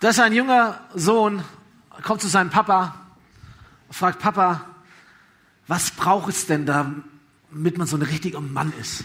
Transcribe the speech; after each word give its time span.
Da 0.00 0.08
ist 0.08 0.18
ein 0.18 0.32
junger 0.32 0.80
Sohn, 0.94 1.44
kommt 2.02 2.22
zu 2.22 2.28
seinem 2.28 2.48
Papa, 2.48 2.94
fragt 3.90 4.18
Papa, 4.18 4.64
was 5.66 5.90
braucht 5.90 6.30
es 6.30 6.46
denn, 6.46 6.64
damit 6.64 7.76
man 7.76 7.86
so 7.86 7.98
ein 7.98 8.02
richtiger 8.02 8.40
Mann 8.40 8.72
ist? 8.80 9.04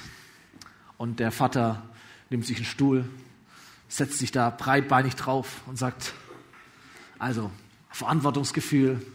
Und 0.97 1.19
der 1.19 1.33
Vater 1.33 1.83
nimmt 2.29 2.45
sich 2.45 2.55
einen 2.55 2.65
Stuhl, 2.65 3.03
setzt 3.89 4.19
sich 4.19 4.31
da 4.31 4.49
breitbeinig 4.49 5.17
drauf 5.17 5.63
und 5.65 5.77
sagt, 5.77 6.13
also 7.19 7.51
Verantwortungsgefühl, 7.89 9.05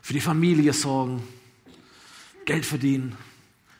für 0.00 0.12
die 0.14 0.20
Familie 0.22 0.72
sorgen, 0.72 1.22
Geld 2.46 2.64
verdienen, 2.64 3.18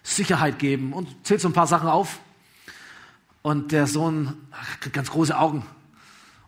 Sicherheit 0.02 0.58
geben 0.58 0.92
und 0.92 1.08
zählt 1.26 1.40
so 1.40 1.48
ein 1.48 1.54
paar 1.54 1.66
Sachen 1.66 1.88
auf. 1.88 2.20
Und 3.40 3.72
der 3.72 3.86
Sohn 3.86 4.36
kriegt 4.80 4.94
ganz 4.94 5.10
große 5.10 5.38
Augen 5.38 5.64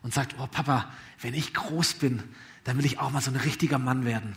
und 0.02 0.12
sagt, 0.12 0.34
oh 0.38 0.46
Papa, 0.46 0.90
wenn 1.20 1.34
ich 1.34 1.54
groß 1.54 1.94
bin, 1.94 2.22
dann 2.64 2.78
will 2.78 2.84
ich 2.84 2.98
auch 2.98 3.10
mal 3.10 3.20
so 3.20 3.30
ein 3.30 3.36
richtiger 3.36 3.78
Mann 3.78 4.04
werden. 4.04 4.36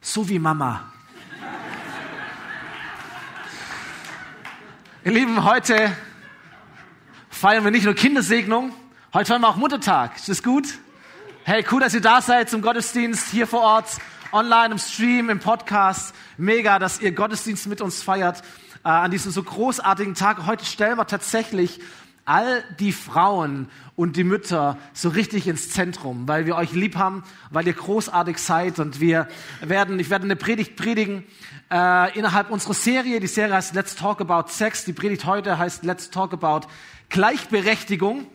So 0.00 0.28
wie 0.28 0.38
Mama. 0.38 0.92
Ihr 5.04 5.12
Lieben, 5.12 5.44
heute 5.44 5.94
feiern 7.28 7.64
wir 7.64 7.70
nicht 7.70 7.84
nur 7.84 7.94
Kindersegnung, 7.94 8.72
heute 9.12 9.26
feiern 9.26 9.42
wir 9.42 9.48
auch 9.48 9.56
Muttertag. 9.56 10.16
Ist 10.16 10.28
das 10.28 10.42
gut? 10.42 10.78
Hey, 11.44 11.64
cool, 11.70 11.80
dass 11.80 11.94
ihr 11.94 12.02
da 12.02 12.20
seid 12.20 12.50
zum 12.50 12.62
Gottesdienst 12.62 13.30
hier 13.30 13.46
vor 13.46 13.62
Ort, 13.62 13.98
online, 14.32 14.72
im 14.72 14.78
Stream, 14.78 15.30
im 15.30 15.40
Podcast. 15.40 16.14
Mega, 16.36 16.78
dass 16.78 17.00
ihr 17.00 17.12
Gottesdienst 17.12 17.66
mit 17.66 17.80
uns 17.80 18.02
feiert 18.02 18.42
äh, 18.84 18.88
an 18.88 19.10
diesem 19.10 19.32
so 19.32 19.42
großartigen 19.42 20.14
Tag. 20.14 20.46
Heute 20.46 20.64
stellen 20.64 20.98
wir 20.98 21.06
tatsächlich 21.06 21.80
all 22.24 22.62
die 22.78 22.92
Frauen 22.92 23.68
und 23.96 24.16
die 24.16 24.24
Mütter 24.24 24.78
so 24.92 25.08
richtig 25.08 25.46
ins 25.46 25.70
Zentrum, 25.70 26.28
weil 26.28 26.46
wir 26.46 26.56
euch 26.56 26.72
lieb 26.72 26.96
haben, 26.96 27.22
weil 27.50 27.66
ihr 27.66 27.72
großartig 27.72 28.38
seid 28.38 28.78
und 28.78 29.00
wir 29.00 29.28
werden, 29.60 29.98
ich 29.98 30.10
werde 30.10 30.24
eine 30.24 30.36
Predigt 30.36 30.76
predigen 30.76 31.24
äh, 31.70 32.18
innerhalb 32.18 32.50
unserer 32.50 32.74
Serie. 32.74 33.20
Die 33.20 33.26
Serie 33.26 33.54
heißt 33.54 33.74
Let's 33.74 33.94
Talk 33.96 34.20
About 34.20 34.50
Sex. 34.50 34.84
Die 34.84 34.92
Predigt 34.92 35.24
heute 35.24 35.58
heißt 35.58 35.84
Let's 35.84 36.10
Talk 36.10 36.32
About 36.32 36.66
Gleichberechtigung. 37.08 38.26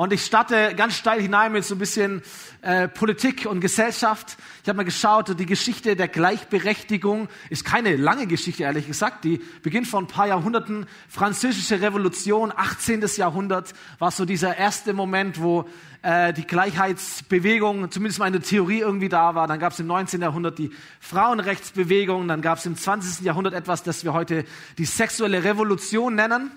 Und 0.00 0.14
ich 0.14 0.24
starte 0.24 0.74
ganz 0.76 0.96
steil 0.96 1.20
hinein 1.20 1.52
mit 1.52 1.62
so 1.62 1.74
ein 1.74 1.78
bisschen 1.78 2.22
äh, 2.62 2.88
Politik 2.88 3.44
und 3.44 3.60
Gesellschaft. 3.60 4.38
Ich 4.62 4.68
habe 4.70 4.78
mal 4.78 4.84
geschaut, 4.84 5.38
die 5.38 5.44
Geschichte 5.44 5.94
der 5.94 6.08
Gleichberechtigung 6.08 7.28
ist 7.50 7.66
keine 7.66 7.96
lange 7.96 8.26
Geschichte, 8.26 8.62
ehrlich 8.62 8.86
gesagt. 8.86 9.24
Die 9.24 9.42
beginnt 9.62 9.86
vor 9.86 10.00
ein 10.00 10.06
paar 10.06 10.26
Jahrhunderten. 10.26 10.86
Französische 11.06 11.82
Revolution, 11.82 12.50
18. 12.56 13.04
Jahrhundert, 13.16 13.74
war 13.98 14.10
so 14.10 14.24
dieser 14.24 14.56
erste 14.56 14.94
Moment, 14.94 15.42
wo 15.42 15.68
äh, 16.00 16.32
die 16.32 16.46
Gleichheitsbewegung 16.46 17.90
zumindest 17.90 18.20
mal 18.20 18.26
in 18.28 18.32
der 18.32 18.42
Theorie 18.42 18.78
irgendwie 18.78 19.10
da 19.10 19.34
war. 19.34 19.48
Dann 19.48 19.58
gab 19.58 19.74
es 19.74 19.80
im 19.80 19.86
19. 19.86 20.22
Jahrhundert 20.22 20.58
die 20.58 20.70
Frauenrechtsbewegung. 21.00 22.26
Dann 22.26 22.40
gab 22.40 22.56
es 22.56 22.64
im 22.64 22.74
20. 22.74 23.26
Jahrhundert 23.26 23.52
etwas, 23.52 23.82
das 23.82 24.02
wir 24.02 24.14
heute 24.14 24.46
die 24.78 24.86
sexuelle 24.86 25.44
Revolution 25.44 26.14
nennen. 26.14 26.52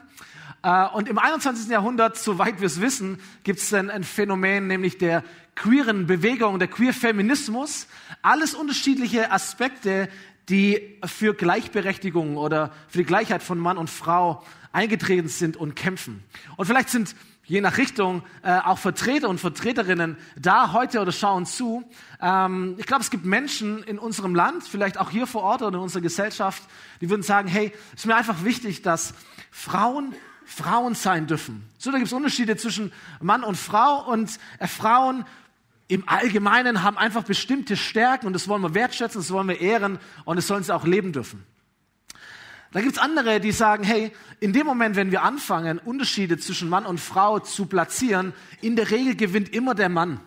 Äh, 0.64 0.88
und 0.88 1.10
im 1.10 1.20
21. 1.20 1.70
Jahrhundert, 1.70 2.18
soweit 2.18 2.60
wir 2.60 2.68
es 2.68 2.82
wissen, 2.82 3.20
gibt 3.44 3.60
es 3.60 3.74
ein, 3.74 4.04
Phänomen, 4.04 4.68
nämlich 4.68 4.98
der 4.98 5.24
queeren 5.56 6.08
Bewegung, 6.08 6.58
der 6.58 6.70
Queer-Feminismus. 6.70 7.88
Alles 8.22 8.56
unterschiedliche 8.56 9.32
Aspekte, 9.32 10.10
die 10.50 11.00
für 11.06 11.34
Gleichberechtigung 11.34 12.38
oder 12.38 12.72
für 12.88 13.00
die 13.00 13.04
Gleichheit 13.06 13.44
von 13.44 13.60
Mann 13.60 13.78
und 13.78 13.90
Frau 13.90 14.44
eingetreten 14.72 15.28
sind 15.28 15.58
und 15.58 15.76
kämpfen. 15.76 16.24
Und 16.58 16.66
vielleicht 16.66 16.90
sind 16.90 17.16
je 17.46 17.60
nach 17.62 17.78
Richtung 17.78 18.24
äh, 18.42 18.58
auch 18.58 18.78
Vertreter 18.78 19.28
und 19.28 19.40
Vertreterinnen 19.40 20.18
da 20.38 20.72
heute 20.72 21.02
oder 21.02 21.12
schauen 21.12 21.46
zu. 21.46 21.84
Ähm, 22.22 22.76
ich 22.78 22.86
glaube, 22.86 23.04
es 23.04 23.12
gibt 23.12 23.26
Menschen 23.26 23.84
in 23.84 24.00
unserem 24.00 24.34
Land, 24.34 24.64
vielleicht 24.64 24.98
auch 24.98 25.12
hier 25.12 25.28
vor 25.28 25.44
Ort 25.44 25.62
oder 25.62 25.78
in 25.78 25.84
unserer 25.84 26.02
Gesellschaft, 26.02 26.64
die 27.02 27.10
würden 27.10 27.22
sagen, 27.22 27.50
hey, 27.50 27.74
ist 27.94 28.06
mir 28.06 28.16
einfach 28.16 28.46
wichtig, 28.46 28.82
dass 28.82 29.14
Frauen 29.52 30.16
Frauen 30.46 30.96
sein 30.96 31.28
dürfen. 31.28 31.70
So, 31.78 31.92
da 31.92 31.98
gibt 31.98 32.08
es 32.08 32.14
Unterschiede 32.14 32.58
zwischen 32.58 32.92
Mann 33.22 33.44
und 33.44 33.56
Frau 33.56 34.10
und 34.12 34.40
äh, 34.60 34.68
Frauen 34.68 35.26
im 35.88 36.08
Allgemeinen 36.08 36.82
haben 36.82 36.98
einfach 36.98 37.24
bestimmte 37.24 37.76
Stärken 37.76 38.28
und 38.28 38.34
das 38.34 38.48
wollen 38.48 38.62
wir 38.62 38.74
wertschätzen, 38.74 39.22
das 39.22 39.32
wollen 39.32 39.48
wir 39.48 39.60
ehren 39.60 40.00
und 40.26 40.38
das 40.38 40.48
sollen 40.48 40.64
sie 40.64 40.74
auch 40.74 40.86
leben 40.86 41.12
dürfen. 41.12 41.44
Da 42.72 42.82
gibt 42.82 42.94
es 42.94 43.00
andere, 43.00 43.40
die 43.40 43.52
sagen, 43.52 43.84
hey, 43.84 44.12
in 44.40 44.52
dem 44.52 44.66
Moment, 44.66 44.96
wenn 44.96 45.12
wir 45.12 45.22
anfangen, 45.22 45.78
Unterschiede 45.78 46.40
zwischen 46.40 46.70
Mann 46.70 46.88
und 46.88 47.00
Frau 47.00 47.38
zu 47.38 47.68
platzieren, 47.68 48.34
in 48.62 48.76
der 48.76 48.90
Regel 48.90 49.16
gewinnt 49.16 49.54
immer 49.54 49.76
der 49.76 49.90
Mann. 49.90 50.20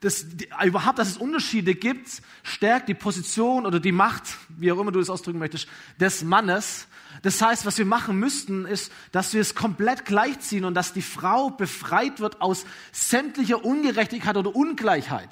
Das, 0.00 0.26
die, 0.28 0.48
überhaupt, 0.64 0.98
dass 0.98 1.08
es 1.08 1.16
Unterschiede 1.16 1.74
gibt, 1.74 2.22
stärkt 2.42 2.88
die 2.88 2.94
Position 2.94 3.66
oder 3.66 3.80
die 3.80 3.92
Macht, 3.92 4.22
wie 4.48 4.70
auch 4.70 4.78
immer 4.78 4.92
du 4.92 5.00
es 5.00 5.10
ausdrücken 5.10 5.38
möchtest, 5.38 5.68
des 5.98 6.22
Mannes. 6.22 6.86
Das 7.22 7.42
heißt, 7.42 7.66
was 7.66 7.78
wir 7.78 7.84
machen 7.84 8.18
müssten, 8.18 8.64
ist, 8.64 8.92
dass 9.10 9.34
wir 9.34 9.40
es 9.40 9.54
komplett 9.54 10.04
gleichziehen 10.04 10.64
und 10.64 10.74
dass 10.74 10.92
die 10.92 11.02
Frau 11.02 11.50
befreit 11.50 12.20
wird 12.20 12.40
aus 12.40 12.64
sämtlicher 12.92 13.64
Ungerechtigkeit 13.64 14.36
oder 14.36 14.54
Ungleichheit. 14.54 15.30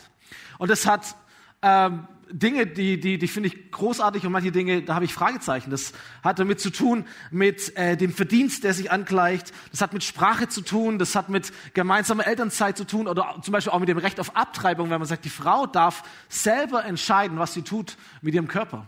Und 0.58 0.70
das 0.70 0.86
hat 0.86 1.14
ähm, 1.62 2.08
Dinge, 2.30 2.66
die, 2.66 2.98
die, 2.98 3.18
die 3.18 3.28
finde 3.28 3.48
ich 3.48 3.70
großartig 3.70 4.24
und 4.26 4.32
manche 4.32 4.50
Dinge, 4.50 4.82
da 4.82 4.94
habe 4.94 5.04
ich 5.04 5.14
Fragezeichen. 5.14 5.70
Das 5.70 5.92
hat 6.22 6.38
damit 6.38 6.60
zu 6.60 6.70
tun 6.70 7.04
mit 7.30 7.76
äh, 7.76 7.96
dem 7.96 8.12
Verdienst, 8.12 8.64
der 8.64 8.74
sich 8.74 8.90
angleicht. 8.90 9.52
Das 9.70 9.80
hat 9.80 9.92
mit 9.92 10.02
Sprache 10.02 10.48
zu 10.48 10.60
tun. 10.60 10.98
Das 10.98 11.14
hat 11.14 11.28
mit 11.28 11.52
gemeinsamer 11.74 12.26
Elternzeit 12.26 12.76
zu 12.76 12.84
tun 12.84 13.06
oder 13.06 13.36
zum 13.42 13.52
Beispiel 13.52 13.72
auch 13.72 13.78
mit 13.78 13.88
dem 13.88 13.98
Recht 13.98 14.18
auf 14.18 14.34
Abtreibung, 14.34 14.90
wenn 14.90 14.98
man 14.98 15.08
sagt, 15.08 15.24
die 15.24 15.30
Frau 15.30 15.66
darf 15.66 16.02
selber 16.28 16.84
entscheiden, 16.84 17.38
was 17.38 17.54
sie 17.54 17.62
tut 17.62 17.96
mit 18.22 18.34
ihrem 18.34 18.48
Körper. 18.48 18.86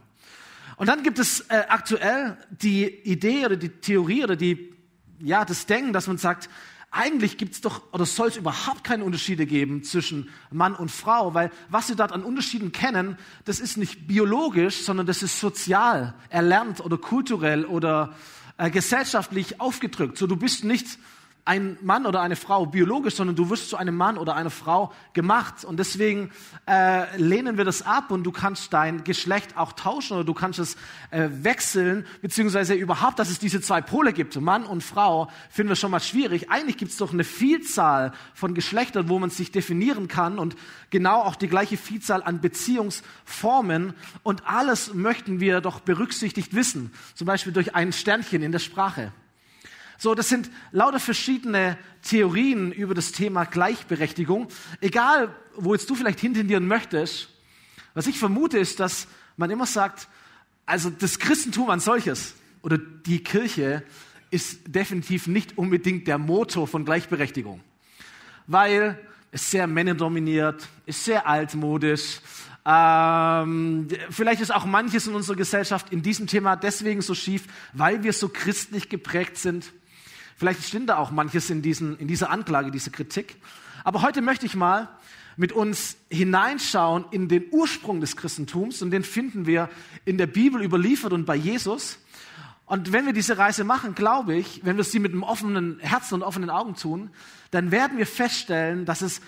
Und 0.77 0.89
dann 0.89 1.03
gibt 1.03 1.19
es 1.19 1.41
äh, 1.49 1.65
aktuell 1.69 2.37
die 2.51 2.87
Idee 2.87 3.47
oder 3.47 3.57
die 3.57 3.69
Theorie 3.69 4.25
oder 4.25 4.37
die, 4.37 4.75
ja, 5.21 5.45
das 5.45 5.67
Denken, 5.67 5.93
dass 5.93 6.07
man 6.07 6.19
sagt, 6.19 6.49
eigentlich 6.91 7.37
gibt 7.37 7.55
es 7.55 7.61
doch 7.61 7.83
oder 7.93 8.07
soll 8.07 8.29
es 8.29 8.37
überhaupt 8.37 8.83
keine 8.83 9.05
Unterschiede 9.05 9.45
geben 9.45 9.83
zwischen 9.83 10.31
Mann 10.51 10.75
und 10.75 10.91
Frau, 10.91 11.35
weil 11.35 11.51
was 11.69 11.87
sie 11.87 11.97
dort 11.97 12.13
an 12.13 12.23
Unterschieden 12.23 12.73
kennen, 12.73 13.19
das 13.45 13.61
ist 13.61 13.77
nicht 13.77 14.07
biologisch, 14.07 14.85
sondern 14.85 15.07
das 15.07 15.23
ist 15.23 15.39
sozial, 15.39 16.15
erlernt 16.31 16.81
oder 16.81 16.97
kulturell 16.97 17.67
oder 17.67 18.15
äh, 18.57 18.71
gesellschaftlich 18.71 19.61
aufgedrückt. 19.61 20.17
So, 20.17 20.27
du 20.27 20.37
bist 20.37 20.65
nicht 20.65 20.99
ein 21.49 21.79
Mann 21.81 22.05
oder 22.05 22.21
eine 22.21 22.37
Frau 22.37 22.67
biologisch, 22.67 23.15
sondern 23.15 23.35
du 23.35 23.49
wirst 23.49 23.71
zu 23.71 23.79
einem 23.79 23.97
Mann 23.97 24.19
oder 24.19 24.37
einer 24.37 24.51
Frau 24.51 24.93
gemacht. 25.15 25.65
Und 25.65 25.79
deswegen 25.79 26.31
äh, 26.69 27.17
lehnen 27.17 27.57
wir 27.57 27.65
das 27.65 27.81
ab 27.81 28.11
und 28.11 28.25
du 28.25 28.33
kannst 28.33 28.75
dein 28.75 29.03
Geschlecht 29.03 29.57
auch 29.57 29.73
tauschen 29.73 30.19
oder 30.19 30.25
du 30.25 30.35
kannst 30.35 30.59
es 30.59 30.77
äh, 31.11 31.29
wechseln, 31.31 32.07
beziehungsweise 32.21 32.75
überhaupt, 32.75 33.19
dass 33.19 33.31
es 33.31 33.39
diese 33.39 33.63
zwei 33.63 33.81
Pole 33.81 34.13
gibt, 34.13 34.39
Mann 34.39 34.65
und 34.65 34.85
Frau, 34.85 35.31
finden 35.49 35.71
wir 35.71 35.77
schon 35.77 35.91
mal 35.91 36.01
schwierig. 36.01 36.51
Eigentlich 36.51 36.77
gibt 36.77 36.91
es 36.91 36.99
doch 36.99 37.15
eine 37.15 37.25
Vielzahl 37.25 38.13
von 38.35 38.53
Geschlechtern, 38.53 39.09
wo 39.09 39.19
man 39.19 39.31
sich 39.31 39.51
definieren 39.51 40.07
kann 40.07 40.39
und 40.39 40.55
genau 40.91 41.23
auch 41.23 41.35
die 41.35 41.49
gleiche 41.49 41.79
Vielzahl 41.79 42.23
an 42.23 42.43
Beziehungsformen. 42.43 43.95
Und 44.23 44.47
alles 44.47 44.93
möchten 44.93 45.41
wir 45.41 45.63
doch 45.63 45.81
berücksichtigt 45.81 46.55
wissen, 46.55 46.93
zum 47.15 47.27
Beispiel 47.27 47.55
durch 47.55 47.75
ein 47.75 47.95
Sternchen 47.95 48.43
in 48.43 48.53
der 48.53 48.59
Sprache. 48.59 49.13
So, 50.01 50.15
das 50.15 50.29
sind 50.29 50.49
lauter 50.71 51.01
verschiedene 51.01 51.77
Theorien 52.03 52.71
über 52.71 52.95
das 52.95 53.11
Thema 53.11 53.45
Gleichberechtigung. 53.45 54.47
Egal, 54.81 55.35
wo 55.57 55.75
jetzt 55.75 55.91
du 55.91 55.97
vielleicht 55.97 56.21
hintendieren 56.21 56.69
möchtest, 56.69 57.29
was 57.95 58.07
ich 58.07 58.17
vermute 58.17 58.59
ist, 58.59 58.79
dass 58.79 59.09
man 59.37 59.51
immer 59.51 59.67
sagt, 59.67 60.07
also 60.67 60.89
das 60.89 61.19
Christentum 61.19 61.69
als 61.69 61.85
solches 61.85 62.35
oder 62.63 62.79
die 62.79 63.25
Kirche 63.25 63.83
ist 64.31 64.61
definitiv 64.67 65.27
nicht 65.27 65.59
unbedingt 65.59 66.07
der 66.07 66.19
Motor 66.19 66.69
von 66.69 66.85
Gleichberechtigung, 66.85 67.61
weil 68.47 68.99
es 69.33 69.51
sehr 69.51 69.67
männerdominiert, 69.67 70.69
ist 70.87 71.05
sehr 71.05 71.27
altmodisch. 71.27 72.21
Ähm, 72.65 73.89
vielleicht 74.11 74.43
ist 74.43 74.55
auch 74.55 74.65
manches 74.65 75.07
in 75.07 75.15
unserer 75.15 75.37
Gesellschaft 75.37 75.91
in 75.93 76.03
diesem 76.03 76.27
Thema 76.27 76.55
deswegen 76.55 77.01
so 77.01 77.15
schief, 77.15 77.45
weil 77.73 78.05
wir 78.05 78.13
so 78.13 78.29
christlich 78.29 78.89
geprägt 78.89 79.39
sind. 79.39 79.73
Vielleicht 80.39 80.63
stimmt 80.63 80.89
da 80.89 80.99
auch 80.99 81.11
manches 81.11 81.51
in, 81.51 81.63
diesen, 81.63 81.99
in 81.99 82.07
dieser 82.07 82.31
Anklage, 82.31 82.71
dieser 82.71 82.93
Kritik. 82.93 83.37
Aber 83.83 84.03
heute 84.03 84.23
möchte 84.23 84.47
ich 84.47 84.55
mal 84.55 84.89
mit 85.37 85.51
uns 85.51 85.97
hineinschauen 86.11 87.07
in 87.11 87.27
den 87.27 87.47
Ursprung 87.51 88.01
des 88.01 88.17
Christentums 88.17 88.81
und 88.81 88.93
den 88.93 89.03
finden 89.03 89.47
wir 89.47 89.69
in 90.05 90.17
der 90.17 90.29
Bibel 90.29 90.63
überliefert 90.63 91.13
und 91.13 91.25
bei 91.27 91.35
Jesus. 91.35 91.99
Und 92.67 92.93
wenn 92.93 93.05
wir 93.05 93.13
diese 93.13 93.37
Reise 93.37 93.65
machen, 93.65 93.97
glaube 93.97 94.37
ich, 94.37 94.61
wenn 94.65 94.77
wir 94.77 94.85
sie 94.85 95.01
mit 95.01 95.11
einem 95.11 95.25
offenen 95.25 95.81
Herzen 95.81 96.15
und 96.15 96.23
offenen 96.23 96.51
Augen 96.51 96.77
tun, 96.77 97.11
dann 97.51 97.73
werden 97.73 97.99
wir 97.99 98.07
feststellen, 98.07 98.85
dass 98.85 99.03
es 99.03 99.21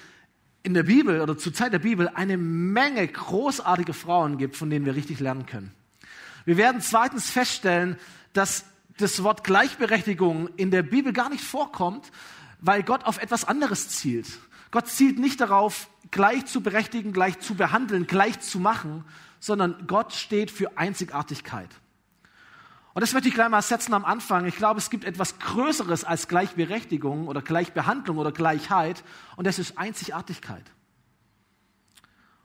in 0.63 0.75
der 0.75 0.85
Bibel 0.85 1.21
oder 1.23 1.37
zur 1.37 1.53
Zeit 1.53 1.73
der 1.73 1.81
Bibel 1.81 2.09
eine 2.15 2.37
Menge 2.37 3.09
großartige 3.09 3.95
Frauen 3.95 4.39
gibt, 4.39 4.55
von 4.57 4.71
denen 4.71 4.87
wir 4.87 4.95
richtig 4.95 5.19
lernen 5.19 5.47
können. 5.47 5.73
Wir 6.45 6.57
werden 6.57 6.81
zweitens 6.81 7.31
feststellen, 7.31 7.97
dass 8.33 8.65
das 9.01 9.23
Wort 9.23 9.45
Gleichberechtigung 9.45 10.49
in 10.57 10.71
der 10.71 10.83
Bibel 10.83 11.13
gar 11.13 11.29
nicht 11.29 11.45
vorkommt, 11.45 12.11
weil 12.61 12.83
Gott 12.83 13.05
auf 13.05 13.21
etwas 13.23 13.45
anderes 13.45 13.89
zielt. 13.89 14.27
Gott 14.71 14.87
zielt 14.87 15.19
nicht 15.19 15.41
darauf, 15.41 15.89
gleich 16.11 16.47
zu 16.47 16.63
berechtigen, 16.63 17.13
gleich 17.13 17.39
zu 17.41 17.55
behandeln, 17.55 18.07
gleich 18.07 18.41
zu 18.41 18.61
machen, 18.61 19.05
sondern 19.41 19.87
Gott 19.87 20.13
steht 20.13 20.51
für 20.51 20.77
Einzigartigkeit. 20.77 21.71
Und 22.93 23.03
das 23.03 23.13
möchte 23.13 23.29
ich 23.29 23.35
gleich 23.35 23.49
mal 23.49 23.63
setzen 23.63 23.95
am 23.95 24.05
Anfang. 24.05 24.47
Ich 24.47 24.57
glaube, 24.57 24.79
es 24.79 24.91
gibt 24.91 25.05
etwas 25.05 25.39
Größeres 25.39 26.05
als 26.05 26.29
Gleichberechtigung 26.29 27.29
oder 27.29 27.41
Gleichbehandlung 27.41 28.19
oder 28.19 28.33
Gleichheit 28.33 29.03
und 29.37 29.47
das 29.47 29.59
ist 29.59 29.79
Einzigartigkeit. 29.79 30.65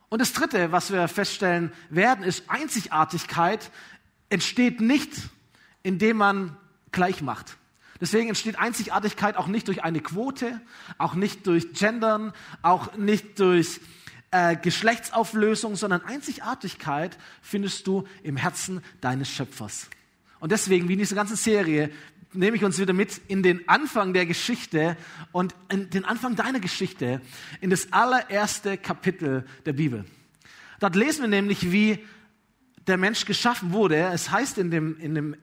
Und 0.10 0.20
das 0.20 0.34
Dritte, 0.34 0.72
was 0.72 0.92
wir 0.92 1.08
feststellen 1.08 1.74
werden, 1.90 2.24
ist 2.24 2.50
Einzigartigkeit 2.50 3.72
entsteht 4.30 4.82
nicht, 4.82 5.12
indem 5.86 6.18
man 6.18 6.58
gleich 6.92 7.22
macht. 7.22 7.58
Deswegen 8.02 8.28
entsteht 8.28 8.58
Einzigartigkeit 8.58 9.38
auch 9.38 9.48
nicht 9.48 9.68
durch 9.68 9.84
eine 9.84 10.02
Quote, 10.02 10.60
auch 10.98 11.14
nicht 11.14 11.48
durch 11.48 11.74
Gendern, 11.74 12.34
auch 12.62 12.98
nicht 12.98 13.40
durch 13.40 13.80
äh, 14.32 14.58
Geschlechtsauflösung, 14.58 15.76
sondern 15.76 16.04
Einzigartigkeit 16.04 17.18
findest 17.42 17.86
du 17.88 18.06
im 18.24 18.36
Herzen 18.36 18.82
deines 19.00 19.30
Schöpfers. 19.30 19.90
Und 20.40 20.52
deswegen, 20.52 20.90
wie 20.90 20.94
in 20.94 21.00
dieser 21.00 21.16
ganzen 21.16 21.38
Serie, 21.38 21.92
nehme 22.34 22.58
ich 22.58 22.66
uns 22.66 22.80
wieder 22.80 22.94
mit 22.94 23.22
in 23.28 23.44
den 23.44 23.70
Anfang 23.70 24.14
der 24.14 24.26
Geschichte 24.26 24.98
und 25.32 25.56
in 25.70 25.92
den 25.92 26.04
Anfang 26.04 26.36
deiner 26.36 26.60
Geschichte, 26.60 27.22
in 27.62 27.70
das 27.70 27.94
allererste 27.94 28.78
Kapitel 28.78 29.46
der 29.66 29.74
Bibel. 29.74 30.04
Dort 30.80 30.96
lesen 30.96 31.22
wir 31.22 31.30
nämlich, 31.30 31.72
wie 31.72 32.04
der 32.88 32.98
Mensch 32.98 33.26
geschaffen 33.26 33.72
wurde. 33.72 34.10
Es 34.14 34.32
heißt 34.32 34.58
in 34.58 34.72
dem, 34.72 35.00
in 35.00 35.16
dem 35.16 35.36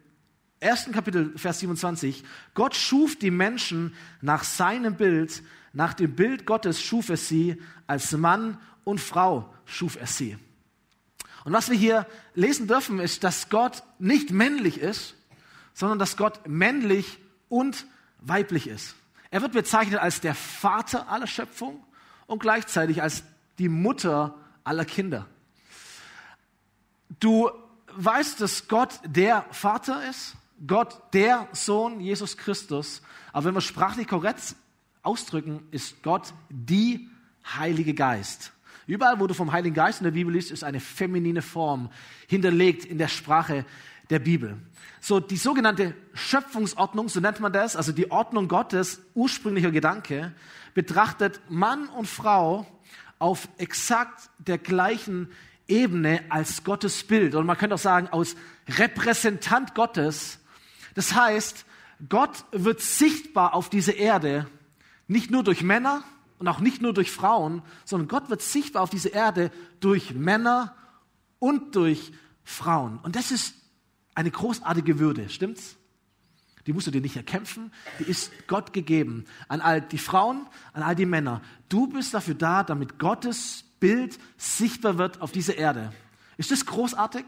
ersten 0.62 0.92
Kapitel, 0.92 1.36
Vers 1.36 1.58
27, 1.60 2.22
Gott 2.54 2.76
schuf 2.76 3.18
die 3.18 3.30
Menschen 3.30 3.94
nach 4.20 4.44
seinem 4.44 4.96
Bild, 4.96 5.42
nach 5.72 5.92
dem 5.92 6.14
Bild 6.14 6.46
Gottes 6.46 6.80
schuf 6.80 7.08
er 7.08 7.16
sie, 7.16 7.60
als 7.86 8.12
Mann 8.12 8.58
und 8.84 9.00
Frau 9.00 9.52
schuf 9.64 9.96
er 9.96 10.06
sie. 10.06 10.38
Und 11.44 11.52
was 11.52 11.68
wir 11.68 11.76
hier 11.76 12.06
lesen 12.34 12.68
dürfen, 12.68 13.00
ist, 13.00 13.24
dass 13.24 13.48
Gott 13.48 13.82
nicht 13.98 14.30
männlich 14.30 14.78
ist, 14.78 15.16
sondern 15.74 15.98
dass 15.98 16.16
Gott 16.16 16.46
männlich 16.46 17.18
und 17.48 17.86
weiblich 18.20 18.68
ist. 18.68 18.94
Er 19.30 19.42
wird 19.42 19.52
bezeichnet 19.52 19.98
als 19.98 20.20
der 20.20 20.34
Vater 20.34 21.08
aller 21.08 21.26
Schöpfung 21.26 21.82
und 22.26 22.40
gleichzeitig 22.40 23.02
als 23.02 23.24
die 23.58 23.68
Mutter 23.68 24.36
aller 24.62 24.84
Kinder. 24.84 25.26
Du 27.18 27.50
weißt, 27.94 28.40
dass 28.40 28.68
Gott 28.68 29.00
der 29.04 29.44
Vater 29.50 30.08
ist 30.08 30.36
Gott 30.66 31.00
der 31.12 31.48
Sohn 31.52 32.00
Jesus 32.00 32.36
Christus. 32.36 33.02
Aber 33.32 33.46
wenn 33.46 33.54
wir 33.54 33.60
sprachlich 33.60 34.06
korrekt 34.06 34.54
ausdrücken, 35.02 35.66
ist 35.70 36.02
Gott 36.02 36.32
die 36.48 37.08
Heilige 37.44 37.94
Geist. 37.94 38.52
Überall, 38.86 39.20
wo 39.20 39.26
du 39.26 39.34
vom 39.34 39.52
Heiligen 39.52 39.74
Geist 39.74 40.00
in 40.00 40.04
der 40.04 40.12
Bibel 40.12 40.32
liest, 40.32 40.50
ist 40.50 40.64
eine 40.64 40.80
feminine 40.80 41.42
Form 41.42 41.90
hinterlegt 42.28 42.84
in 42.84 42.98
der 42.98 43.08
Sprache 43.08 43.64
der 44.10 44.18
Bibel. 44.18 44.58
So, 45.00 45.18
die 45.20 45.36
sogenannte 45.36 45.94
Schöpfungsordnung, 46.14 47.08
so 47.08 47.20
nennt 47.20 47.40
man 47.40 47.52
das, 47.52 47.74
also 47.76 47.92
die 47.92 48.10
Ordnung 48.10 48.48
Gottes, 48.48 49.00
ursprünglicher 49.14 49.70
Gedanke, 49.70 50.32
betrachtet 50.74 51.40
Mann 51.48 51.88
und 51.88 52.06
Frau 52.06 52.66
auf 53.18 53.48
exakt 53.58 54.30
der 54.38 54.58
gleichen 54.58 55.28
Ebene 55.68 56.22
als 56.28 56.64
Gottes 56.64 57.04
Bild. 57.04 57.34
Und 57.34 57.46
man 57.46 57.56
könnte 57.56 57.76
auch 57.76 57.80
sagen, 57.80 58.08
aus 58.08 58.36
Repräsentant 58.68 59.74
Gottes 59.74 60.38
das 60.94 61.14
heißt, 61.14 61.64
Gott 62.08 62.44
wird 62.50 62.80
sichtbar 62.80 63.54
auf 63.54 63.68
diese 63.68 63.92
Erde, 63.92 64.48
nicht 65.06 65.30
nur 65.30 65.44
durch 65.44 65.62
Männer 65.62 66.02
und 66.38 66.48
auch 66.48 66.60
nicht 66.60 66.82
nur 66.82 66.92
durch 66.92 67.10
Frauen, 67.10 67.62
sondern 67.84 68.08
Gott 68.08 68.30
wird 68.30 68.42
sichtbar 68.42 68.82
auf 68.82 68.90
diese 68.90 69.10
Erde 69.10 69.50
durch 69.80 70.14
Männer 70.14 70.74
und 71.38 71.76
durch 71.76 72.12
Frauen. 72.44 72.98
Und 72.98 73.16
das 73.16 73.30
ist 73.30 73.54
eine 74.14 74.30
großartige 74.30 74.98
Würde, 74.98 75.28
stimmt's? 75.28 75.76
Die 76.66 76.72
musst 76.72 76.86
du 76.86 76.90
dir 76.92 77.00
nicht 77.00 77.16
erkämpfen, 77.16 77.72
die 77.98 78.04
ist 78.04 78.30
Gott 78.46 78.72
gegeben. 78.72 79.24
An 79.48 79.60
all 79.60 79.80
die 79.80 79.98
Frauen, 79.98 80.46
an 80.72 80.82
all 80.82 80.94
die 80.94 81.06
Männer. 81.06 81.42
Du 81.68 81.88
bist 81.88 82.14
dafür 82.14 82.34
da, 82.34 82.62
damit 82.62 82.98
Gottes 82.98 83.64
Bild 83.80 84.18
sichtbar 84.36 84.96
wird 84.96 85.20
auf 85.20 85.32
dieser 85.32 85.56
Erde. 85.56 85.92
Ist 86.36 86.52
das 86.52 86.64
großartig? 86.66 87.24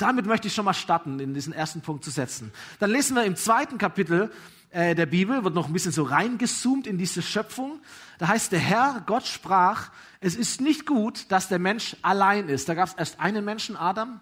Damit 0.00 0.26
möchte 0.26 0.48
ich 0.48 0.54
schon 0.54 0.64
mal 0.64 0.74
starten, 0.74 1.20
in 1.20 1.34
diesen 1.34 1.52
ersten 1.52 1.80
Punkt 1.80 2.04
zu 2.04 2.10
setzen. 2.10 2.52
Dann 2.78 2.90
lesen 2.90 3.14
wir 3.16 3.24
im 3.24 3.36
zweiten 3.36 3.78
Kapitel 3.78 4.30
äh, 4.70 4.94
der 4.94 5.06
Bibel, 5.06 5.44
wird 5.44 5.54
noch 5.54 5.66
ein 5.66 5.72
bisschen 5.72 5.92
so 5.92 6.04
reingezoomt 6.04 6.86
in 6.86 6.96
diese 6.96 7.22
Schöpfung. 7.22 7.80
Da 8.18 8.28
heißt, 8.28 8.52
der 8.52 8.60
Herr, 8.60 9.02
Gott 9.06 9.26
sprach, 9.26 9.90
es 10.20 10.36
ist 10.36 10.60
nicht 10.60 10.86
gut, 10.86 11.30
dass 11.30 11.48
der 11.48 11.58
Mensch 11.58 11.96
allein 12.02 12.48
ist. 12.48 12.68
Da 12.68 12.74
gab 12.74 12.88
es 12.88 12.94
erst 12.94 13.20
einen 13.20 13.44
Menschen, 13.44 13.76
Adam. 13.76 14.20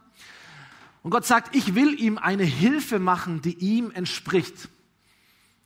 Und 1.02 1.10
Gott 1.10 1.26
sagt, 1.26 1.54
ich 1.54 1.74
will 1.74 2.00
ihm 2.00 2.18
eine 2.18 2.44
Hilfe 2.44 2.98
machen, 2.98 3.42
die 3.42 3.56
ihm 3.58 3.90
entspricht. 3.90 4.68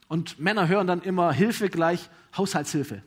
Und 0.08 0.38
Männer 0.38 0.68
hören 0.68 0.86
dann 0.86 1.02
immer 1.02 1.32
Hilfe 1.32 1.70
gleich 1.70 2.10
Haushaltshilfe. 2.36 3.02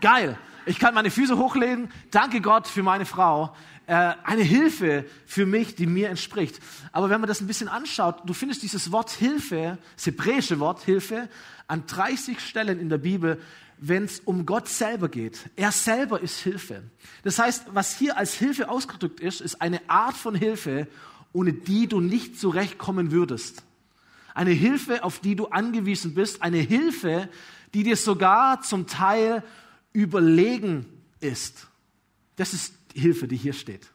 Geil. 0.00 0.38
Ich 0.68 0.80
kann 0.80 0.94
meine 0.94 1.10
Füße 1.10 1.38
hochlegen. 1.38 1.90
Danke 2.10 2.40
Gott 2.40 2.66
für 2.66 2.82
meine 2.82 3.06
Frau 3.06 3.54
eine 3.86 4.42
Hilfe 4.42 5.04
für 5.26 5.46
mich, 5.46 5.76
die 5.76 5.86
mir 5.86 6.08
entspricht. 6.08 6.60
Aber 6.90 7.08
wenn 7.08 7.20
man 7.20 7.28
das 7.28 7.40
ein 7.40 7.46
bisschen 7.46 7.68
anschaut, 7.68 8.22
du 8.24 8.32
findest 8.32 8.62
dieses 8.62 8.90
Wort 8.90 9.10
Hilfe, 9.10 9.78
das 9.94 10.06
hebräische 10.06 10.58
Wort 10.58 10.82
Hilfe, 10.82 11.28
an 11.68 11.86
30 11.86 12.40
Stellen 12.40 12.80
in 12.80 12.88
der 12.88 12.98
Bibel, 12.98 13.40
wenn 13.78 14.04
es 14.04 14.20
um 14.20 14.46
Gott 14.46 14.68
selber 14.68 15.08
geht. 15.08 15.50
Er 15.54 15.70
selber 15.70 16.20
ist 16.20 16.38
Hilfe. 16.40 16.82
Das 17.22 17.38
heißt, 17.38 17.66
was 17.72 17.96
hier 17.96 18.16
als 18.16 18.34
Hilfe 18.34 18.68
ausgedrückt 18.68 19.20
ist, 19.20 19.40
ist 19.40 19.60
eine 19.60 19.88
Art 19.88 20.16
von 20.16 20.34
Hilfe, 20.34 20.88
ohne 21.32 21.52
die 21.52 21.86
du 21.86 22.00
nicht 22.00 22.40
zurechtkommen 22.40 23.10
würdest. 23.10 23.62
Eine 24.34 24.52
Hilfe, 24.52 25.04
auf 25.04 25.20
die 25.20 25.36
du 25.36 25.46
angewiesen 25.46 26.14
bist. 26.14 26.42
Eine 26.42 26.58
Hilfe, 26.58 27.28
die 27.74 27.82
dir 27.82 27.96
sogar 27.96 28.62
zum 28.62 28.86
Teil 28.86 29.42
überlegen 29.92 30.86
ist. 31.20 31.68
Das 32.36 32.52
ist 32.52 32.74
Hilfe, 33.00 33.28
die 33.28 33.36
hier 33.36 33.52
steht. 33.52 33.90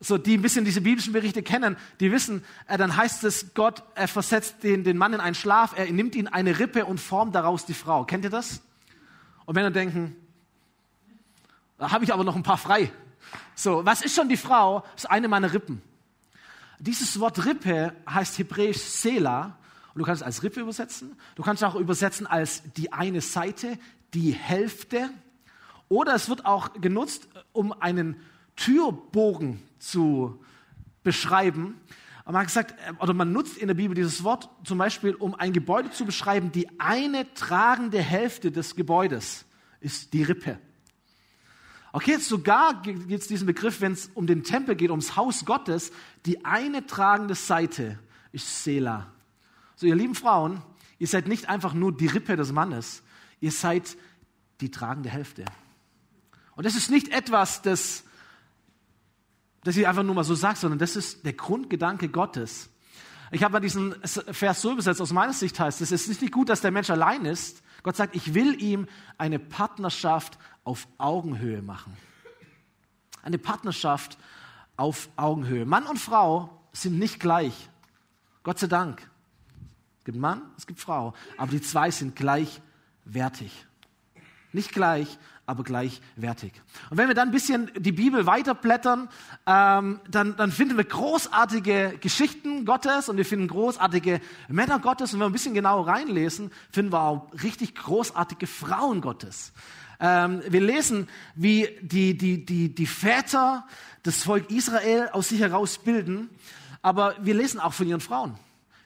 So, 0.00 0.18
die 0.18 0.36
ein 0.36 0.42
bisschen 0.42 0.64
diese 0.64 0.80
biblischen 0.80 1.12
Berichte 1.12 1.42
kennen, 1.42 1.76
die 2.00 2.10
wissen, 2.10 2.44
äh, 2.66 2.76
dann 2.76 2.96
heißt 2.96 3.22
es, 3.22 3.54
Gott 3.54 3.84
er 3.94 4.08
versetzt 4.08 4.64
den, 4.64 4.82
den 4.82 4.98
Mann 4.98 5.12
in 5.12 5.20
einen 5.20 5.36
Schlaf, 5.36 5.74
er 5.76 5.90
nimmt 5.92 6.16
ihn 6.16 6.26
eine 6.26 6.58
Rippe 6.58 6.86
und 6.86 6.98
formt 6.98 7.36
daraus 7.36 7.66
die 7.66 7.74
Frau. 7.74 8.04
Kennt 8.04 8.24
ihr 8.24 8.30
das? 8.30 8.62
Und 9.44 9.54
Männer 9.54 9.70
denken, 9.70 10.16
da 11.78 11.92
habe 11.92 12.04
ich 12.04 12.12
aber 12.12 12.24
noch 12.24 12.34
ein 12.34 12.42
paar 12.42 12.58
frei. 12.58 12.90
So, 13.54 13.84
was 13.84 14.02
ist 14.02 14.14
schon 14.14 14.28
die 14.28 14.36
Frau? 14.36 14.80
Das 14.94 15.04
ist 15.04 15.10
eine 15.10 15.28
meiner 15.28 15.52
Rippen. 15.52 15.82
Dieses 16.78 17.20
Wort 17.20 17.44
Rippe 17.44 17.94
heißt 18.08 18.38
hebräisch 18.38 18.78
Sela. 18.78 19.56
Und 19.94 20.00
du 20.00 20.04
kannst 20.04 20.22
es 20.22 20.26
als 20.26 20.42
Rippe 20.42 20.60
übersetzen. 20.60 21.16
Du 21.36 21.42
kannst 21.42 21.62
es 21.62 21.68
auch 21.68 21.76
übersetzen 21.76 22.26
als 22.26 22.62
die 22.76 22.92
eine 22.92 23.20
Seite, 23.20 23.78
die 24.14 24.32
Hälfte. 24.32 25.10
Oder 25.92 26.14
es 26.14 26.30
wird 26.30 26.46
auch 26.46 26.72
genutzt, 26.80 27.28
um 27.52 27.70
einen 27.70 28.16
Türbogen 28.56 29.62
zu 29.78 30.42
beschreiben. 31.02 31.78
man 32.24 32.38
hat 32.38 32.46
gesagt, 32.46 32.74
äh, 32.88 32.94
oder 32.98 33.12
man 33.12 33.30
nutzt 33.30 33.58
in 33.58 33.68
der 33.68 33.74
Bibel 33.74 33.94
dieses 33.94 34.24
Wort 34.24 34.48
zum 34.64 34.78
Beispiel, 34.78 35.14
um 35.14 35.34
ein 35.34 35.52
Gebäude 35.52 35.90
zu 35.90 36.06
beschreiben. 36.06 36.50
Die 36.50 36.80
eine 36.80 37.30
tragende 37.34 38.00
Hälfte 38.00 38.50
des 38.50 38.74
Gebäudes 38.74 39.44
ist 39.80 40.14
die 40.14 40.22
Rippe. 40.22 40.58
Okay, 41.92 42.16
sogar 42.16 42.80
gibt 42.80 43.10
es 43.10 43.28
diesen 43.28 43.46
Begriff, 43.46 43.82
wenn 43.82 43.92
es 43.92 44.10
um 44.14 44.26
den 44.26 44.44
Tempel 44.44 44.76
geht, 44.76 44.88
ums 44.88 45.14
Haus 45.14 45.44
Gottes. 45.44 45.92
Die 46.24 46.42
eine 46.46 46.86
tragende 46.86 47.34
Seite 47.34 47.98
ist 48.32 48.64
Sela. 48.64 49.12
So, 49.76 49.86
ihr 49.86 49.94
lieben 49.94 50.14
Frauen, 50.14 50.62
ihr 50.98 51.06
seid 51.06 51.28
nicht 51.28 51.50
einfach 51.50 51.74
nur 51.74 51.94
die 51.94 52.06
Rippe 52.06 52.36
des 52.36 52.50
Mannes, 52.50 53.02
ihr 53.40 53.52
seid 53.52 53.98
die 54.62 54.70
tragende 54.70 55.10
Hälfte. 55.10 55.44
Und 56.62 56.66
das 56.66 56.76
ist 56.76 56.92
nicht 56.92 57.08
etwas, 57.08 57.60
das, 57.62 58.04
das 59.64 59.76
ich 59.76 59.88
einfach 59.88 60.04
nur 60.04 60.14
mal 60.14 60.22
so 60.22 60.36
sage, 60.36 60.56
sondern 60.56 60.78
das 60.78 60.94
ist 60.94 61.24
der 61.26 61.32
Grundgedanke 61.32 62.08
Gottes. 62.08 62.70
Ich 63.32 63.42
habe 63.42 63.54
mal 63.54 63.58
diesen 63.58 63.96
Vers 64.04 64.62
so 64.62 64.70
übersetzt, 64.70 65.00
aus 65.00 65.12
meiner 65.12 65.32
Sicht 65.32 65.58
heißt 65.58 65.80
es, 65.80 65.90
es 65.90 66.06
ist 66.06 66.20
nicht 66.20 66.32
gut, 66.32 66.48
dass 66.48 66.60
der 66.60 66.70
Mensch 66.70 66.88
allein 66.88 67.24
ist. 67.24 67.64
Gott 67.82 67.96
sagt, 67.96 68.14
ich 68.14 68.34
will 68.34 68.62
ihm 68.62 68.86
eine 69.18 69.40
Partnerschaft 69.40 70.38
auf 70.62 70.86
Augenhöhe 70.98 71.62
machen. 71.62 71.96
Eine 73.24 73.38
Partnerschaft 73.38 74.16
auf 74.76 75.08
Augenhöhe. 75.16 75.66
Mann 75.66 75.88
und 75.88 75.98
Frau 75.98 76.62
sind 76.72 76.96
nicht 76.96 77.18
gleich. 77.18 77.70
Gott 78.44 78.60
sei 78.60 78.68
Dank. 78.68 79.02
Es 79.98 80.04
gibt 80.04 80.16
Mann, 80.16 80.42
es 80.56 80.68
gibt 80.68 80.78
Frau. 80.78 81.12
Aber 81.38 81.50
die 81.50 81.60
zwei 81.60 81.90
sind 81.90 82.14
gleichwertig. 82.14 83.66
Nicht 84.52 84.70
gleich, 84.70 85.18
aber 85.44 85.64
gleichwertig. 85.64 86.52
Und 86.90 86.98
wenn 86.98 87.08
wir 87.08 87.14
dann 87.14 87.28
ein 87.28 87.32
bisschen 87.32 87.70
die 87.76 87.92
Bibel 87.92 88.26
weiterblättern, 88.26 89.08
ähm, 89.46 90.00
dann, 90.08 90.36
dann 90.36 90.52
finden 90.52 90.76
wir 90.76 90.84
großartige 90.84 91.98
Geschichten 92.00 92.64
Gottes 92.64 93.08
und 93.08 93.16
wir 93.16 93.24
finden 93.24 93.48
großartige 93.48 94.20
Männer 94.48 94.78
Gottes. 94.78 95.12
Und 95.12 95.20
wenn 95.20 95.26
wir 95.26 95.30
ein 95.30 95.32
bisschen 95.32 95.54
genauer 95.54 95.88
reinlesen, 95.88 96.52
finden 96.70 96.92
wir 96.92 97.02
auch 97.02 97.32
richtig 97.42 97.74
großartige 97.74 98.46
Frauen 98.46 99.00
Gottes. 99.00 99.52
Ähm, 100.00 100.42
wir 100.48 100.60
lesen, 100.60 101.08
wie 101.34 101.68
die, 101.80 102.16
die, 102.16 102.44
die, 102.44 102.74
die 102.74 102.86
Väter 102.86 103.66
das 104.02 104.22
Volk 104.22 104.50
Israel 104.50 105.08
aus 105.12 105.28
sich 105.28 105.40
heraus 105.40 105.78
bilden, 105.78 106.30
aber 106.82 107.14
wir 107.20 107.34
lesen 107.34 107.60
auch 107.60 107.72
von 107.72 107.86
ihren 107.86 108.00
Frauen. 108.00 108.36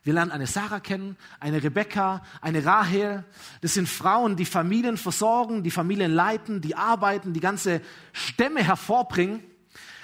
Wir 0.06 0.12
lernen 0.12 0.30
eine 0.30 0.46
Sarah 0.46 0.78
kennen, 0.78 1.16
eine 1.40 1.64
Rebecca, 1.64 2.22
eine 2.40 2.64
Rahel. 2.64 3.24
Das 3.60 3.74
sind 3.74 3.88
Frauen, 3.88 4.36
die 4.36 4.44
Familien 4.44 4.98
versorgen, 4.98 5.64
die 5.64 5.72
Familien 5.72 6.12
leiten, 6.12 6.60
die 6.60 6.76
arbeiten, 6.76 7.32
die 7.32 7.40
ganze 7.40 7.80
Stämme 8.12 8.62
hervorbringen. 8.62 9.42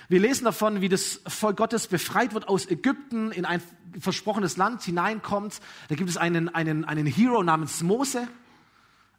Wir 0.08 0.18
lesen 0.18 0.44
davon, 0.44 0.80
wie 0.80 0.88
das 0.88 1.20
Volk 1.28 1.56
Gottes 1.56 1.86
befreit 1.86 2.34
wird 2.34 2.48
aus 2.48 2.68
Ägypten, 2.68 3.30
in 3.30 3.44
ein 3.44 3.62
versprochenes 3.96 4.56
Land 4.56 4.82
hineinkommt. 4.82 5.60
Da 5.86 5.94
gibt 5.94 6.10
es 6.10 6.16
einen, 6.16 6.48
einen, 6.48 6.84
einen 6.84 7.06
Hero 7.06 7.44
namens 7.44 7.80
Mose. 7.84 8.26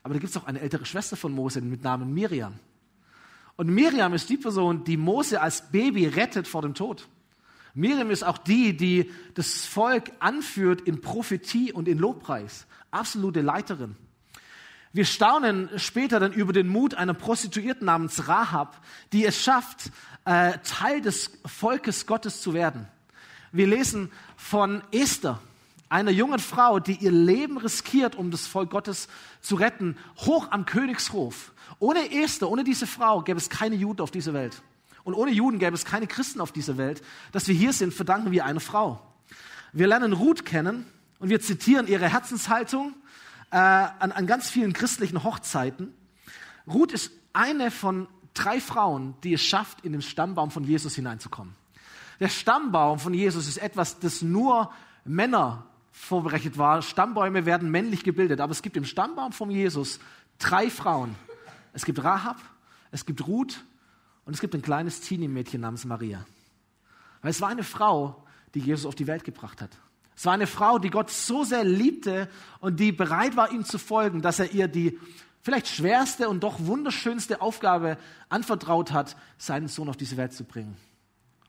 Aber 0.04 0.14
da 0.14 0.20
gibt 0.20 0.32
es 0.32 0.38
auch 0.42 0.48
eine 0.48 0.60
ältere 0.60 0.86
Schwester 0.86 1.16
von 1.16 1.32
Mose 1.32 1.62
mit 1.62 1.82
Namen 1.82 2.14
Miriam. 2.14 2.56
Und 3.56 3.70
Miriam 3.70 4.14
ist 4.14 4.30
die 4.30 4.36
Person, 4.36 4.84
die 4.84 4.98
Mose 4.98 5.40
als 5.40 5.72
Baby 5.72 6.08
rettet 6.08 6.46
vor 6.46 6.62
dem 6.62 6.74
Tod. 6.74 7.08
Miriam 7.74 8.12
ist 8.12 8.24
auch 8.24 8.38
die, 8.38 8.78
die 8.78 9.12
das 9.34 9.66
Volk 9.66 10.12
anführt 10.20 10.82
in 10.82 11.02
Prophetie 11.02 11.72
und 11.72 11.88
in 11.88 11.98
Lobpreis. 11.98 12.68
Absolute 12.92 13.42
Leiterin. 13.42 13.96
Wir 14.92 15.06
staunen 15.06 15.70
später 15.78 16.20
dann 16.20 16.34
über 16.34 16.54
den 16.54 16.68
Mut 16.68 16.94
einer 16.94 17.16
Prostituierten 17.16 17.86
namens 17.86 18.28
Rahab, 18.28 18.80
die 19.12 19.26
es 19.26 19.42
schafft, 19.42 19.92
äh, 20.26 20.60
Teil 20.64 21.02
des 21.02 21.32
Volkes 21.46 22.06
Gottes 22.06 22.42
zu 22.42 22.54
werden. 22.54 22.88
Wir 23.52 23.66
lesen 23.66 24.12
von 24.38 24.84
Esther, 24.92 25.40
einer 25.90 26.12
jungen 26.12 26.40
Frau, 26.40 26.80
die 26.80 26.98
ihr 26.98 27.12
Leben 27.12 27.58
riskiert, 27.58 28.16
um 28.16 28.30
das 28.30 28.46
Volk 28.46 28.70
Gottes 28.70 29.08
zu 29.42 29.56
retten, 29.56 29.98
hoch 30.20 30.48
am 30.52 30.66
Königshof. 30.66 31.54
Ohne 31.80 32.12
Esther, 32.12 32.50
ohne 32.50 32.64
diese 32.64 32.86
Frau 32.86 33.22
gäbe 33.22 33.40
es 33.40 33.50
keine 33.50 33.76
Juden 33.76 34.02
auf 34.02 34.12
dieser 34.12 34.34
Welt. 34.34 34.62
Und 35.04 35.14
ohne 35.14 35.32
Juden 35.32 35.60
gäbe 35.60 35.76
es 35.76 35.86
keine 35.86 36.08
Christen 36.08 36.40
auf 36.42 36.52
dieser 36.52 36.78
Welt. 36.78 37.02
Dass 37.32 37.48
wir 37.48 37.56
hier 37.56 37.74
sind, 37.74 37.94
verdanken 37.94 38.32
wir 38.32 38.46
einer 38.46 38.60
Frau. 38.60 39.02
Wir 39.74 39.88
lernen 39.88 40.14
Ruth 40.14 40.46
kennen 40.46 40.86
und 41.20 41.30
wir 41.30 41.42
zitieren 41.42 41.88
ihre 41.88 42.08
Herzenshaltung 42.08 42.94
äh, 43.52 43.58
an, 43.58 44.12
an 44.12 44.28
ganz 44.28 44.50
vielen 44.50 44.74
christlichen 44.74 45.24
Hochzeiten. 45.24 45.94
Ruth 46.68 46.92
ist 46.92 47.12
eine 47.34 47.72
von 47.72 48.08
drei 48.34 48.60
Frauen, 48.62 49.16
die 49.24 49.34
es 49.34 49.44
schafft, 49.44 49.82
in 49.82 49.92
den 49.92 50.02
Stammbaum 50.02 50.52
von 50.52 50.64
Jesus 50.64 50.96
hineinzukommen. 50.96 51.56
Der 52.20 52.30
Stammbaum 52.30 53.00
von 53.00 53.14
Jesus 53.14 53.48
ist 53.48 53.58
etwas, 53.58 54.00
das 54.00 54.22
nur 54.22 54.72
Männer 55.06 55.66
vorberechnet 55.92 56.58
war. 56.58 56.82
Stammbäume 56.82 57.46
werden 57.46 57.70
männlich 57.70 58.04
gebildet, 58.04 58.40
aber 58.40 58.52
es 58.52 58.62
gibt 58.62 58.78
im 58.78 58.86
Stammbaum 58.86 59.32
von 59.32 59.50
Jesus 59.50 60.00
drei 60.40 60.70
Frauen. 60.70 61.16
Es 61.74 61.86
gibt 61.86 62.04
Rahab, 62.04 62.38
es 62.92 63.06
gibt 63.06 63.28
Ruth 63.28 63.64
und 64.26 64.34
es 64.34 64.42
gibt 64.42 64.56
ein 64.56 64.62
kleines 64.62 65.02
Teenie-Mädchen 65.02 65.62
namens 65.62 65.86
Maria. 65.86 66.26
Weil 67.22 67.32
es 67.32 67.42
war 67.42 67.50
eine 67.50 67.64
Frau, 67.64 68.24
die 68.54 68.60
Jesus 68.60 68.86
auf 68.86 68.96
die 68.96 69.08
Welt 69.08 69.24
gebracht 69.24 69.62
hat. 69.62 69.72
Es 70.16 70.26
war 70.26 70.34
eine 70.34 70.48
Frau, 70.48 70.78
die 70.80 70.90
Gott 70.90 71.10
so 71.10 71.44
sehr 71.44 71.64
liebte 71.64 72.30
und 72.60 72.80
die 72.80 72.92
bereit 72.92 73.36
war, 73.36 73.52
ihm 73.52 73.66
zu 73.66 73.78
folgen, 73.78 74.22
dass 74.22 74.40
er 74.40 74.52
ihr 74.52 74.68
die 74.68 75.00
vielleicht 75.42 75.68
schwerste 75.68 76.30
und 76.30 76.44
doch 76.44 76.66
wunderschönste 76.66 77.42
Aufgabe 77.42 77.98
anvertraut 78.30 78.92
hat, 78.92 79.18
seinen 79.38 79.68
Sohn 79.68 79.90
auf 79.90 79.98
diese 79.98 80.18
Welt 80.18 80.34
zu 80.34 80.44
bringen. 80.44 80.78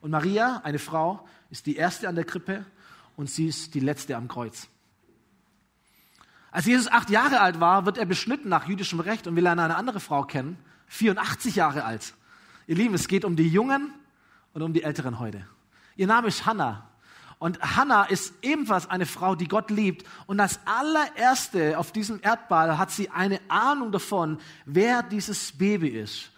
Und 0.00 0.10
Maria, 0.10 0.60
eine 0.64 0.78
Frau, 0.78 1.26
ist 1.50 1.66
die 1.66 1.76
erste 1.76 2.08
an 2.08 2.14
der 2.14 2.24
Krippe 2.24 2.64
und 3.16 3.30
sie 3.30 3.46
ist 3.46 3.74
die 3.74 3.80
letzte 3.80 4.16
am 4.16 4.28
Kreuz. 4.28 4.68
Als 6.50 6.66
Jesus 6.66 6.90
acht 6.90 7.10
Jahre 7.10 7.40
alt 7.40 7.60
war, 7.60 7.86
wird 7.86 7.98
er 7.98 8.06
beschnitten 8.06 8.48
nach 8.48 8.68
jüdischem 8.68 9.00
Recht 9.00 9.26
und 9.26 9.34
wir 9.34 9.42
lernen 9.42 9.60
eine 9.60 9.76
andere 9.76 10.00
Frau 10.00 10.24
kennen, 10.24 10.58
84 10.88 11.56
Jahre 11.56 11.84
alt. 11.84 12.14
Ihr 12.66 12.76
Lieben, 12.76 12.94
es 12.94 13.08
geht 13.08 13.24
um 13.24 13.36
die 13.36 13.48
Jungen 13.48 13.92
und 14.52 14.62
um 14.62 14.72
die 14.72 14.82
Älteren 14.82 15.18
heute. 15.18 15.46
Ihr 15.96 16.06
Name 16.06 16.28
ist 16.28 16.46
Hannah. 16.46 16.90
Und 17.38 17.60
Hannah 17.60 18.04
ist 18.04 18.32
ebenfalls 18.42 18.88
eine 18.88 19.06
Frau, 19.06 19.34
die 19.34 19.48
Gott 19.48 19.70
liebt. 19.70 20.06
Und 20.26 20.40
als 20.40 20.60
allererste 20.64 21.78
auf 21.78 21.92
diesem 21.92 22.20
Erdball 22.22 22.78
hat 22.78 22.90
sie 22.90 23.10
eine 23.10 23.40
Ahnung 23.48 23.92
davon, 23.92 24.38
wer 24.64 25.02
dieses 25.02 25.52
Baby 25.52 25.88
ist. 25.88 26.30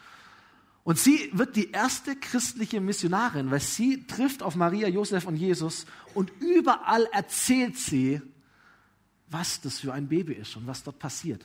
Und 0.82 0.98
sie 0.98 1.30
wird 1.32 1.56
die 1.56 1.70
erste 1.70 2.16
christliche 2.16 2.80
Missionarin, 2.80 3.50
weil 3.50 3.60
sie 3.60 4.06
trifft 4.06 4.42
auf 4.42 4.54
Maria, 4.54 4.88
Josef 4.88 5.26
und 5.26 5.36
Jesus 5.36 5.84
und 6.14 6.30
überall 6.40 7.08
erzählt 7.12 7.76
sie, 7.76 8.22
was 9.28 9.60
das 9.60 9.80
für 9.80 9.92
ein 9.92 10.08
Baby 10.08 10.34
ist 10.34 10.56
und 10.56 10.66
was 10.66 10.82
dort 10.82 10.98
passiert. 10.98 11.44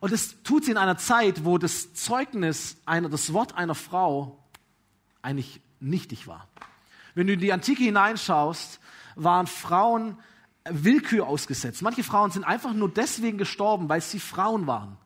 Und 0.00 0.12
das 0.12 0.42
tut 0.42 0.64
sie 0.64 0.72
in 0.72 0.76
einer 0.76 0.98
Zeit, 0.98 1.44
wo 1.44 1.58
das 1.58 1.94
Zeugnis, 1.94 2.76
einer, 2.84 3.08
das 3.08 3.32
Wort 3.32 3.56
einer 3.56 3.74
Frau 3.74 4.44
eigentlich 5.22 5.60
nichtig 5.80 6.26
war. 6.26 6.48
Wenn 7.14 7.26
du 7.26 7.32
in 7.32 7.40
die 7.40 7.52
Antike 7.52 7.82
hineinschaust, 7.82 8.80
waren 9.14 9.46
Frauen 9.46 10.18
Willkür 10.68 11.26
ausgesetzt. 11.26 11.82
Manche 11.82 12.02
Frauen 12.02 12.30
sind 12.30 12.44
einfach 12.44 12.72
nur 12.72 12.92
deswegen 12.92 13.38
gestorben, 13.38 13.88
weil 13.88 14.00
sie 14.00 14.20
Frauen 14.20 14.66
waren. 14.66 14.96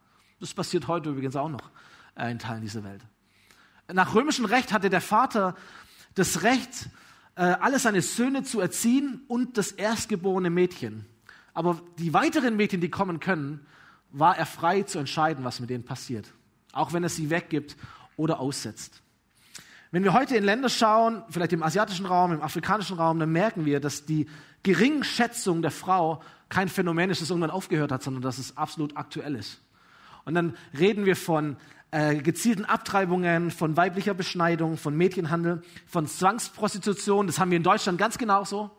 Das 0.40 0.54
passiert 0.54 0.88
heute 0.88 1.10
übrigens 1.10 1.36
auch 1.36 1.48
noch 1.48 1.70
äh, 2.16 2.30
in 2.30 2.38
Teilen 2.38 2.62
dieser 2.62 2.82
Welt. 2.82 3.02
Nach 3.92 4.14
römischem 4.14 4.44
Recht 4.44 4.72
hatte 4.72 4.90
der 4.90 5.00
Vater 5.00 5.54
das 6.14 6.42
Recht, 6.42 6.88
äh, 7.36 7.42
alle 7.42 7.78
seine 7.78 8.02
Söhne 8.02 8.42
zu 8.42 8.60
erziehen 8.60 9.22
und 9.28 9.58
das 9.58 9.72
erstgeborene 9.72 10.50
Mädchen. 10.50 11.06
Aber 11.52 11.80
die 11.98 12.14
weiteren 12.14 12.56
Mädchen, 12.56 12.80
die 12.80 12.90
kommen 12.90 13.20
können, 13.20 13.66
war 14.12 14.36
er 14.36 14.46
frei 14.46 14.82
zu 14.82 14.98
entscheiden, 14.98 15.44
was 15.44 15.60
mit 15.60 15.70
denen 15.70 15.84
passiert. 15.84 16.32
Auch 16.72 16.92
wenn 16.92 17.02
er 17.02 17.08
sie 17.08 17.30
weggibt 17.30 17.76
oder 18.16 18.40
aussetzt. 18.40 19.02
Wenn 19.92 20.04
wir 20.04 20.12
heute 20.12 20.36
in 20.36 20.44
Länder 20.44 20.68
schauen, 20.68 21.22
vielleicht 21.30 21.52
im 21.52 21.62
asiatischen 21.62 22.06
Raum, 22.06 22.32
im 22.32 22.42
afrikanischen 22.42 22.96
Raum, 22.96 23.18
dann 23.18 23.32
merken 23.32 23.64
wir, 23.64 23.80
dass 23.80 24.04
die 24.04 24.28
Geringschätzung 24.62 25.62
der 25.62 25.72
Frau 25.72 26.22
kein 26.48 26.68
Phänomen 26.68 27.10
ist, 27.10 27.22
das 27.22 27.30
irgendwann 27.30 27.50
aufgehört 27.50 27.90
hat, 27.90 28.02
sondern 28.02 28.22
dass 28.22 28.38
es 28.38 28.56
absolut 28.56 28.96
aktuell 28.96 29.34
ist. 29.34 29.60
Und 30.24 30.34
dann 30.34 30.56
reden 30.78 31.06
wir 31.06 31.16
von 31.16 31.56
äh, 31.90 32.16
gezielten 32.16 32.64
Abtreibungen, 32.64 33.50
von 33.50 33.76
weiblicher 33.76 34.14
Beschneidung, 34.14 34.76
von 34.76 34.96
Mädchenhandel, 34.96 35.62
von 35.86 36.06
Zwangsprostitution. 36.06 37.26
Das 37.26 37.40
haben 37.40 37.50
wir 37.50 37.56
in 37.56 37.64
Deutschland 37.64 37.98
ganz 37.98 38.16
genau 38.16 38.44
so. 38.44 38.70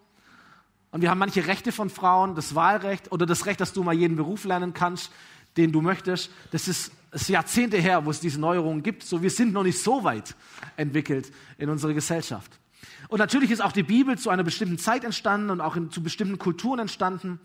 Und 0.92 1.02
wir 1.02 1.10
haben 1.10 1.20
manche 1.20 1.48
Rechte 1.48 1.72
von 1.72 1.90
Frauen, 1.90 2.36
das 2.36 2.54
Wahlrecht 2.54 3.12
oder 3.12 3.26
das 3.26 3.46
Recht, 3.46 3.62
dass 3.62 3.74
du 3.74 3.84
mal 3.84 3.94
jeden 3.94 4.18
Beruf 4.18 4.44
lernen 4.44 4.74
kannst, 4.74 5.12
den 5.58 5.72
du 5.72 5.82
möchtest. 5.82 6.30
Das 6.52 6.68
ist, 6.68 6.92
ist 7.12 7.30
Jahrzehnte 7.30 7.78
her, 7.78 8.06
wo 8.06 8.12
es 8.12 8.20
diese 8.20 8.40
Neuerungen 8.40 8.84
gibt. 8.84 9.04
So, 9.04 9.22
wir 9.22 9.30
sind 9.30 9.54
noch 9.54 9.64
nicht 9.64 9.82
so 9.82 10.04
weit 10.04 10.36
entwickelt 10.76 11.32
in 11.58 11.70
unserer 11.70 11.94
Gesellschaft. 11.94 12.60
Und 13.08 13.20
natürlich 13.20 13.52
ist 13.52 13.62
auch 13.62 13.72
die 13.72 13.84
Bibel 13.84 14.18
zu 14.18 14.30
einer 14.30 14.44
bestimmten 14.44 14.78
Zeit 14.78 15.04
entstanden 15.04 15.50
und 15.50 15.62
auch 15.62 15.76
in, 15.76 15.92
zu 15.92 16.04
bestimmten 16.04 16.38
Kulturen 16.38 16.80
entstanden. 16.80 17.40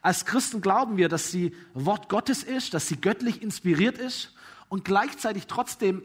Als 0.00 0.24
Christen 0.24 0.60
glauben 0.60 0.96
wir, 0.96 1.08
dass 1.08 1.30
sie 1.30 1.54
Wort 1.74 2.08
Gottes 2.08 2.42
ist, 2.42 2.74
dass 2.74 2.88
sie 2.88 3.00
göttlich 3.00 3.42
inspiriert 3.42 3.98
ist 3.98 4.34
und 4.68 4.84
gleichzeitig 4.84 5.46
trotzdem 5.46 6.02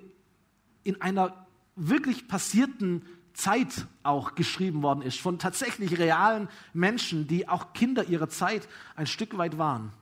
in 0.83 1.01
einer 1.01 1.47
wirklich 1.75 2.27
passierten 2.27 3.03
Zeit 3.37 3.85
auch 4.01 4.33
geschrieben 4.33 4.81
worden 4.81 5.03
ist, 5.03 5.19
von 5.19 5.37
tatsächlich 5.37 5.99
realen 5.99 6.49
Menschen, 6.73 7.27
die 7.27 7.47
auch 7.47 7.71
Kinder 7.73 8.05
ihrer 8.05 8.29
Zeit 8.29 8.67
ein 8.95 9.05
Stück 9.05 9.37
weit 9.37 9.59
waren. 9.59 9.93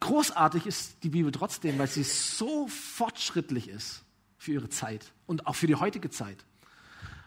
Großartig 0.00 0.66
ist 0.66 1.02
die 1.02 1.08
Bibel 1.08 1.32
trotzdem, 1.32 1.78
weil 1.78 1.86
sie 1.86 2.02
so 2.02 2.68
fortschrittlich 2.68 3.68
ist 3.68 4.04
für 4.36 4.52
ihre 4.52 4.68
Zeit 4.68 5.12
und 5.26 5.46
auch 5.46 5.54
für 5.54 5.66
die 5.66 5.76
heutige 5.76 6.10
Zeit. 6.10 6.44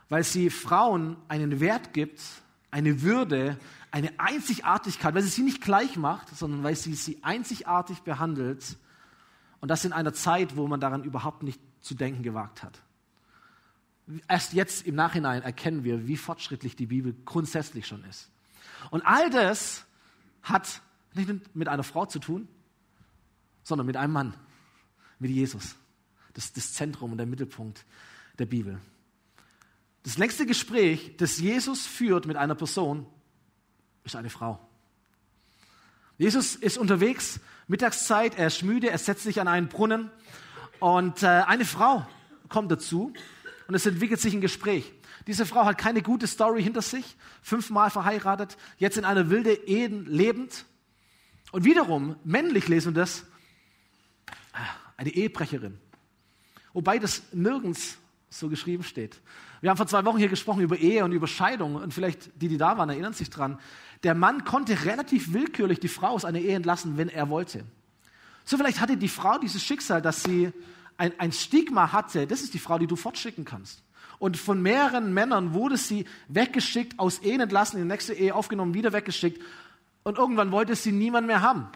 Weil 0.10 0.24
sie 0.24 0.52
Frauen 0.52 1.18
einen 1.28 1.60
Wert 1.60 1.94
gibt, 1.94 2.22
eine 2.70 3.02
Würde, 3.02 3.58
eine 3.90 4.20
Einzigartigkeit, 4.20 5.16
weil 5.16 5.24
sie 5.24 5.30
sie 5.30 5.42
nicht 5.42 5.62
gleich 5.62 5.98
macht, 5.98 6.30
sondern 6.38 6.62
weil 6.62 6.76
sie 6.76 6.94
sie 6.94 7.18
einzigartig 7.24 8.02
behandelt. 8.02 8.78
Und 9.60 9.70
das 9.70 9.86
in 9.86 9.92
einer 9.92 10.14
Zeit, 10.14 10.56
wo 10.56 10.68
man 10.68 10.80
daran 10.80 11.04
überhaupt 11.04 11.42
nicht 11.42 11.60
zu 11.82 11.96
denken 11.96 12.22
gewagt 12.22 12.62
hat. 12.62 12.80
Erst 14.28 14.54
jetzt 14.54 14.88
im 14.88 14.96
Nachhinein 14.96 15.42
erkennen 15.42 15.84
wir, 15.84 16.08
wie 16.08 16.18
fortschrittlich 16.18 16.76
die 16.76 16.86
Bibel 16.86 17.16
grundsätzlich 17.26 17.88
schon 17.88 18.04
ist. 18.06 18.30
Und 18.90 19.06
all 19.06 19.30
das 19.30 19.86
hat 20.44 20.82
nicht 21.14 21.56
mit 21.56 21.68
einer 21.68 21.84
Frau 21.84 22.06
zu 22.06 22.20
tun, 22.20 22.48
sondern 23.64 23.86
mit 23.86 23.98
einem 23.98 24.14
Mann, 24.14 24.34
mit 25.20 25.32
Jesus. 25.32 25.76
Das 26.34 26.46
ist 26.46 26.58
das 26.58 26.74
Zentrum 26.74 27.12
und 27.12 27.18
der 27.18 27.28
Mittelpunkt 27.28 27.86
der 28.40 28.46
Bibel. 28.46 28.80
Das 30.04 30.18
längste 30.18 30.46
Gespräch, 30.46 31.18
das 31.18 31.38
Jesus 31.38 31.86
führt 31.86 32.28
mit 32.28 32.38
einer 32.38 32.56
Person, 32.56 33.06
ist 34.06 34.16
eine 34.16 34.30
Frau. 34.30 34.60
Jesus 36.18 36.56
ist 36.56 36.78
unterwegs, 36.78 37.42
Mittagszeit, 37.68 38.38
er 38.38 38.48
ist 38.48 38.64
müde, 38.64 38.90
er 38.90 38.98
setzt 38.98 39.24
sich 39.24 39.42
an 39.42 39.48
einen 39.48 39.68
Brunnen 39.68 40.10
und 40.80 41.24
äh, 41.24 41.28
eine 41.28 41.66
Frau 41.66 42.08
kommt 42.48 42.72
dazu 42.72 43.14
und 43.68 43.76
es 43.76 43.86
entwickelt 43.86 44.20
sich 44.20 44.34
ein 44.34 44.42
Gespräch. 44.42 44.92
Diese 45.28 45.46
Frau 45.46 45.66
hat 45.66 45.78
keine 45.78 46.02
gute 46.02 46.28
Story 46.28 46.64
hinter 46.64 46.82
sich, 46.82 47.18
fünfmal 47.42 47.90
verheiratet, 47.90 48.58
jetzt 48.78 48.98
in 48.98 49.06
einer 49.06 49.30
wilde 49.30 49.54
Ehe 49.54 49.88
lebend. 49.88 50.66
Und 51.52 51.66
wiederum, 51.66 52.16
männlich 52.24 52.68
lesen 52.68 52.96
wir 52.96 53.02
das, 53.02 53.26
eine 54.96 55.10
Ehebrecherin. 55.10 55.78
Wobei 56.74 57.00
das 57.00 57.24
nirgends 57.34 57.98
so 58.30 58.50
geschrieben 58.50 58.84
steht. 58.84 59.20
Wir 59.62 59.70
haben 59.70 59.78
vor 59.78 59.88
zwei 59.88 60.06
Wochen 60.06 60.18
hier 60.18 60.28
gesprochen 60.28 60.62
über 60.62 60.78
Ehe 60.78 61.04
und 61.04 61.12
über 61.12 61.28
Scheidung 61.28 61.76
und 61.76 61.94
vielleicht 61.94 62.42
die, 62.42 62.48
die 62.48 62.58
da 62.58 62.78
waren, 62.78 62.90
erinnern 62.90 63.14
sich 63.14 63.30
dran. 63.30 63.60
Der 64.04 64.14
Mann 64.14 64.44
konnte 64.44 64.86
relativ 64.86 65.34
willkürlich 65.34 65.80
die 65.80 65.88
Frau 65.88 66.10
aus 66.10 66.26
einer 66.26 66.40
Ehe 66.40 66.56
entlassen, 66.56 66.98
wenn 66.98 67.10
er 67.10 67.30
wollte. 67.30 67.64
So 68.46 68.58
vielleicht 68.58 68.80
hatte 68.80 68.98
die 68.98 69.10
Frau 69.10 69.40
dieses 69.40 69.64
Schicksal, 69.64 70.02
dass 70.02 70.24
sie 70.24 70.52
ein, 70.98 71.18
ein 71.20 71.32
Stigma 71.32 71.92
hatte. 71.92 72.28
Das 72.28 72.42
ist 72.42 72.54
die 72.54 72.60
Frau, 72.60 72.78
die 72.78 72.88
du 72.88 72.96
fortschicken 72.96 73.46
kannst. 73.46 73.84
Und 74.20 74.38
von 74.38 74.62
mehreren 74.62 75.14
Männern 75.14 75.54
wurde 75.54 75.78
sie 75.78 76.06
weggeschickt, 76.28 76.98
aus 76.98 77.20
Ehen 77.20 77.40
entlassen, 77.40 77.78
in 77.78 77.84
die 77.84 77.94
nächste 77.94 78.14
Ehe 78.14 78.34
aufgenommen, 78.34 78.74
wieder 78.74 78.94
weggeschickt. 78.94 79.42
Und 80.04 80.18
irgendwann 80.18 80.52
wollte 80.52 80.76
sie 80.76 80.92
niemand 80.92 81.28
mehr 81.28 81.42
haben. 81.42 81.68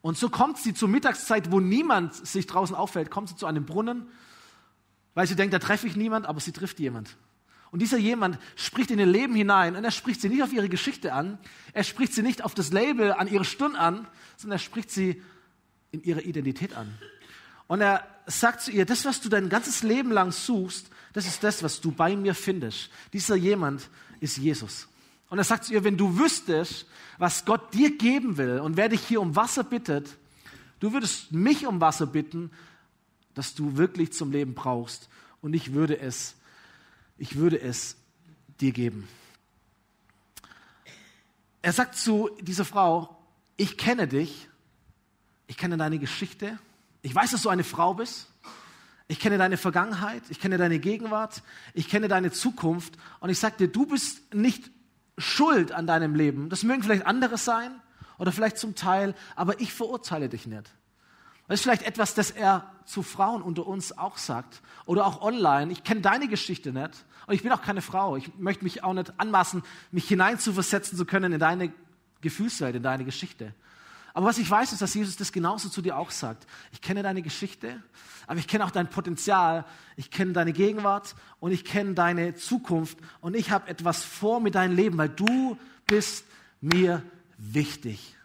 Und 0.00 0.18
so 0.18 0.28
kommt 0.28 0.58
sie 0.58 0.74
zur 0.74 0.88
Mittagszeit, 0.88 1.50
wo 1.50 1.60
niemand 1.60 2.14
sich 2.14 2.46
draußen 2.46 2.76
auffällt, 2.76 3.10
kommt 3.10 3.30
sie 3.30 3.36
zu 3.36 3.46
einem 3.46 3.64
Brunnen, 3.64 4.06
weil 5.14 5.26
sie 5.26 5.34
denkt, 5.34 5.54
da 5.54 5.58
treffe 5.58 5.86
ich 5.86 5.96
niemand, 5.96 6.26
aber 6.26 6.40
sie 6.40 6.52
trifft 6.52 6.78
jemand. 6.78 7.16
Und 7.70 7.80
dieser 7.80 7.98
jemand 7.98 8.38
spricht 8.54 8.90
in 8.92 8.98
ihr 9.00 9.06
Leben 9.06 9.34
hinein 9.34 9.74
und 9.74 9.82
er 9.82 9.90
spricht 9.90 10.20
sie 10.20 10.28
nicht 10.28 10.42
auf 10.42 10.52
ihre 10.52 10.68
Geschichte 10.68 11.12
an, 11.12 11.38
er 11.72 11.82
spricht 11.82 12.12
sie 12.12 12.22
nicht 12.22 12.44
auf 12.44 12.54
das 12.54 12.70
Label 12.70 13.12
an 13.12 13.26
ihre 13.26 13.44
Stirn 13.44 13.74
an, 13.74 14.06
sondern 14.36 14.58
er 14.58 14.62
spricht 14.62 14.90
sie 14.90 15.22
in 15.90 16.02
ihre 16.02 16.20
Identität 16.20 16.76
an. 16.76 16.96
Und 17.66 17.80
er 17.80 18.06
sagt 18.26 18.62
zu 18.62 18.70
ihr, 18.70 18.86
das, 18.86 19.04
was 19.04 19.20
du 19.20 19.28
dein 19.28 19.48
ganzes 19.48 19.82
Leben 19.82 20.10
lang 20.10 20.32
suchst, 20.32 20.88
das 21.12 21.26
ist 21.26 21.42
das, 21.44 21.62
was 21.62 21.80
du 21.80 21.92
bei 21.92 22.16
mir 22.16 22.34
findest. 22.34 22.90
Dieser 23.12 23.36
jemand 23.36 23.88
ist 24.20 24.36
Jesus. 24.36 24.88
Und 25.30 25.38
er 25.38 25.44
sagt 25.44 25.64
zu 25.64 25.72
ihr, 25.72 25.84
wenn 25.84 25.96
du 25.96 26.18
wüsstest, 26.18 26.86
was 27.18 27.44
Gott 27.44 27.72
dir 27.72 27.96
geben 27.96 28.36
will 28.36 28.58
und 28.58 28.76
wer 28.76 28.88
dich 28.88 29.02
hier 29.02 29.20
um 29.20 29.36
Wasser 29.36 29.64
bittet, 29.64 30.16
du 30.80 30.92
würdest 30.92 31.32
mich 31.32 31.66
um 31.66 31.80
Wasser 31.80 32.06
bitten, 32.06 32.50
das 33.34 33.54
du 33.54 33.76
wirklich 33.76 34.12
zum 34.12 34.32
Leben 34.32 34.54
brauchst 34.54 35.08
und 35.40 35.54
ich 35.54 35.72
würde 35.72 35.98
es, 35.98 36.34
ich 37.18 37.36
würde 37.36 37.60
es 37.60 37.96
dir 38.60 38.72
geben. 38.72 39.08
Er 41.62 41.72
sagt 41.72 41.96
zu 41.96 42.30
dieser 42.40 42.64
Frau, 42.64 43.16
ich 43.56 43.78
kenne 43.78 44.06
dich, 44.06 44.48
ich 45.46 45.56
kenne 45.56 45.76
deine 45.76 45.98
Geschichte, 45.98 46.58
ich 47.04 47.14
weiß, 47.14 47.32
dass 47.32 47.42
du 47.42 47.50
eine 47.50 47.64
Frau 47.64 47.92
bist, 47.92 48.28
ich 49.08 49.20
kenne 49.20 49.36
deine 49.36 49.58
Vergangenheit, 49.58 50.22
ich 50.30 50.40
kenne 50.40 50.56
deine 50.56 50.78
Gegenwart, 50.78 51.42
ich 51.74 51.90
kenne 51.90 52.08
deine 52.08 52.32
Zukunft 52.32 52.94
und 53.20 53.28
ich 53.28 53.38
sage 53.38 53.56
dir, 53.58 53.68
du 53.68 53.84
bist 53.84 54.34
nicht 54.34 54.70
schuld 55.18 55.70
an 55.70 55.86
deinem 55.86 56.14
Leben. 56.14 56.48
Das 56.48 56.62
mögen 56.62 56.82
vielleicht 56.82 57.04
andere 57.04 57.36
sein 57.36 57.70
oder 58.16 58.32
vielleicht 58.32 58.56
zum 58.56 58.74
Teil, 58.74 59.14
aber 59.36 59.60
ich 59.60 59.74
verurteile 59.74 60.30
dich 60.30 60.46
nicht. 60.46 60.70
Das 61.46 61.60
ist 61.60 61.62
vielleicht 61.62 61.82
etwas, 61.82 62.14
das 62.14 62.30
er 62.30 62.72
zu 62.86 63.02
Frauen 63.02 63.42
unter 63.42 63.66
uns 63.66 63.98
auch 63.98 64.16
sagt 64.16 64.62
oder 64.86 65.04
auch 65.04 65.20
online. 65.20 65.70
Ich 65.72 65.84
kenne 65.84 66.00
deine 66.00 66.26
Geschichte 66.26 66.72
nicht 66.72 67.04
und 67.26 67.34
ich 67.34 67.42
bin 67.42 67.52
auch 67.52 67.60
keine 67.60 67.82
Frau. 67.82 68.16
Ich 68.16 68.34
möchte 68.38 68.64
mich 68.64 68.82
auch 68.82 68.94
nicht 68.94 69.12
anmaßen, 69.20 69.62
mich 69.90 70.08
hineinzuversetzen 70.08 70.96
zu 70.96 71.04
können 71.04 71.34
in 71.34 71.38
deine 71.38 71.70
Gefühlswelt, 72.22 72.76
in 72.76 72.82
deine 72.82 73.04
Geschichte. 73.04 73.52
Aber 74.14 74.26
was 74.26 74.38
ich 74.38 74.48
weiß, 74.48 74.72
ist, 74.72 74.80
dass 74.80 74.94
Jesus 74.94 75.16
das 75.16 75.32
genauso 75.32 75.68
zu 75.68 75.82
dir 75.82 75.98
auch 75.98 76.12
sagt. 76.12 76.46
Ich 76.72 76.80
kenne 76.80 77.02
deine 77.02 77.20
Geschichte, 77.20 77.82
aber 78.28 78.38
ich 78.38 78.46
kenne 78.46 78.64
auch 78.64 78.70
dein 78.70 78.88
Potenzial, 78.88 79.66
ich 79.96 80.10
kenne 80.12 80.32
deine 80.32 80.52
Gegenwart 80.52 81.16
und 81.40 81.50
ich 81.50 81.64
kenne 81.64 81.94
deine 81.94 82.34
Zukunft 82.34 82.96
und 83.20 83.34
ich 83.34 83.50
habe 83.50 83.68
etwas 83.68 84.04
vor 84.04 84.38
mit 84.38 84.54
deinem 84.54 84.76
Leben, 84.76 84.96
weil 84.98 85.08
du 85.08 85.58
bist 85.86 86.24
mir 86.60 87.02
wichtig. 87.36 88.16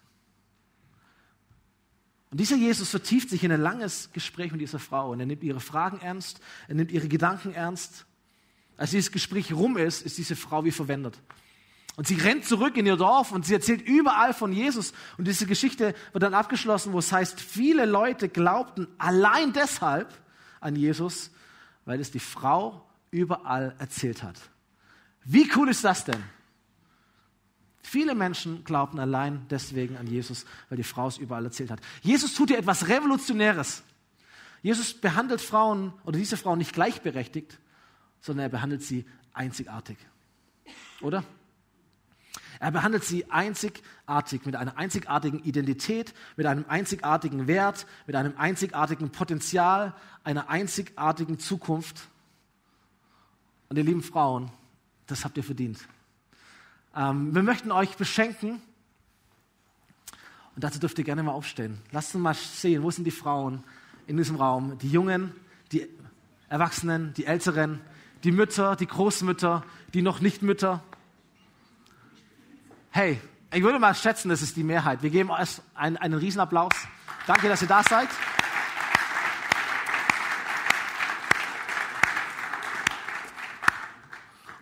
Und 2.29 2.39
dieser 2.39 2.55
Jesus 2.55 2.89
vertieft 2.89 3.31
sich 3.31 3.43
in 3.43 3.51
ein 3.51 3.61
langes 3.61 4.11
Gespräch 4.13 4.51
mit 4.51 4.61
dieser 4.61 4.77
Frau 4.77 5.11
und 5.11 5.19
er 5.19 5.25
nimmt 5.25 5.41
ihre 5.41 5.59
Fragen 5.59 5.99
ernst, 6.01 6.39
er 6.67 6.75
nimmt 6.75 6.91
ihre 6.91 7.07
Gedanken 7.07 7.51
ernst. 7.55 8.05
Als 8.77 8.91
dieses 8.91 9.11
Gespräch 9.11 9.51
rum 9.51 9.75
ist, 9.75 10.03
ist 10.03 10.19
diese 10.19 10.35
Frau 10.35 10.63
wie 10.63 10.71
verwendet. 10.71 11.19
Und 11.99 12.07
sie 12.07 12.15
rennt 12.15 12.45
zurück 12.45 12.77
in 12.77 12.85
ihr 12.85 12.95
Dorf 12.95 13.33
und 13.33 13.45
sie 13.45 13.53
erzählt 13.53 13.81
überall 13.81 14.33
von 14.33 14.53
Jesus. 14.53 14.93
Und 15.17 15.27
diese 15.27 15.45
Geschichte 15.45 15.93
wird 16.13 16.23
dann 16.23 16.33
abgeschlossen, 16.33 16.93
wo 16.93 16.99
es 16.99 17.11
heißt, 17.11 17.41
viele 17.41 17.83
Leute 17.83 18.29
glaubten 18.29 18.87
allein 18.97 19.51
deshalb 19.51 20.07
an 20.61 20.77
Jesus, 20.77 21.29
weil 21.83 21.99
es 21.99 22.09
die 22.09 22.21
Frau 22.21 22.89
überall 23.11 23.75
erzählt 23.79 24.23
hat. 24.23 24.39
Wie 25.25 25.51
cool 25.57 25.67
ist 25.67 25.83
das 25.83 26.05
denn? 26.05 26.23
Viele 27.81 28.15
Menschen 28.15 28.63
glaubten 28.63 28.97
allein 28.97 29.45
deswegen 29.49 29.97
an 29.97 30.07
Jesus, 30.07 30.45
weil 30.69 30.77
die 30.77 30.83
Frau 30.85 31.09
es 31.09 31.17
überall 31.17 31.43
erzählt 31.43 31.69
hat. 31.69 31.81
Jesus 32.01 32.33
tut 32.33 32.47
hier 32.47 32.59
etwas 32.59 32.87
Revolutionäres. 32.87 33.83
Jesus 34.61 34.93
behandelt 34.93 35.41
Frauen 35.41 35.91
oder 36.05 36.17
diese 36.17 36.37
Frauen 36.37 36.59
nicht 36.59 36.71
gleichberechtigt, 36.71 37.59
sondern 38.21 38.45
er 38.45 38.49
behandelt 38.49 38.83
sie 38.83 39.05
einzigartig. 39.33 39.97
Oder? 41.01 41.25
Er 42.59 42.71
behandelt 42.71 43.05
sie 43.05 43.31
einzigartig, 43.31 44.45
mit 44.45 44.55
einer 44.55 44.77
einzigartigen 44.77 45.41
Identität, 45.43 46.13
mit 46.35 46.45
einem 46.45 46.65
einzigartigen 46.67 47.47
Wert, 47.47 47.85
mit 48.05 48.15
einem 48.15 48.33
einzigartigen 48.37 49.11
Potenzial, 49.11 49.95
einer 50.25 50.49
einzigartigen 50.49 51.39
Zukunft. 51.39 52.09
Und 53.69 53.77
ihr 53.77 53.83
lieben 53.83 54.03
Frauen, 54.03 54.51
das 55.07 55.23
habt 55.23 55.37
ihr 55.37 55.43
verdient. 55.43 55.79
Ähm, 56.95 57.33
wir 57.33 57.43
möchten 57.43 57.71
euch 57.71 57.95
beschenken. 57.95 58.61
Und 60.55 60.63
dazu 60.63 60.79
dürft 60.79 60.97
ihr 60.97 61.05
gerne 61.05 61.23
mal 61.23 61.31
aufstehen. 61.31 61.79
Lasst 61.91 62.13
uns 62.13 62.21
mal 62.21 62.33
sehen, 62.33 62.83
wo 62.83 62.91
sind 62.91 63.05
die 63.05 63.11
Frauen 63.11 63.63
in 64.07 64.17
diesem 64.17 64.35
Raum? 64.35 64.77
Die 64.79 64.91
Jungen, 64.91 65.31
die 65.71 65.87
Erwachsenen, 66.49 67.13
die 67.13 67.25
Älteren, 67.25 67.79
die 68.25 68.33
Mütter, 68.33 68.75
die 68.75 68.87
Großmütter, 68.87 69.63
die 69.93 70.01
noch 70.01 70.19
nicht 70.19 70.41
Mütter. 70.41 70.83
Hey, 72.91 73.21
ich 73.53 73.61
würde 73.61 73.77
mal 73.77 73.93
schätzen, 73.93 74.29
das 74.29 74.41
ist 74.41 74.57
die 74.57 74.63
Mehrheit. 74.63 75.03
Wir 75.03 75.11
geben 75.11 75.29
euch 75.29 75.61
einen, 75.75 75.95
einen 75.97 76.15
Riesenapplaus. 76.15 76.73
Danke, 77.27 77.47
dass 77.47 77.61
ihr 77.61 77.67
da 77.67 77.83
seid. 77.83 78.09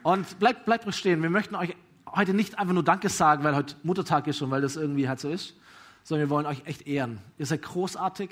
Und 0.03 0.39
bleibt, 0.39 0.65
bleibt 0.65 0.85
ruhig 0.85 0.97
stehen. 0.97 1.23
Wir 1.23 1.29
möchten 1.29 1.55
euch 1.55 1.77
heute 2.13 2.33
nicht 2.33 2.59
einfach 2.59 2.73
nur 2.73 2.83
Danke 2.83 3.07
sagen, 3.07 3.45
weil 3.45 3.55
heute 3.55 3.75
Muttertag 3.83 4.27
ist 4.27 4.41
und 4.41 4.51
weil 4.51 4.61
das 4.61 4.75
irgendwie 4.75 5.07
halt 5.07 5.21
so 5.21 5.29
ist, 5.29 5.55
sondern 6.03 6.27
wir 6.27 6.29
wollen 6.29 6.45
euch 6.45 6.63
echt 6.65 6.85
ehren. 6.85 7.19
Ihr 7.37 7.45
seid 7.45 7.61
großartig, 7.61 8.29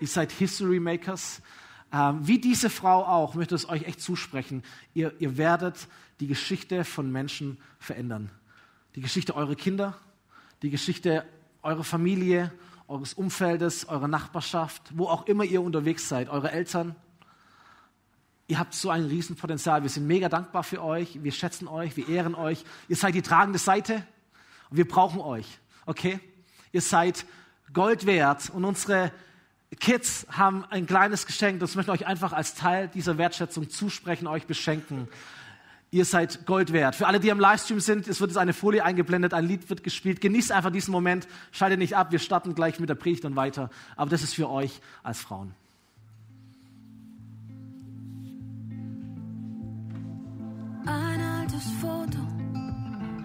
ihr 0.00 0.08
seid 0.08 0.32
History 0.32 0.80
Makers. 0.80 1.40
Ähm, 1.92 2.18
wie 2.26 2.40
diese 2.40 2.68
Frau 2.68 3.04
auch, 3.04 3.36
möchte 3.36 3.54
es 3.54 3.68
euch 3.68 3.84
echt 3.84 4.00
zusprechen. 4.00 4.64
Ihr, 4.92 5.14
ihr 5.20 5.38
werdet 5.38 5.86
die 6.18 6.26
Geschichte 6.26 6.84
von 6.84 7.12
Menschen 7.12 7.58
verändern 7.78 8.28
die 8.96 9.02
Geschichte 9.02 9.36
eurer 9.36 9.54
Kinder, 9.54 9.94
die 10.62 10.70
Geschichte 10.70 11.24
eurer 11.62 11.84
Familie, 11.84 12.50
eures 12.88 13.12
Umfeldes, 13.12 13.86
eurer 13.88 14.08
Nachbarschaft, 14.08 14.82
wo 14.94 15.06
auch 15.06 15.26
immer 15.26 15.44
ihr 15.44 15.60
unterwegs 15.60 16.08
seid, 16.08 16.30
eure 16.30 16.50
Eltern. 16.50 16.96
Ihr 18.48 18.58
habt 18.58 18.74
so 18.74 18.90
ein 18.90 19.04
Riesenpotenzial. 19.04 19.82
Wir 19.82 19.90
sind 19.90 20.06
mega 20.06 20.28
dankbar 20.28 20.62
für 20.62 20.82
euch. 20.82 21.22
Wir 21.22 21.32
schätzen 21.32 21.68
euch. 21.68 21.96
Wir 21.96 22.08
ehren 22.08 22.34
euch. 22.34 22.64
Ihr 22.88 22.96
seid 22.96 23.14
die 23.14 23.22
tragende 23.22 23.58
Seite 23.58 24.06
und 24.70 24.76
wir 24.76 24.88
brauchen 24.88 25.20
euch. 25.20 25.58
Okay? 25.84 26.20
Ihr 26.72 26.80
seid 26.80 27.26
Gold 27.72 28.06
wert 28.06 28.48
und 28.50 28.64
unsere 28.64 29.12
Kids 29.80 30.26
haben 30.30 30.64
ein 30.66 30.86
kleines 30.86 31.26
Geschenk. 31.26 31.58
Das 31.60 31.74
möchte 31.74 31.92
ich 31.92 32.02
euch 32.02 32.06
einfach 32.06 32.32
als 32.32 32.54
Teil 32.54 32.88
dieser 32.88 33.18
Wertschätzung 33.18 33.68
zusprechen, 33.68 34.28
euch 34.28 34.46
beschenken. 34.46 35.08
Ihr 35.90 36.04
seid 36.04 36.46
Gold 36.46 36.72
wert. 36.72 36.96
Für 36.96 37.06
alle, 37.06 37.20
die 37.20 37.30
am 37.30 37.38
Livestream 37.38 37.78
sind, 37.78 38.08
es 38.08 38.20
wird 38.20 38.30
jetzt 38.30 38.38
eine 38.38 38.52
Folie 38.52 38.84
eingeblendet, 38.84 39.32
ein 39.32 39.46
Lied 39.46 39.70
wird 39.70 39.84
gespielt. 39.84 40.20
Genießt 40.20 40.50
einfach 40.50 40.70
diesen 40.70 40.90
Moment, 40.90 41.28
schaltet 41.52 41.78
nicht 41.78 41.94
ab, 41.94 42.10
wir 42.10 42.18
starten 42.18 42.54
gleich 42.54 42.80
mit 42.80 42.88
der 42.88 42.96
Predigt 42.96 43.24
und 43.24 43.36
weiter. 43.36 43.70
Aber 43.94 44.10
das 44.10 44.22
ist 44.22 44.34
für 44.34 44.50
euch 44.50 44.80
als 45.04 45.20
Frauen. 45.20 45.54
Ein 50.86 51.20
altes 51.20 51.70
Foto 51.80 52.18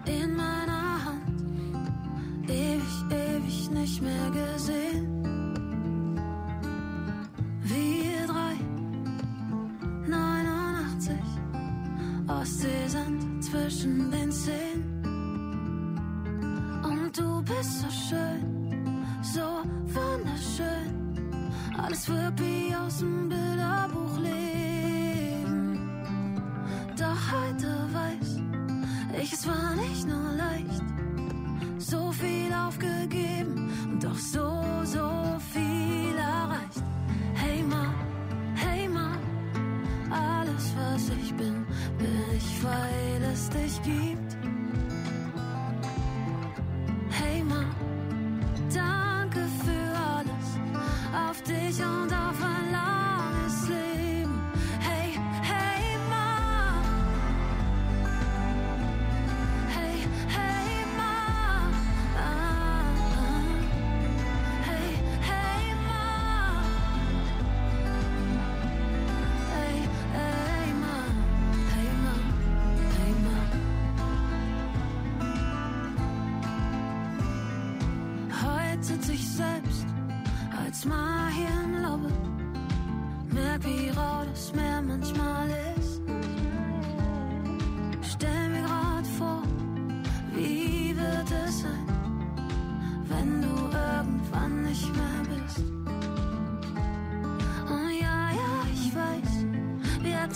in 0.05 0.35
meiner 0.35 1.05
Hand, 1.05 1.41
ewig, 2.47 2.83
ewig 3.09 3.71
nicht 3.71 4.01
mehr 4.01 4.31
gesehen. 4.31 5.07
Wir 7.63 8.27
drei, 8.27 8.55
89 10.07 11.15
Ostseesand 12.27 13.43
zwischen 13.43 14.11
den 14.11 14.31
Zähnen. 14.31 15.01
Und 16.83 17.17
du 17.17 17.41
bist 17.43 17.81
so 17.81 17.89
schön, 17.89 19.05
so 19.21 19.63
wunderschön. 19.93 21.01
Alles 21.77 22.07
wird 22.07 22.39
wie 22.39 22.75
aus 22.75 22.99
dem 22.99 23.29
Bilderbuch 23.29 24.17
leben. 24.19 25.79
Doch 26.97 27.31
heute 27.31 27.87
weiß 27.93 28.39
ich, 29.21 29.33
es 29.33 29.47
war 29.47 29.75
nicht 29.75 30.07
nur 30.07 30.31
leicht. 30.33 30.83
So 31.77 32.11
viel 32.11 32.53
aufgegeben 32.53 33.69
und 33.91 34.03
doch 34.03 34.17
so, 34.17 34.63
so 34.83 35.37
viel 35.53 36.15
erreicht. 36.15 36.83
Hey 37.33 37.63
Ma, 37.63 37.93
hey 38.55 38.87
Ma, 38.87 39.17
alles 40.09 40.73
was 40.77 41.09
ich 41.09 41.33
bin 41.35 41.60
weil 42.63 43.23
es 43.33 43.49
dich 43.49 43.81
gibt. 43.83 44.20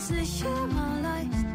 Nicht 0.10 0.44
immer 0.44 1.02
leicht. 1.02 1.46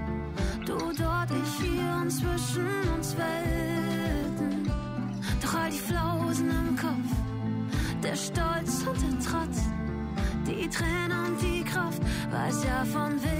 Du 0.66 0.76
dort, 0.76 1.30
ich 1.30 1.64
hier 1.64 2.00
und 2.02 2.10
zwischen 2.10 2.88
uns 2.96 3.16
Welten. 3.16 4.70
Doch 5.42 5.54
all 5.54 5.70
die 5.70 5.78
Flausen 5.78 6.50
im 6.50 6.76
Kopf, 6.76 7.10
der 8.02 8.16
Stolz 8.16 8.84
und 8.86 9.00
der 9.02 9.18
Trotz, 9.20 9.62
die 10.46 10.68
Tränen 10.68 11.26
und 11.26 11.42
die 11.42 11.62
Kraft, 11.64 12.02
weiß 12.30 12.64
ja 12.64 12.84
von 12.84 13.12
wem 13.22 13.39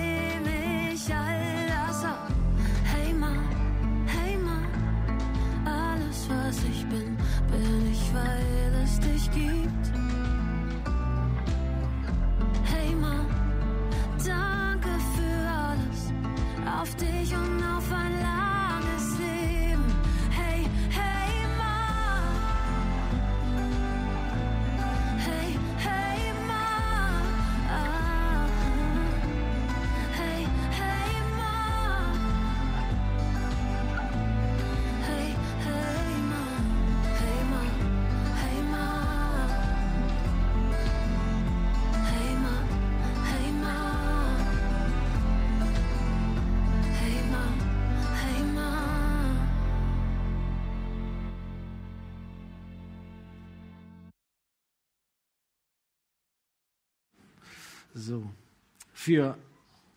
Für 59.03 59.39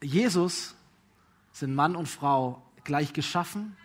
Jesus 0.01 0.75
sind 1.51 1.75
Mann 1.75 1.97
und 1.97 2.07
Frau 2.07 2.61
gleich 2.85 3.11
geschaffen, 3.11 3.75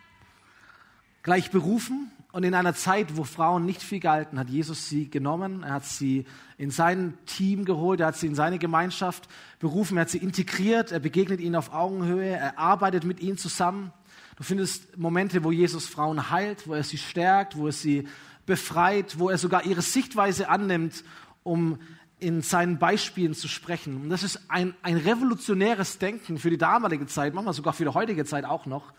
gleich 1.23 1.51
berufen 1.51 2.09
und 2.31 2.45
in 2.45 2.53
einer 2.53 2.73
Zeit, 2.73 3.17
wo 3.17 3.25
Frauen 3.25 3.65
nicht 3.65 3.83
viel 3.83 3.99
galten, 3.99 4.39
hat 4.39 4.49
Jesus 4.49 4.87
sie 4.87 5.09
genommen, 5.09 5.63
er 5.63 5.73
hat 5.73 5.85
sie 5.85 6.23
in 6.57 6.71
sein 6.71 7.17
Team 7.25 7.65
geholt, 7.65 7.99
er 7.99 8.07
hat 8.07 8.15
sie 8.15 8.27
in 8.27 8.35
seine 8.35 8.59
Gemeinschaft 8.59 9.27
berufen, 9.59 9.97
er 9.97 10.03
hat 10.03 10.09
sie 10.09 10.19
integriert, 10.19 10.93
er 10.93 11.01
begegnet 11.01 11.41
ihnen 11.41 11.57
auf 11.57 11.73
Augenhöhe, 11.73 12.29
er 12.29 12.57
arbeitet 12.57 13.03
mit 13.03 13.19
ihnen 13.19 13.37
zusammen. 13.37 13.91
Du 14.37 14.43
findest 14.43 14.97
Momente, 14.97 15.43
wo 15.43 15.51
Jesus 15.51 15.85
Frauen 15.85 16.31
heilt, 16.31 16.65
wo 16.65 16.75
er 16.75 16.83
sie 16.85 16.97
stärkt, 16.97 17.57
wo 17.57 17.67
er 17.67 17.73
sie 17.73 18.07
befreit, 18.45 19.19
wo 19.19 19.29
er 19.29 19.37
sogar 19.37 19.65
ihre 19.65 19.81
Sichtweise 19.81 20.47
annimmt, 20.47 21.03
um 21.43 21.77
in 22.19 22.41
seinen 22.41 22.79
Beispielen 22.79 23.33
zu 23.33 23.47
sprechen. 23.47 24.01
Und 24.01 24.09
das 24.09 24.23
ist 24.23 24.39
ein, 24.47 24.73
ein 24.81 24.97
revolutionäres 24.97 25.97
Denken 25.97 26.37
für 26.37 26.49
die 26.49 26.57
damalige 26.57 27.07
Zeit, 27.07 27.33
manchmal 27.33 27.53
sogar 27.53 27.73
für 27.73 27.85
die 27.85 27.93
heutige 27.93 28.25
Zeit 28.25 28.45
auch 28.45 28.65
noch. 28.65 28.93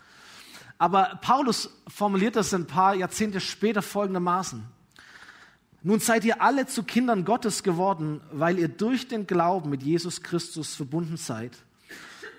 Aber 0.77 1.19
Paulus 1.21 1.69
formuliert 1.87 2.35
das 2.35 2.53
ein 2.53 2.65
paar 2.65 2.95
Jahrzehnte 2.95 3.39
später 3.39 3.81
folgendermaßen. 3.81 4.63
Nun 5.83 5.99
seid 5.99 6.25
ihr 6.25 6.41
alle 6.41 6.67
zu 6.67 6.83
Kindern 6.83 7.25
Gottes 7.25 7.63
geworden, 7.63 8.21
weil 8.31 8.59
ihr 8.59 8.67
durch 8.67 9.07
den 9.07 9.25
Glauben 9.27 9.69
mit 9.69 9.83
Jesus 9.83 10.21
Christus 10.21 10.75
verbunden 10.75 11.17
seid. 11.17 11.57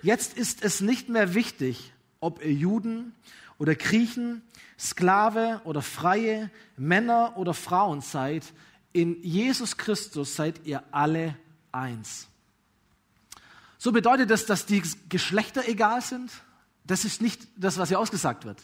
Jetzt 0.03 0.37
ist 0.37 0.64
es 0.64 0.81
nicht 0.81 1.09
mehr 1.09 1.35
wichtig, 1.35 1.92
ob 2.21 2.45
ihr 2.45 2.53
Juden 2.53 3.14
oder 3.59 3.77
Griechen, 3.77 4.42
Sklave 4.79 5.61
oder 5.64 5.83
Freie, 5.83 6.51
Männer 6.77 7.35
oder 7.37 7.55
Frauen 7.55 8.01
seid. 8.01 8.45
In 8.92 9.22
Jesus 9.22 9.76
Christus 9.76 10.37
seid 10.37 10.66
ihr 10.66 10.83
alle 10.90 11.37
eins. 11.70 12.28
So 13.78 13.90
bedeutet 13.90 14.31
das, 14.31 14.46
dass 14.46 14.66
die 14.66 14.83
Geschlechter 15.09 15.66
egal 15.66 16.02
sind? 16.02 16.31
Das 16.85 17.05
ist 17.05 17.22
nicht 17.22 17.40
das, 17.57 17.78
was 17.78 17.88
hier 17.88 17.98
ausgesagt 17.98 18.44
wird. 18.44 18.59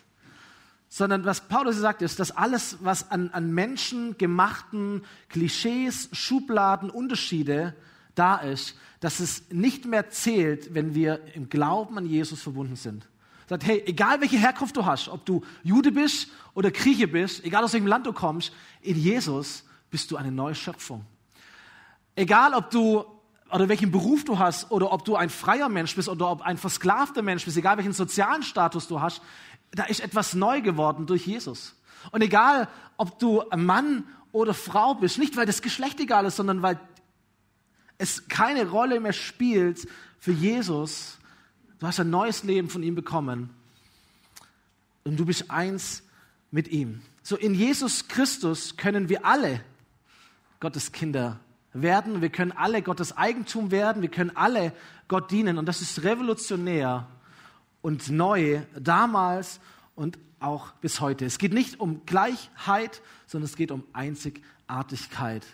Sondern 0.89 1.25
was 1.25 1.49
Paulus 1.49 1.77
sagt, 1.77 2.03
ist, 2.03 2.21
dass 2.21 2.31
alles, 2.31 2.79
was 2.81 3.11
an, 3.11 3.31
an 3.31 3.53
menschengemachten 3.53 5.05
Klischees, 5.29 6.09
Schubladen, 6.13 6.91
Unterschiede 6.91 7.75
da 8.15 8.37
ist, 8.37 8.77
dass 9.01 9.21
es 9.21 9.51
nicht 9.51 9.85
mehr 9.85 10.11
zählt, 10.11 10.75
wenn 10.75 10.95
wir 10.95 11.21
im 11.35 11.49
Glauben 11.49 11.99
an 11.99 12.07
Jesus 12.07 12.43
verbunden 12.43 12.77
sind. 12.77 13.09
Sagt, 13.49 13.65
hey, 13.65 13.83
egal 13.87 14.21
welche 14.21 14.39
Herkunft 14.39 14.77
du 14.77 14.85
hast, 14.85 15.09
ob 15.09 15.25
du 15.25 15.43
Jude 15.63 15.93
bist 15.93 16.29
oder 16.55 16.71
Grieche 16.71 17.09
bist, 17.09 17.45
egal 17.45 17.65
aus 17.65 17.73
welchem 17.73 17.87
Land 17.87 18.07
du 18.07 18.13
kommst, 18.13 18.53
in 18.83 18.97
Jesus 18.97 19.65
bist 19.91 20.11
du 20.11 20.17
eine 20.17 20.33
neue 20.33 20.55
Schöpfung. 20.55 21.05
Egal, 22.15 22.55
ob 22.55 22.71
du 22.71 23.05
oder 23.51 23.69
welchen 23.69 23.91
Beruf 23.91 24.25
du 24.25 24.39
hast 24.39 24.71
oder 24.71 24.93
ob 24.93 25.05
du 25.05 25.17
ein 25.17 25.31
freier 25.31 25.69
Mensch 25.69 25.95
bist 25.97 26.09
oder 26.09 26.31
ob 26.31 26.43
ein 26.43 26.59
versklavter 26.59 27.23
Mensch 27.23 27.45
bist, 27.45 27.57
egal 27.57 27.79
welchen 27.79 27.93
sozialen 27.93 28.43
Status 28.43 28.89
du 28.89 29.01
hast, 29.01 29.23
da 29.71 29.85
ist 29.85 30.01
etwas 30.01 30.35
neu 30.35 30.61
geworden 30.61 31.07
durch 31.07 31.27
Jesus. 31.27 31.75
Und 32.11 32.23
egal, 32.23 32.69
ob 32.97 33.19
du 33.19 33.43
Mann 33.57 34.05
oder 34.33 34.55
Frau 34.55 34.95
bist, 34.95 35.19
nicht 35.19 35.37
weil 35.37 35.47
das 35.47 35.63
Geschlecht 35.63 35.99
egal 36.01 36.27
ist, 36.27 36.37
sondern 36.37 36.63
weil 36.63 36.79
es 37.97 38.29
keine 38.29 38.69
Rolle 38.69 39.01
mehr 39.01 39.13
spielt 39.13 39.89
für 40.19 40.33
Jesus. 40.33 41.19
Du 41.79 41.87
hast 41.87 42.01
ein 42.01 42.11
neues 42.11 42.45
Leben 42.45 42.69
von 42.69 42.83
ihm 42.83 42.95
bekommen 42.95 43.51
und 45.05 45.17
du 45.17 45.25
bist 45.25 45.51
eins 45.51 46.03
mit 46.51 46.69
ihm. 46.69 47.03
So 47.23 47.37
in 47.37 47.55
Jesus 47.55 48.09
Christus 48.09 48.77
können 48.77 49.09
wir 49.09 49.25
alle 49.25 49.61
Gottes 50.61 50.93
Kinder 50.93 51.41
werden. 51.73 52.21
Wir 52.21 52.31
können 52.31 52.53
alle 52.53 52.83
Gottes 52.83 53.17
Eigentum 53.17 53.71
werden. 53.71 54.03
Wir 54.03 54.11
können 54.11 54.33
alle 54.35 54.73
Gott 55.07 55.31
dienen. 55.31 55.59
Und 55.59 55.67
das 55.67 55.81
ist 55.81 56.03
revolutionär 56.03 57.07
und 57.83 58.11
neu 58.11 58.63
damals 58.79 59.61
und 59.95 60.19
auch 60.41 60.73
bis 60.75 61.01
heute. 61.01 61.25
Es 61.25 61.39
geht 61.39 61.53
nicht 61.53 61.81
um 61.81 62.05
Gleichheit, 62.07 63.03
sondern 63.27 63.47
es 63.47 63.57
geht 63.57 63.71
um 63.71 63.85
Einzigartigkeit 63.93 65.45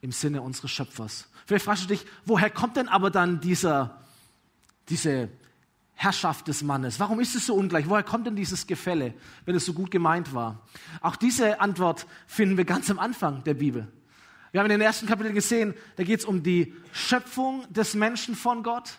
im 0.00 0.12
Sinne 0.12 0.42
unseres 0.42 0.70
Schöpfers. 0.70 1.28
Vielleicht 1.46 1.64
fragst 1.64 1.84
du 1.84 1.88
dich, 1.88 2.04
woher 2.24 2.50
kommt 2.50 2.76
denn 2.76 2.88
aber 2.88 3.10
dann 3.10 3.40
dieser, 3.40 4.00
diese 4.88 5.28
Herrschaft 5.94 6.48
des 6.48 6.62
Mannes? 6.62 7.00
Warum 7.00 7.20
ist 7.20 7.34
es 7.34 7.46
so 7.46 7.54
ungleich? 7.54 7.88
Woher 7.88 8.02
kommt 8.02 8.26
denn 8.26 8.36
dieses 8.36 8.66
Gefälle, 8.66 9.14
wenn 9.44 9.56
es 9.56 9.64
so 9.64 9.72
gut 9.72 9.90
gemeint 9.90 10.34
war? 10.34 10.62
Auch 11.00 11.16
diese 11.16 11.60
Antwort 11.60 12.06
finden 12.26 12.56
wir 12.56 12.64
ganz 12.64 12.90
am 12.90 12.98
Anfang 12.98 13.42
der 13.44 13.54
Bibel. 13.54 13.88
Wir 14.56 14.60
haben 14.60 14.70
in 14.70 14.78
den 14.78 14.86
ersten 14.86 15.06
Kapiteln 15.06 15.34
gesehen, 15.34 15.74
da 15.96 16.02
geht 16.02 16.20
es 16.20 16.24
um 16.24 16.42
die 16.42 16.72
Schöpfung 16.90 17.70
des 17.70 17.92
Menschen 17.92 18.34
von 18.34 18.62
Gott. 18.62 18.94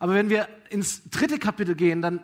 Aber 0.00 0.14
wenn 0.14 0.30
wir 0.30 0.48
ins 0.68 1.08
dritte 1.10 1.38
Kapitel 1.38 1.76
gehen, 1.76 2.02
dann 2.02 2.18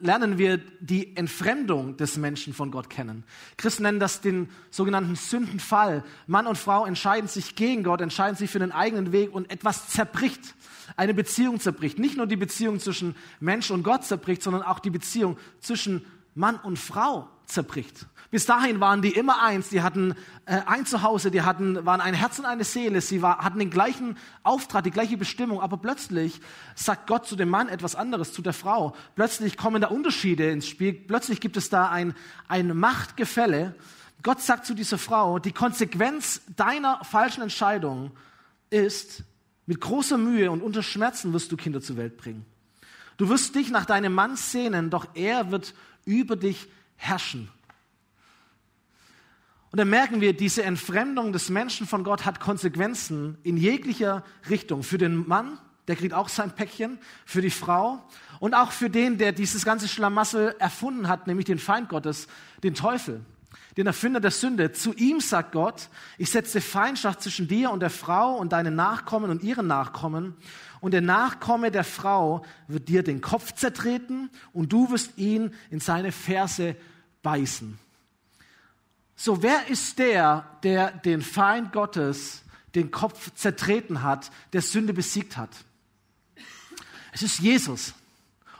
lernen 0.00 0.36
wir 0.36 0.58
die 0.80 1.16
Entfremdung 1.16 1.96
des 1.96 2.18
Menschen 2.18 2.52
von 2.52 2.70
Gott 2.70 2.90
kennen. 2.90 3.24
Christen 3.56 3.84
nennen 3.84 4.00
das 4.00 4.20
den 4.20 4.50
sogenannten 4.70 5.16
Sündenfall. 5.16 6.04
Mann 6.26 6.46
und 6.46 6.58
Frau 6.58 6.84
entscheiden 6.84 7.26
sich 7.26 7.54
gegen 7.56 7.84
Gott, 7.84 8.02
entscheiden 8.02 8.36
sich 8.36 8.50
für 8.50 8.58
den 8.58 8.72
eigenen 8.72 9.12
Weg 9.12 9.32
und 9.32 9.50
etwas 9.50 9.88
zerbricht. 9.88 10.54
Eine 10.98 11.14
Beziehung 11.14 11.58
zerbricht. 11.58 11.98
Nicht 11.98 12.18
nur 12.18 12.26
die 12.26 12.36
Beziehung 12.36 12.80
zwischen 12.80 13.16
Mensch 13.40 13.70
und 13.70 13.82
Gott 13.82 14.04
zerbricht, 14.04 14.42
sondern 14.42 14.62
auch 14.62 14.80
die 14.80 14.90
Beziehung 14.90 15.38
zwischen 15.60 16.04
Mann 16.34 16.56
und 16.56 16.78
Frau 16.78 17.30
zerbricht. 17.50 18.06
Bis 18.30 18.46
dahin 18.46 18.78
waren 18.78 19.02
die 19.02 19.10
immer 19.10 19.42
eins, 19.42 19.70
die 19.70 19.82
hatten 19.82 20.14
äh, 20.46 20.60
ein 20.66 20.86
Zuhause, 20.86 21.32
die 21.32 21.42
hatten, 21.42 21.84
waren 21.84 22.00
ein 22.00 22.14
Herz 22.14 22.38
und 22.38 22.46
eine 22.46 22.62
Seele, 22.62 23.00
sie 23.00 23.22
war, 23.22 23.38
hatten 23.38 23.58
den 23.58 23.70
gleichen 23.70 24.16
Auftrag, 24.44 24.84
die 24.84 24.92
gleiche 24.92 25.16
Bestimmung, 25.16 25.60
aber 25.60 25.78
plötzlich 25.78 26.40
sagt 26.76 27.08
Gott 27.08 27.26
zu 27.26 27.34
dem 27.34 27.48
Mann 27.48 27.68
etwas 27.68 27.96
anderes, 27.96 28.32
zu 28.32 28.40
der 28.40 28.52
Frau. 28.52 28.94
Plötzlich 29.16 29.56
kommen 29.56 29.82
da 29.82 29.88
Unterschiede 29.88 30.48
ins 30.50 30.68
Spiel, 30.68 30.92
plötzlich 30.92 31.40
gibt 31.40 31.56
es 31.56 31.70
da 31.70 31.88
ein, 31.88 32.14
ein 32.46 32.76
Machtgefälle. 32.76 33.74
Gott 34.22 34.40
sagt 34.40 34.64
zu 34.64 34.74
dieser 34.74 34.98
Frau, 34.98 35.40
die 35.40 35.52
Konsequenz 35.52 36.42
deiner 36.54 37.02
falschen 37.04 37.42
Entscheidung 37.42 38.12
ist, 38.70 39.24
mit 39.66 39.80
großer 39.80 40.18
Mühe 40.18 40.50
und 40.50 40.62
unter 40.62 40.82
Schmerzen 40.82 41.32
wirst 41.32 41.50
du 41.50 41.56
Kinder 41.56 41.80
zur 41.80 41.96
Welt 41.96 42.16
bringen. 42.16 42.44
Du 43.16 43.28
wirst 43.28 43.54
dich 43.54 43.70
nach 43.70 43.86
deinem 43.86 44.14
Mann 44.14 44.36
sehnen, 44.36 44.90
doch 44.90 45.06
er 45.14 45.50
wird 45.50 45.74
über 46.04 46.36
dich 46.36 46.68
herrschen. 47.00 47.48
Und 49.72 49.78
dann 49.78 49.88
merken 49.88 50.20
wir, 50.20 50.32
diese 50.32 50.64
Entfremdung 50.64 51.32
des 51.32 51.48
Menschen 51.48 51.86
von 51.86 52.02
Gott 52.02 52.24
hat 52.24 52.40
Konsequenzen 52.40 53.38
in 53.44 53.56
jeglicher 53.56 54.24
Richtung. 54.48 54.82
Für 54.82 54.98
den 54.98 55.28
Mann, 55.28 55.58
der 55.86 55.96
kriegt 55.96 56.12
auch 56.12 56.28
sein 56.28 56.50
Päckchen, 56.50 56.98
für 57.24 57.40
die 57.40 57.50
Frau 57.50 58.04
und 58.40 58.54
auch 58.54 58.72
für 58.72 58.90
den, 58.90 59.16
der 59.16 59.32
dieses 59.32 59.64
ganze 59.64 59.86
Schlamassel 59.86 60.56
erfunden 60.58 61.08
hat, 61.08 61.26
nämlich 61.26 61.46
den 61.46 61.58
Feind 61.58 61.88
Gottes, 61.88 62.26
den 62.64 62.74
Teufel, 62.74 63.24
den 63.76 63.86
Erfinder 63.86 64.18
der 64.18 64.32
Sünde. 64.32 64.72
Zu 64.72 64.92
ihm 64.94 65.20
sagt 65.20 65.52
Gott, 65.52 65.88
ich 66.18 66.30
setze 66.30 66.60
Feindschaft 66.60 67.22
zwischen 67.22 67.46
dir 67.46 67.70
und 67.70 67.80
der 67.80 67.90
Frau 67.90 68.36
und 68.36 68.52
deinen 68.52 68.74
Nachkommen 68.74 69.30
und 69.30 69.44
ihren 69.44 69.68
Nachkommen. 69.68 70.34
Und 70.80 70.92
der 70.92 71.02
Nachkomme 71.02 71.70
der 71.70 71.84
Frau 71.84 72.44
wird 72.68 72.88
dir 72.88 73.02
den 73.02 73.20
Kopf 73.20 73.52
zertreten 73.52 74.30
und 74.52 74.72
du 74.72 74.90
wirst 74.90 75.18
ihn 75.18 75.54
in 75.70 75.80
seine 75.80 76.12
Ferse 76.12 76.76
beißen. 77.22 77.78
So, 79.14 79.42
wer 79.42 79.68
ist 79.68 79.98
der, 79.98 80.46
der 80.62 80.92
den 80.92 81.20
Feind 81.20 81.72
Gottes 81.72 82.42
den 82.74 82.90
Kopf 82.90 83.34
zertreten 83.34 84.02
hat, 84.02 84.30
der 84.54 84.62
Sünde 84.62 84.94
besiegt 84.94 85.36
hat? 85.36 85.50
Es 87.12 87.22
ist 87.22 87.40
Jesus. 87.40 87.94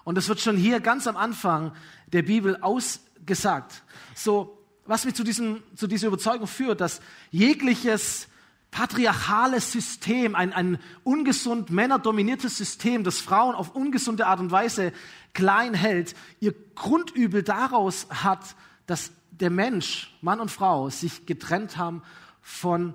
Und 0.04 0.16
das 0.16 0.28
wird 0.28 0.40
schon 0.40 0.56
hier 0.56 0.80
ganz 0.80 1.06
am 1.06 1.16
Anfang 1.16 1.72
der 2.08 2.22
Bibel 2.22 2.58
ausgesagt. 2.60 3.82
So, 4.14 4.58
was 4.84 5.04
mich 5.04 5.14
zu, 5.14 5.24
diesem, 5.24 5.62
zu 5.76 5.86
dieser 5.86 6.08
Überzeugung 6.08 6.46
führt, 6.46 6.80
dass 6.80 7.00
jegliches 7.30 8.28
patriarchales 8.70 9.72
System, 9.72 10.34
ein, 10.34 10.52
ein 10.52 10.78
ungesund 11.02 11.70
männerdominiertes 11.70 12.56
System, 12.56 13.04
das 13.04 13.20
Frauen 13.20 13.54
auf 13.54 13.74
ungesunde 13.74 14.26
Art 14.26 14.40
und 14.40 14.50
Weise 14.50 14.92
klein 15.34 15.74
hält, 15.74 16.14
ihr 16.40 16.54
Grundübel 16.74 17.42
daraus 17.42 18.06
hat, 18.10 18.54
dass 18.86 19.12
der 19.30 19.50
Mensch, 19.50 20.16
Mann 20.20 20.40
und 20.40 20.50
Frau, 20.50 20.90
sich 20.90 21.26
getrennt 21.26 21.76
haben 21.76 22.02
von 22.42 22.94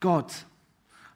Gott. 0.00 0.32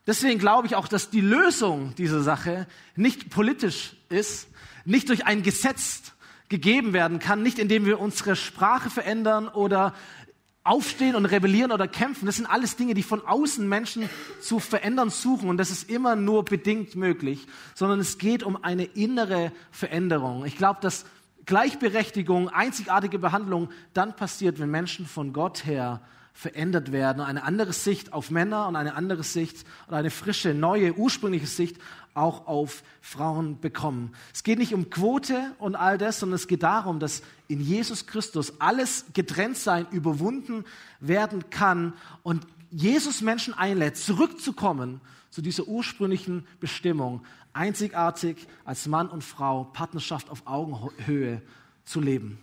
Deswegen 0.06 0.38
glaube 0.38 0.66
ich 0.66 0.74
auch, 0.74 0.88
dass 0.88 1.10
die 1.10 1.20
Lösung 1.20 1.94
dieser 1.94 2.22
Sache 2.22 2.66
nicht 2.96 3.30
politisch 3.30 3.94
ist, 4.08 4.48
nicht 4.84 5.08
durch 5.08 5.26
ein 5.26 5.42
Gesetz 5.42 6.12
gegeben 6.48 6.92
werden 6.92 7.18
kann, 7.18 7.42
nicht 7.42 7.58
indem 7.58 7.86
wir 7.86 8.00
unsere 8.00 8.36
Sprache 8.36 8.90
verändern 8.90 9.48
oder 9.48 9.94
aufstehen 10.64 11.16
und 11.16 11.26
rebellieren 11.26 11.72
oder 11.72 11.88
kämpfen. 11.88 12.26
Das 12.26 12.36
sind 12.36 12.46
alles 12.46 12.76
Dinge, 12.76 12.94
die 12.94 13.02
von 13.02 13.24
außen 13.26 13.68
Menschen 13.68 14.08
zu 14.40 14.60
verändern 14.60 15.10
suchen 15.10 15.48
und 15.48 15.56
das 15.56 15.70
ist 15.70 15.90
immer 15.90 16.14
nur 16.16 16.44
bedingt 16.44 16.94
möglich, 16.94 17.46
sondern 17.74 18.00
es 18.00 18.18
geht 18.18 18.42
um 18.42 18.62
eine 18.62 18.84
innere 18.84 19.52
Veränderung. 19.70 20.44
Ich 20.44 20.56
glaube, 20.56 20.80
dass 20.80 21.04
Gleichberechtigung, 21.46 22.48
einzigartige 22.48 23.18
Behandlung 23.18 23.70
dann 23.94 24.14
passiert, 24.14 24.60
wenn 24.60 24.70
Menschen 24.70 25.06
von 25.06 25.32
Gott 25.32 25.66
her 25.66 26.00
verändert 26.32 26.92
werden, 26.92 27.20
eine 27.20 27.42
andere 27.42 27.72
Sicht 27.72 28.12
auf 28.12 28.30
Männer 28.30 28.68
und 28.68 28.76
eine 28.76 28.94
andere 28.94 29.22
Sicht 29.22 29.66
oder 29.88 29.98
eine 29.98 30.10
frische, 30.10 30.54
neue, 30.54 30.94
ursprüngliche 30.94 31.46
Sicht 31.46 31.76
auch 32.14 32.46
auf 32.46 32.82
Frauen 33.00 33.60
bekommen. 33.60 34.14
Es 34.32 34.42
geht 34.42 34.58
nicht 34.58 34.74
um 34.74 34.90
Quote 34.90 35.54
und 35.58 35.74
all 35.76 35.98
das, 35.98 36.20
sondern 36.20 36.36
es 36.36 36.48
geht 36.48 36.62
darum, 36.62 37.00
dass 37.00 37.22
in 37.48 37.60
Jesus 37.60 38.06
Christus 38.06 38.60
alles 38.60 39.06
getrennt 39.14 39.56
sein 39.56 39.86
überwunden 39.90 40.64
werden 41.00 41.50
kann 41.50 41.94
und 42.22 42.46
Jesus 42.70 43.20
Menschen 43.20 43.54
einlädt, 43.54 43.96
zurückzukommen 43.96 45.00
zu 45.30 45.42
dieser 45.42 45.66
ursprünglichen 45.68 46.46
Bestimmung, 46.60 47.22
einzigartig 47.52 48.46
als 48.64 48.86
Mann 48.86 49.08
und 49.08 49.22
Frau 49.22 49.64
Partnerschaft 49.64 50.30
auf 50.30 50.46
Augenhöhe 50.46 51.42
zu 51.84 52.00
leben. 52.00 52.38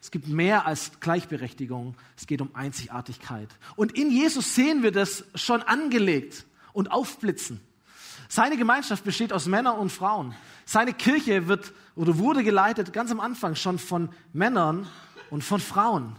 Es 0.00 0.12
gibt 0.12 0.28
mehr 0.28 0.66
als 0.66 0.92
Gleichberechtigung, 1.00 1.96
es 2.16 2.28
geht 2.28 2.40
um 2.40 2.54
Einzigartigkeit. 2.54 3.48
Und 3.74 3.98
in 3.98 4.10
Jesus 4.10 4.54
sehen 4.54 4.84
wir 4.84 4.92
das 4.92 5.24
schon 5.34 5.62
angelegt 5.62 6.46
und 6.72 6.92
aufblitzen. 6.92 7.60
Seine 8.28 8.56
Gemeinschaft 8.56 9.04
besteht 9.04 9.32
aus 9.32 9.46
Männern 9.46 9.78
und 9.78 9.90
Frauen. 9.90 10.34
Seine 10.64 10.92
Kirche 10.92 11.48
wird 11.48 11.72
oder 11.94 12.18
wurde 12.18 12.42
geleitet 12.42 12.92
ganz 12.92 13.10
am 13.10 13.20
Anfang 13.20 13.54
schon 13.54 13.78
von 13.78 14.10
Männern 14.32 14.86
und 15.30 15.44
von 15.44 15.60
Frauen. 15.60 16.16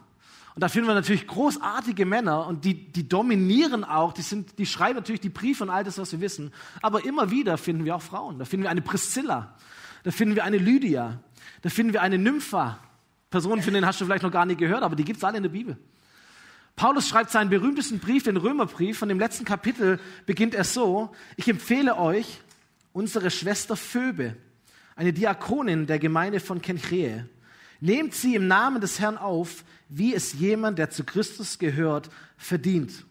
Und 0.55 0.61
da 0.61 0.69
finden 0.69 0.87
wir 0.87 0.95
natürlich 0.95 1.27
großartige 1.27 2.05
Männer 2.05 2.47
und 2.47 2.65
die, 2.65 2.91
die 2.91 3.07
dominieren 3.07 3.83
auch, 3.83 4.11
die, 4.11 4.23
sind, 4.23 4.57
die 4.57 4.65
schreiben 4.65 4.95
natürlich 4.95 5.21
die 5.21 5.29
Briefe 5.29 5.63
und 5.63 5.69
all 5.69 5.83
das, 5.83 5.99
was 5.99 6.11
wir 6.13 6.19
wissen. 6.19 6.51
Aber 6.81 7.05
immer 7.05 7.29
wieder 7.29 7.59
finden 7.59 7.85
wir 7.85 7.95
auch 7.95 8.01
Frauen. 8.01 8.39
Da 8.39 8.45
finden 8.45 8.63
wir 8.63 8.71
eine 8.71 8.81
Priscilla, 8.81 9.53
da 10.03 10.09
finden 10.09 10.35
wir 10.35 10.43
eine 10.43 10.57
Lydia, 10.57 11.19
da 11.61 11.69
finden 11.69 11.93
wir 11.93 12.01
eine 12.01 12.17
Nympha. 12.17 12.79
Personen, 13.29 13.61
von 13.61 13.73
denen 13.73 13.85
hast 13.85 13.99
du 13.99 14.05
vielleicht 14.05 14.23
noch 14.23 14.31
gar 14.31 14.45
nicht 14.45 14.57
gehört, 14.57 14.83
aber 14.83 14.95
die 14.95 15.03
gibt 15.03 15.17
es 15.17 15.23
alle 15.23 15.37
in 15.37 15.43
der 15.43 15.49
Bibel. 15.49 15.77
Paulus 16.77 17.07
schreibt 17.09 17.31
seinen 17.31 17.49
berühmtesten 17.49 17.97
Brief, 17.97 18.25
den 18.25 18.37
Römerbrief, 18.37 18.99
von 18.99 19.09
dem 19.09 19.19
letzten 19.19 19.45
Kapitel 19.45 19.99
beginnt 20.27 20.53
er 20.53 20.63
so, 20.63 21.09
ich 21.35 21.47
empfehle 21.47 21.97
euch 21.97 22.39
unsere 22.93 23.31
Schwester 23.31 23.75
Phoebe, 23.75 24.35
eine 24.95 25.11
Diakonin 25.11 25.87
der 25.87 25.97
Gemeinde 25.97 26.39
von 26.39 26.61
Kenchreä. 26.61 27.25
Nehmt 27.79 28.13
sie 28.13 28.35
im 28.35 28.47
Namen 28.47 28.79
des 28.79 28.99
Herrn 28.99 29.17
auf, 29.17 29.63
wie 29.89 30.13
es 30.13 30.33
jemand, 30.33 30.77
der 30.77 30.91
zu 30.91 31.03
Christus 31.03 31.57
gehört, 31.57 32.11
verdient. 32.37 33.05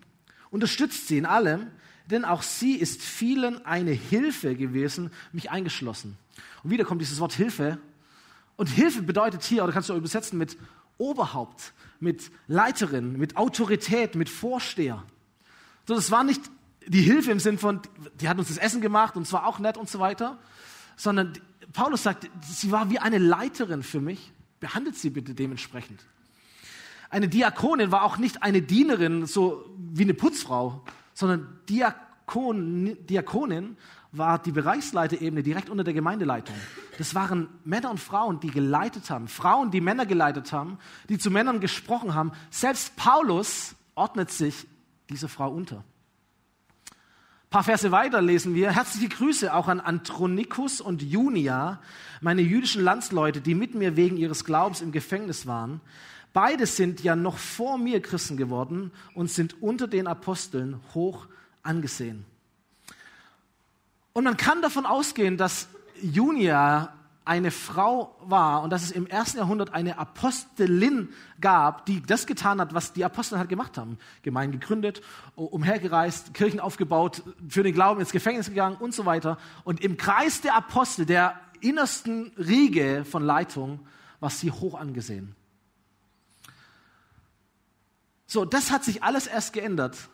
Unterstützt 0.50 1.08
sie 1.08 1.18
in 1.18 1.26
allem, 1.26 1.66
denn 2.08 2.24
auch 2.24 2.42
sie 2.42 2.76
ist 2.76 3.02
vielen 3.02 3.66
eine 3.66 3.90
Hilfe 3.90 4.54
gewesen, 4.54 5.10
mich 5.32 5.50
eingeschlossen. 5.50 6.16
Und 6.62 6.70
wieder 6.70 6.84
kommt 6.84 7.00
dieses 7.00 7.18
Wort 7.18 7.32
Hilfe. 7.32 7.78
Und 8.54 8.68
Hilfe 8.68 9.02
bedeutet 9.02 9.42
hier, 9.42 9.64
oder 9.64 9.72
kannst 9.72 9.88
du 9.88 9.94
übersetzen 9.96 10.38
mit 10.38 10.56
Oberhaupt, 10.98 11.72
mit 12.00 12.30
Leiterin, 12.46 13.18
mit 13.18 13.36
Autorität, 13.36 14.14
mit 14.14 14.28
Vorsteher. 14.28 15.02
So, 15.86 15.94
das 15.94 16.10
war 16.10 16.24
nicht 16.24 16.42
die 16.86 17.02
Hilfe 17.02 17.30
im 17.30 17.40
Sinn 17.40 17.58
von, 17.58 17.80
die 18.20 18.28
hat 18.28 18.38
uns 18.38 18.48
das 18.48 18.58
Essen 18.58 18.80
gemacht 18.80 19.16
und 19.16 19.22
es 19.22 19.32
war 19.32 19.46
auch 19.46 19.58
nett 19.58 19.76
und 19.76 19.88
so 19.88 19.98
weiter, 19.98 20.38
sondern 20.96 21.32
Paulus 21.72 22.02
sagt, 22.02 22.30
sie 22.42 22.70
war 22.70 22.90
wie 22.90 22.98
eine 22.98 23.18
Leiterin 23.18 23.82
für 23.82 24.00
mich. 24.00 24.32
Behandelt 24.60 24.96
sie 24.96 25.10
bitte 25.10 25.34
dementsprechend. 25.34 26.04
Eine 27.10 27.28
Diakonin 27.28 27.92
war 27.92 28.02
auch 28.02 28.16
nicht 28.16 28.42
eine 28.42 28.62
Dienerin, 28.62 29.26
so 29.26 29.64
wie 29.76 30.02
eine 30.02 30.14
Putzfrau, 30.14 30.82
sondern 31.12 31.60
Diakon, 31.68 32.96
Diakonin 33.06 33.76
war 34.18 34.38
die 34.38 34.52
Bereichsleiterebene 34.52 35.42
direkt 35.42 35.70
unter 35.70 35.84
der 35.84 35.94
Gemeindeleitung. 35.94 36.56
Das 36.98 37.14
waren 37.14 37.48
Männer 37.64 37.90
und 37.90 38.00
Frauen, 38.00 38.40
die 38.40 38.50
geleitet 38.50 39.10
haben. 39.10 39.28
Frauen, 39.28 39.70
die 39.70 39.80
Männer 39.80 40.06
geleitet 40.06 40.52
haben, 40.52 40.78
die 41.08 41.18
zu 41.18 41.30
Männern 41.30 41.60
gesprochen 41.60 42.14
haben. 42.14 42.32
Selbst 42.50 42.96
Paulus 42.96 43.74
ordnet 43.94 44.30
sich 44.30 44.66
dieser 45.10 45.28
Frau 45.28 45.50
unter. 45.50 45.84
Ein 47.46 47.50
paar 47.50 47.64
Verse 47.64 47.90
weiter 47.92 48.20
lesen 48.20 48.54
wir. 48.54 48.72
Herzliche 48.72 49.08
Grüße 49.08 49.54
auch 49.54 49.68
an 49.68 49.80
Andronikus 49.80 50.80
und 50.80 51.02
Junia, 51.02 51.80
meine 52.20 52.42
jüdischen 52.42 52.82
Landsleute, 52.82 53.40
die 53.40 53.54
mit 53.54 53.74
mir 53.74 53.96
wegen 53.96 54.16
ihres 54.16 54.44
Glaubens 54.44 54.80
im 54.80 54.92
Gefängnis 54.92 55.46
waren. 55.46 55.80
Beide 56.32 56.66
sind 56.66 57.02
ja 57.02 57.16
noch 57.16 57.38
vor 57.38 57.78
mir 57.78 58.02
Christen 58.02 58.36
geworden 58.36 58.90
und 59.14 59.30
sind 59.30 59.62
unter 59.62 59.88
den 59.88 60.06
Aposteln 60.06 60.80
hoch 60.92 61.28
angesehen. 61.62 62.26
Und 64.16 64.24
man 64.24 64.38
kann 64.38 64.62
davon 64.62 64.86
ausgehen, 64.86 65.36
dass 65.36 65.68
Junia 66.00 66.94
eine 67.26 67.50
Frau 67.50 68.16
war 68.22 68.62
und 68.62 68.70
dass 68.70 68.82
es 68.82 68.90
im 68.90 69.06
ersten 69.06 69.36
Jahrhundert 69.36 69.74
eine 69.74 69.98
Apostelin 69.98 71.10
gab, 71.38 71.84
die 71.84 72.00
das 72.00 72.26
getan 72.26 72.58
hat, 72.58 72.72
was 72.72 72.94
die 72.94 73.04
Apostel 73.04 73.38
halt 73.38 73.50
gemacht 73.50 73.76
haben. 73.76 73.98
Gemeinden 74.22 74.58
gegründet, 74.58 75.02
umhergereist, 75.34 76.32
Kirchen 76.32 76.60
aufgebaut, 76.60 77.24
für 77.50 77.62
den 77.62 77.74
Glauben 77.74 78.00
ins 78.00 78.10
Gefängnis 78.10 78.48
gegangen 78.48 78.76
und 78.76 78.94
so 78.94 79.04
weiter. 79.04 79.36
Und 79.64 79.82
im 79.82 79.98
Kreis 79.98 80.40
der 80.40 80.54
Apostel, 80.56 81.04
der 81.04 81.38
innersten 81.60 82.32
Riege 82.38 83.04
von 83.04 83.22
Leitung, 83.22 83.86
war 84.20 84.30
sie 84.30 84.50
hoch 84.50 84.80
angesehen. 84.80 85.36
So, 88.26 88.46
das 88.46 88.70
hat 88.70 88.82
sich 88.82 89.02
alles 89.02 89.26
erst 89.26 89.52
geändert. 89.52 90.08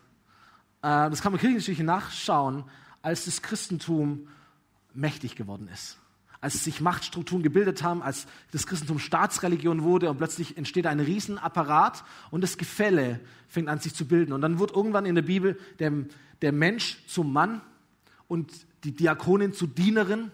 Äh, 0.81 1.09
das 1.09 1.21
kann 1.21 1.31
man 1.31 1.39
kirchengeschichtlich 1.39 1.85
nachschauen, 1.85 2.65
als 3.03 3.25
das 3.25 3.43
Christentum 3.43 4.27
mächtig 4.95 5.35
geworden 5.35 5.67
ist 5.71 5.99
als 6.43 6.61
sich 6.65 6.81
Machtstrukturen 6.81 7.41
gebildet 7.41 7.83
haben, 7.83 8.03
als 8.03 8.27
das 8.51 8.67
Christentum 8.67 8.99
Staatsreligion 8.99 9.81
wurde 9.81 10.09
und 10.09 10.17
plötzlich 10.17 10.57
entsteht 10.57 10.85
ein 10.87 10.99
Riesenapparat 10.99 12.03
und 12.31 12.41
das 12.41 12.57
Gefälle 12.57 13.21
fängt 13.47 13.69
an 13.69 13.79
sich 13.79 13.95
zu 13.95 14.05
bilden. 14.05 14.33
Und 14.33 14.41
dann 14.41 14.59
wird 14.59 14.75
irgendwann 14.75 15.05
in 15.05 15.15
der 15.15 15.21
Bibel 15.21 15.57
der, 15.79 15.93
der 16.41 16.51
Mensch 16.51 17.01
zum 17.07 17.31
Mann 17.31 17.61
und 18.27 18.51
die 18.83 18.91
Diakonin 18.91 19.53
zu 19.53 19.67
Dienerin 19.67 20.31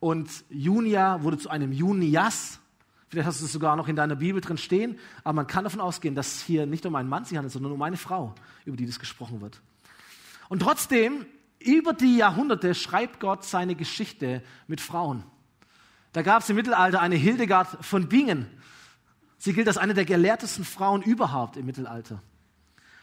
und 0.00 0.28
Junia 0.50 1.22
wurde 1.22 1.38
zu 1.38 1.48
einem 1.48 1.72
Junias. 1.72 2.60
Vielleicht 3.08 3.26
hast 3.26 3.40
du 3.40 3.46
es 3.46 3.52
sogar 3.52 3.74
noch 3.74 3.88
in 3.88 3.96
deiner 3.96 4.16
Bibel 4.16 4.42
drin 4.42 4.58
stehen, 4.58 4.98
aber 5.24 5.32
man 5.32 5.46
kann 5.46 5.64
davon 5.64 5.80
ausgehen, 5.80 6.14
dass 6.14 6.42
hier 6.42 6.66
nicht 6.66 6.84
um 6.84 6.94
einen 6.94 7.08
Mann 7.08 7.24
sich 7.24 7.38
handelt, 7.38 7.54
sondern 7.54 7.72
um 7.72 7.80
eine 7.80 7.96
Frau, 7.96 8.34
über 8.66 8.76
die 8.76 8.84
das 8.84 8.98
gesprochen 8.98 9.40
wird. 9.40 9.62
Und 10.50 10.60
trotzdem, 10.60 11.24
über 11.60 11.92
die 11.92 12.16
Jahrhunderte 12.16 12.74
schreibt 12.74 13.20
Gott 13.20 13.44
seine 13.44 13.74
Geschichte 13.74 14.42
mit 14.66 14.80
Frauen. 14.80 15.24
Da 16.12 16.22
gab 16.22 16.42
es 16.42 16.50
im 16.50 16.56
Mittelalter 16.56 17.00
eine 17.00 17.16
Hildegard 17.16 17.84
von 17.84 18.08
Bingen. 18.08 18.46
Sie 19.38 19.52
gilt 19.52 19.68
als 19.68 19.78
eine 19.78 19.94
der 19.94 20.04
gelehrtesten 20.04 20.64
Frauen 20.64 21.02
überhaupt 21.02 21.56
im 21.56 21.66
Mittelalter. 21.66 22.22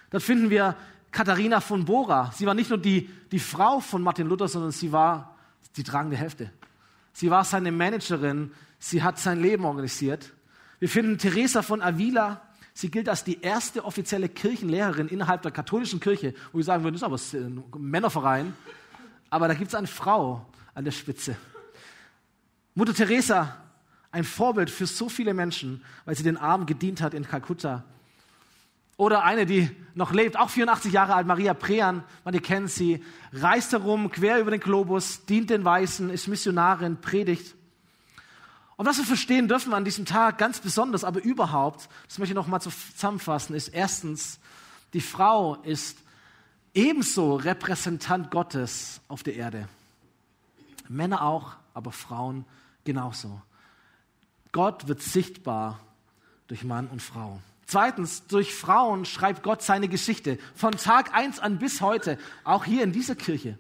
Dort 0.10 0.24
finden 0.24 0.50
wir 0.50 0.76
Katharina 1.12 1.62
von 1.62 1.86
Bora. 1.86 2.32
Sie 2.34 2.46
war 2.46 2.54
nicht 2.54 2.70
nur 2.70 2.80
die, 2.80 3.10
die 3.32 3.40
Frau 3.40 3.80
von 3.80 4.02
Martin 4.02 4.28
Luther, 4.28 4.48
sondern 4.48 4.72
sie 4.72 4.92
war 4.92 5.36
die 5.78 5.84
tragende 5.84 6.18
Hälfte. 6.18 6.52
Sie 7.14 7.30
war 7.30 7.46
seine 7.46 7.72
Managerin. 7.72 8.52
Sie 8.80 9.02
hat 9.02 9.18
sein 9.20 9.42
Leben 9.42 9.64
organisiert. 9.66 10.34
Wir 10.80 10.90
finden 10.90 11.18
Teresa 11.18 11.62
von 11.62 11.82
Avila. 11.82 12.42
Sie 12.78 12.92
gilt 12.92 13.08
als 13.08 13.24
die 13.24 13.42
erste 13.42 13.86
offizielle 13.86 14.28
Kirchenlehrerin 14.28 15.08
innerhalb 15.08 15.42
der 15.42 15.52
katholischen 15.52 16.02
Kirche, 16.02 16.34
wo 16.52 16.58
wir 16.58 16.66
sagen 16.66 16.84
würden, 16.84 17.00
das 17.00 17.24
ist 17.24 17.34
aber 17.34 17.48
ein 17.48 17.64
Männerverein. 17.78 18.54
Aber 19.30 19.48
da 19.48 19.54
gibt 19.54 19.70
es 19.70 19.76
eine 19.76 19.88
Frau 19.88 20.46
an 20.74 20.84
der 20.84 20.92
Spitze. 20.92 21.38
Mutter 22.74 22.94
Teresa, 22.94 23.56
ein 24.12 24.26
Vorbild 24.26 24.70
für 24.70 24.88
so 24.88 25.08
viele 25.08 25.34
Menschen, 25.34 25.86
weil 26.04 26.18
sie 26.18 26.24
den 26.24 26.36
Armen 26.36 26.66
gedient 26.66 27.02
hat 27.02 27.14
in 27.14 27.26
Kalkutta. 27.26 27.86
Oder 28.98 29.24
eine, 29.24 29.46
die 29.46 29.70
noch 29.94 30.12
lebt, 30.12 30.38
auch 30.38 30.50
84 30.50 30.92
Jahre 30.92 31.16
alt, 31.16 31.28
Maria 31.28 31.54
Prean, 31.54 32.04
man 32.26 32.42
kennt 32.42 32.72
sie, 32.72 33.02
reist 33.32 33.72
herum, 33.72 34.12
quer 34.12 34.42
über 34.42 34.52
den 34.52 34.60
Globus, 34.60 35.26
dient 35.26 35.50
den 35.50 35.64
Weißen, 35.64 36.10
ist 36.10 36.28
Missionarin, 36.28 36.98
predigt. 36.98 37.56
Und 38.78 38.86
was 38.86 38.98
wir 38.98 39.06
verstehen 39.06 39.48
dürfen 39.48 39.74
an 39.74 39.86
diesem 39.86 40.06
Tag 40.06 40.38
ganz 40.38 40.60
besonders, 40.60 41.04
aber 41.04 41.24
überhaupt, 41.24 41.88
das 42.08 42.18
möchte 42.18 42.34
ich 42.34 42.36
noch 42.36 42.48
mal 42.48 42.60
zusammenfassen, 42.60 43.56
ist 43.56 43.70
erstens, 43.70 44.40
die 44.94 45.02
Frau 45.02 45.56
ist 45.56 45.98
ebenso 46.74 47.36
Repräsentant 47.36 48.32
Gottes 48.32 49.00
auf 49.08 49.24
der 49.24 49.36
Erde. 49.36 49.70
Männer 50.90 51.22
auch, 51.22 51.54
aber 51.74 51.92
Frauen 51.92 52.46
genauso. 52.84 53.42
Gott 54.52 54.88
wird 54.88 55.02
sichtbar 55.02 55.80
durch 56.48 56.64
Mann 56.64 56.88
und 56.88 57.02
Frau. 57.02 57.40
Zweitens, 57.66 58.28
durch 58.28 58.54
Frauen 58.54 59.06
schreibt 59.06 59.42
Gott 59.42 59.64
seine 59.64 59.88
Geschichte. 59.88 60.38
Von 60.54 60.74
Tag 60.74 61.14
1 61.16 61.40
an 61.40 61.58
bis 61.58 61.82
heute, 61.82 62.20
auch 62.44 62.64
hier 62.64 62.84
in 62.84 62.92
dieser 62.92 63.16
Kirche. 63.16 63.58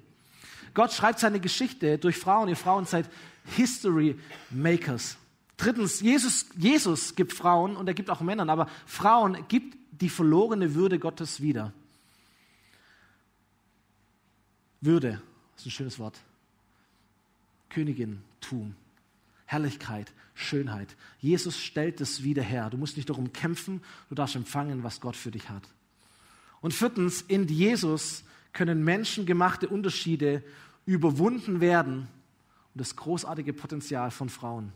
Gott 0.76 0.94
schreibt 0.94 1.20
seine 1.20 1.40
Geschichte 1.40 1.98
durch 1.98 2.18
Frauen. 2.18 2.50
Ihr 2.50 2.58
Frauen 2.58 2.86
seid 2.86 3.10
History 3.46 4.20
Makers. 4.50 5.18
Drittens, 5.58 6.02
Jesus, 6.02 6.48
Jesus 6.58 7.16
gibt 7.16 7.34
Frauen 7.34 7.78
und 7.78 7.88
er 7.88 7.94
gibt 7.94 8.10
auch 8.10 8.22
Männern, 8.22 8.50
aber 8.50 8.68
Frauen 8.86 9.48
gibt 9.48 9.78
die 9.92 10.10
verlorene 10.10 10.76
Würde 10.76 11.00
Gottes 11.00 11.42
wieder. 11.42 11.72
Würde, 14.82 15.22
ist 15.56 15.66
ein 15.66 15.72
schönes 15.72 15.98
Wort. 15.98 16.20
Königin, 17.70 18.22
Tum. 18.42 18.76
Herrlichkeit, 19.46 20.12
Schönheit. 20.34 20.96
Jesus 21.20 21.60
stellt 21.60 22.02
es 22.02 22.24
wieder 22.24 22.44
her. 22.44 22.70
Du 22.70 22.78
musst 22.78 22.98
nicht 22.98 23.10
darum 23.10 23.32
kämpfen, 23.32 23.82
du 24.10 24.16
darfst 24.16 24.36
empfangen, 24.36 24.84
was 24.84 25.00
Gott 25.00 25.16
für 25.16 25.32
dich 25.32 25.50
hat. 25.50 25.64
Und 26.62 26.74
viertens, 26.74 27.22
in 27.22 27.48
Jesus 27.48 28.24
können 28.54 28.84
menschengemachte 28.84 29.70
Unterschiede 29.70 30.44
überwunden 30.86 31.62
werden 31.62 32.08
und 32.76 32.82
das 32.82 32.98
großartige 32.98 33.54
Potenzial 33.54 34.12
von 34.12 34.28
Frauen 34.28 34.74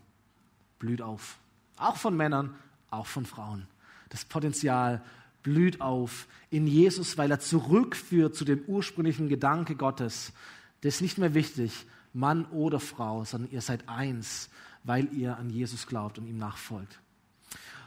blüht 0.79 1.01
auf. 1.01 1.37
Auch 1.75 1.97
von 1.97 2.15
Männern, 2.15 2.55
auch 2.89 3.05
von 3.05 3.25
Frauen. 3.25 3.67
Das 4.07 4.23
Potenzial 4.23 5.03
blüht 5.43 5.81
auf 5.81 6.27
in 6.49 6.65
Jesus, 6.65 7.17
weil 7.17 7.29
er 7.29 7.41
zurückführt 7.41 8.35
zu 8.35 8.45
dem 8.45 8.63
ursprünglichen 8.67 9.27
Gedanke 9.27 9.75
Gottes. 9.75 10.31
Das 10.79 10.95
ist 10.95 11.01
nicht 11.01 11.17
mehr 11.17 11.33
wichtig, 11.33 11.85
Mann 12.13 12.45
oder 12.45 12.79
Frau, 12.79 13.25
sondern 13.25 13.51
ihr 13.51 13.61
seid 13.61 13.89
eins, 13.89 14.49
weil 14.85 15.13
ihr 15.13 15.37
an 15.37 15.49
Jesus 15.49 15.85
glaubt 15.85 16.17
und 16.17 16.25
ihm 16.25 16.37
nachfolgt. 16.37 16.99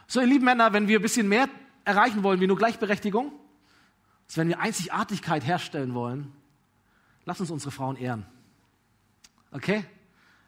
So, 0.05 0.21
ihr 0.21 0.27
lieben 0.27 0.45
Männer, 0.45 0.73
wenn 0.73 0.87
wir 0.87 0.99
ein 0.99 1.01
bisschen 1.01 1.27
mehr 1.27 1.49
erreichen 1.85 2.21
wollen 2.21 2.39
wie 2.39 2.45
nur 2.45 2.57
Gleichberechtigung, 2.57 3.31
also 4.27 4.41
wenn 4.41 4.47
wir 4.47 4.59
Einzigartigkeit 4.59 5.43
herstellen 5.43 5.95
wollen, 5.95 6.31
lasst 7.25 7.41
uns 7.41 7.49
unsere 7.49 7.71
Frauen 7.71 7.95
ehren. 7.95 8.27
Okay? 9.51 9.83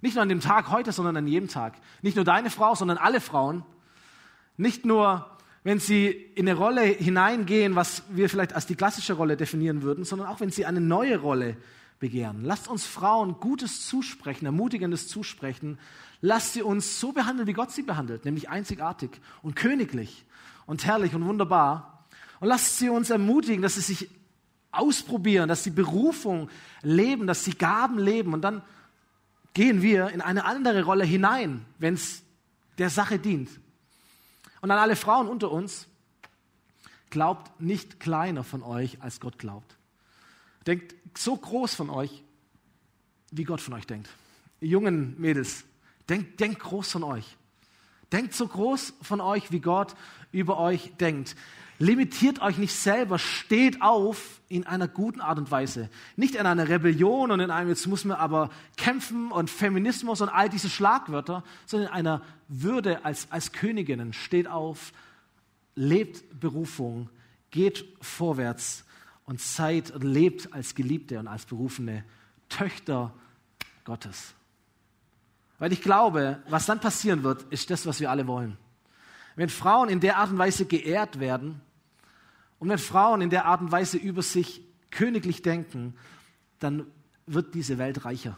Nicht 0.01 0.15
nur 0.15 0.23
an 0.23 0.29
dem 0.29 0.41
Tag 0.41 0.69
heute, 0.69 0.91
sondern 0.91 1.17
an 1.17 1.27
jedem 1.27 1.47
Tag. 1.47 1.73
Nicht 2.01 2.15
nur 2.15 2.25
deine 2.25 2.49
Frau, 2.49 2.75
sondern 2.75 2.97
alle 2.97 3.21
Frauen. 3.21 3.63
Nicht 4.57 4.85
nur, 4.85 5.29
wenn 5.63 5.79
sie 5.79 6.07
in 6.07 6.47
eine 6.47 6.57
Rolle 6.57 6.83
hineingehen, 6.83 7.75
was 7.75 8.03
wir 8.09 8.29
vielleicht 8.29 8.53
als 8.53 8.67
die 8.67 8.75
klassische 8.75 9.13
Rolle 9.13 9.35
definieren 9.37 9.81
würden, 9.81 10.05
sondern 10.05 10.27
auch 10.27 10.39
wenn 10.39 10.51
sie 10.51 10.65
eine 10.65 10.81
neue 10.81 11.17
Rolle 11.17 11.57
begehren. 11.99 12.43
Lasst 12.43 12.67
uns 12.67 12.85
Frauen 12.85 13.39
Gutes 13.39 13.87
zusprechen, 13.87 14.45
Ermutigendes 14.45 15.07
zusprechen. 15.07 15.79
Lasst 16.21 16.53
sie 16.53 16.61
uns 16.61 16.99
so 16.99 17.11
behandeln, 17.11 17.47
wie 17.47 17.53
Gott 17.53 17.71
sie 17.71 17.83
behandelt, 17.83 18.25
nämlich 18.25 18.49
einzigartig 18.49 19.09
und 19.41 19.55
königlich 19.55 20.25
und 20.65 20.85
herrlich 20.85 21.15
und 21.15 21.25
wunderbar. 21.25 22.05
Und 22.39 22.47
lasst 22.47 22.77
sie 22.77 22.89
uns 22.89 23.09
ermutigen, 23.09 23.61
dass 23.61 23.75
sie 23.75 23.81
sich 23.81 24.09
ausprobieren, 24.71 25.47
dass 25.47 25.63
sie 25.63 25.71
Berufung 25.71 26.49
leben, 26.81 27.27
dass 27.27 27.43
sie 27.43 27.53
Gaben 27.53 27.97
leben. 27.97 28.33
Und 28.33 28.41
dann 28.41 28.61
gehen 29.55 29.81
wir 29.81 30.09
in 30.09 30.21
eine 30.21 30.45
andere 30.45 30.83
Rolle 30.83 31.05
hinein, 31.05 31.65
wenn 31.79 31.95
es 31.95 32.21
der 32.77 32.91
Sache 32.91 33.17
dient. 33.17 33.49
Und 34.61 34.69
an 34.69 34.77
alle 34.77 34.95
Frauen 34.95 35.27
unter 35.27 35.49
uns, 35.49 35.87
glaubt 37.09 37.61
nicht 37.61 37.99
kleiner 37.99 38.43
von 38.43 38.61
euch, 38.61 39.01
als 39.01 39.19
Gott 39.19 39.39
glaubt. 39.39 39.77
Denkt 40.67 40.93
so 41.17 41.37
groß 41.37 41.73
von 41.73 41.89
euch, 41.89 42.23
wie 43.31 43.45
Gott 43.45 43.61
von 43.61 43.73
euch 43.73 43.87
denkt. 43.87 44.09
Jungen 44.59 45.15
Mädels, 45.19 45.63
denkt, 46.09 46.39
denkt 46.39 46.59
groß 46.59 46.91
von 46.91 47.03
euch. 47.03 47.37
Denkt 48.11 48.33
so 48.33 48.47
groß 48.47 48.93
von 49.01 49.21
euch, 49.21 49.51
wie 49.51 49.61
Gott 49.61 49.95
über 50.31 50.59
euch 50.59 50.91
denkt. 50.99 51.35
Limitiert 51.77 52.41
euch 52.41 52.57
nicht 52.57 52.73
selber, 52.73 53.19
steht 53.19 53.81
auf 53.81 54.39
in 54.47 54.65
einer 54.65 54.87
guten 54.87 55.19
Art 55.19 55.37
und 55.37 55.51
Weise. 55.51 55.89
Nicht 56.15 56.35
in 56.35 56.45
einer 56.45 56.69
Rebellion 56.69 57.31
und 57.31 57.41
in 57.41 57.51
einem, 57.51 57.67
jetzt 57.67 57.87
muss 57.87 58.05
man 58.05 58.17
aber 58.17 58.49
kämpfen 58.77 59.31
und 59.31 59.49
Feminismus 59.49 60.21
und 60.21 60.29
all 60.29 60.47
diese 60.47 60.69
Schlagwörter, 60.69 61.43
sondern 61.65 61.89
in 61.89 61.93
einer 61.93 62.21
Würde 62.47 63.03
als, 63.03 63.29
als 63.29 63.51
Königinnen. 63.51 64.13
Steht 64.13 64.47
auf, 64.47 64.93
lebt 65.75 66.39
Berufung, 66.39 67.09
geht 67.51 67.85
vorwärts 67.99 68.85
und 69.25 69.41
seid 69.41 69.91
und 69.91 70.03
lebt 70.03 70.53
als 70.53 70.75
Geliebte 70.75 71.19
und 71.19 71.27
als 71.27 71.45
berufene 71.45 72.05
Töchter 72.47 73.13
Gottes. 73.83 74.33
Weil 75.59 75.73
ich 75.73 75.81
glaube, 75.81 76.41
was 76.47 76.67
dann 76.67 76.79
passieren 76.79 77.23
wird, 77.23 77.43
ist 77.49 77.69
das, 77.69 77.85
was 77.85 77.99
wir 77.99 78.11
alle 78.11 78.27
wollen. 78.27 78.57
Wenn 79.35 79.49
Frauen 79.49 79.89
in 79.89 79.99
der 79.99 80.17
Art 80.17 80.29
und 80.29 80.37
Weise 80.37 80.65
geehrt 80.65 81.19
werden 81.19 81.59
und 82.59 82.69
wenn 82.69 82.77
Frauen 82.77 83.21
in 83.21 83.29
der 83.29 83.45
Art 83.45 83.61
und 83.61 83.71
Weise 83.71 83.97
über 83.97 84.21
sich 84.21 84.61
königlich 84.91 85.41
denken, 85.41 85.95
dann 86.59 86.85
wird 87.25 87.53
diese 87.53 87.77
Welt 87.77 88.05
reicher. 88.05 88.37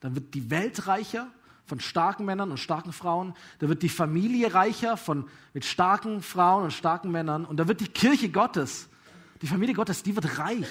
Dann 0.00 0.14
wird 0.14 0.34
die 0.34 0.50
Welt 0.50 0.86
reicher 0.86 1.28
von 1.66 1.80
starken 1.80 2.24
Männern 2.24 2.50
und 2.50 2.58
starken 2.58 2.92
Frauen. 2.92 3.34
Da 3.58 3.68
wird 3.68 3.82
die 3.82 3.88
Familie 3.88 4.54
reicher 4.54 4.96
von, 4.96 5.28
mit 5.52 5.64
starken 5.64 6.22
Frauen 6.22 6.64
und 6.64 6.72
starken 6.72 7.10
Männern. 7.10 7.44
Und 7.44 7.58
da 7.58 7.68
wird 7.68 7.80
die 7.80 7.88
Kirche 7.88 8.28
Gottes 8.28 8.88
die 9.42 9.46
Familie 9.46 9.74
Gottes, 9.74 10.02
die 10.02 10.14
wird 10.14 10.38
reich, 10.38 10.66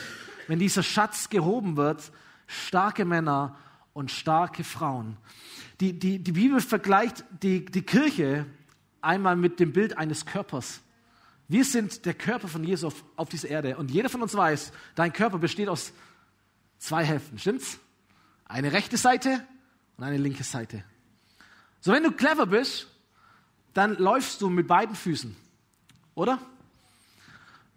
wenn 0.47 0.59
dieser 0.59 0.83
Schatz 0.83 1.29
gehoben 1.29 1.75
wird. 1.75 2.11
Starke 2.47 3.05
Männer 3.05 3.55
und 3.93 4.11
starke 4.11 4.63
Frauen. 4.63 5.17
Die, 5.79 5.97
die, 5.97 6.19
die 6.19 6.31
Bibel 6.31 6.61
vergleicht 6.61 7.23
die, 7.43 7.65
die 7.65 7.83
Kirche 7.83 8.45
einmal 9.01 9.35
mit 9.35 9.59
dem 9.59 9.71
Bild 9.71 9.97
eines 9.97 10.25
Körpers. 10.25 10.81
Wir 11.49 11.65
sind 11.65 12.05
der 12.05 12.13
Körper 12.13 12.47
von 12.47 12.63
Jesus 12.63 12.93
auf, 12.93 13.03
auf 13.15 13.27
dieser 13.27 13.49
Erde. 13.49 13.75
Und 13.75 13.89
jeder 13.89 14.07
von 14.07 14.21
uns 14.21 14.35
weiß, 14.35 14.71
dein 14.93 15.11
Körper 15.11 15.39
besteht 15.39 15.67
aus 15.67 15.91
zwei 16.77 17.03
Hälften. 17.03 17.39
Stimmt's? 17.39 17.79
Eine 18.45 18.71
rechte 18.71 18.97
Seite 18.97 19.43
und 19.97 20.03
eine 20.03 20.17
linke 20.17 20.43
Seite. 20.43 20.83
So, 21.81 21.91
wenn 21.91 22.03
du 22.03 22.11
clever 22.11 22.45
bist, 22.45 22.87
dann 23.73 23.97
läufst 23.97 24.41
du 24.41 24.49
mit 24.49 24.67
beiden 24.67 24.95
Füßen. 24.95 25.35
Oder? 26.13 26.39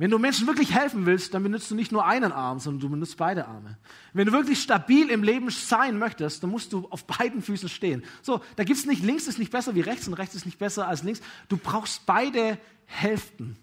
Wenn 0.02 0.10
du 0.10 0.18
Menschen 0.18 0.48
wirklich 0.48 0.74
helfen 0.74 1.06
willst, 1.06 1.32
dann 1.32 1.44
benutzt 1.44 1.70
du 1.70 1.76
nicht 1.76 1.92
nur 1.92 2.04
einen 2.04 2.32
Arm, 2.32 2.58
sondern 2.58 2.80
du 2.80 2.88
benutzt 2.88 3.16
beide 3.16 3.46
Arme. 3.46 3.78
Wenn 4.12 4.26
du 4.26 4.32
wirklich 4.32 4.60
stabil 4.60 5.08
im 5.10 5.22
Leben 5.22 5.48
sein 5.48 5.96
möchtest, 5.96 6.42
dann 6.42 6.50
musst 6.50 6.72
du 6.72 6.88
auf 6.90 7.04
beiden 7.04 7.40
Füßen 7.40 7.68
stehen. 7.68 8.02
So, 8.20 8.40
da 8.56 8.64
gibt's 8.64 8.84
nicht 8.84 9.04
links 9.04 9.28
ist 9.28 9.38
nicht 9.38 9.52
besser 9.52 9.76
wie 9.76 9.80
rechts 9.80 10.08
und 10.08 10.14
rechts 10.14 10.34
ist 10.34 10.44
nicht 10.44 10.58
besser 10.58 10.88
als 10.88 11.04
links. 11.04 11.20
Du 11.48 11.56
brauchst 11.56 12.04
beide 12.04 12.58
Hälften. 12.86 13.56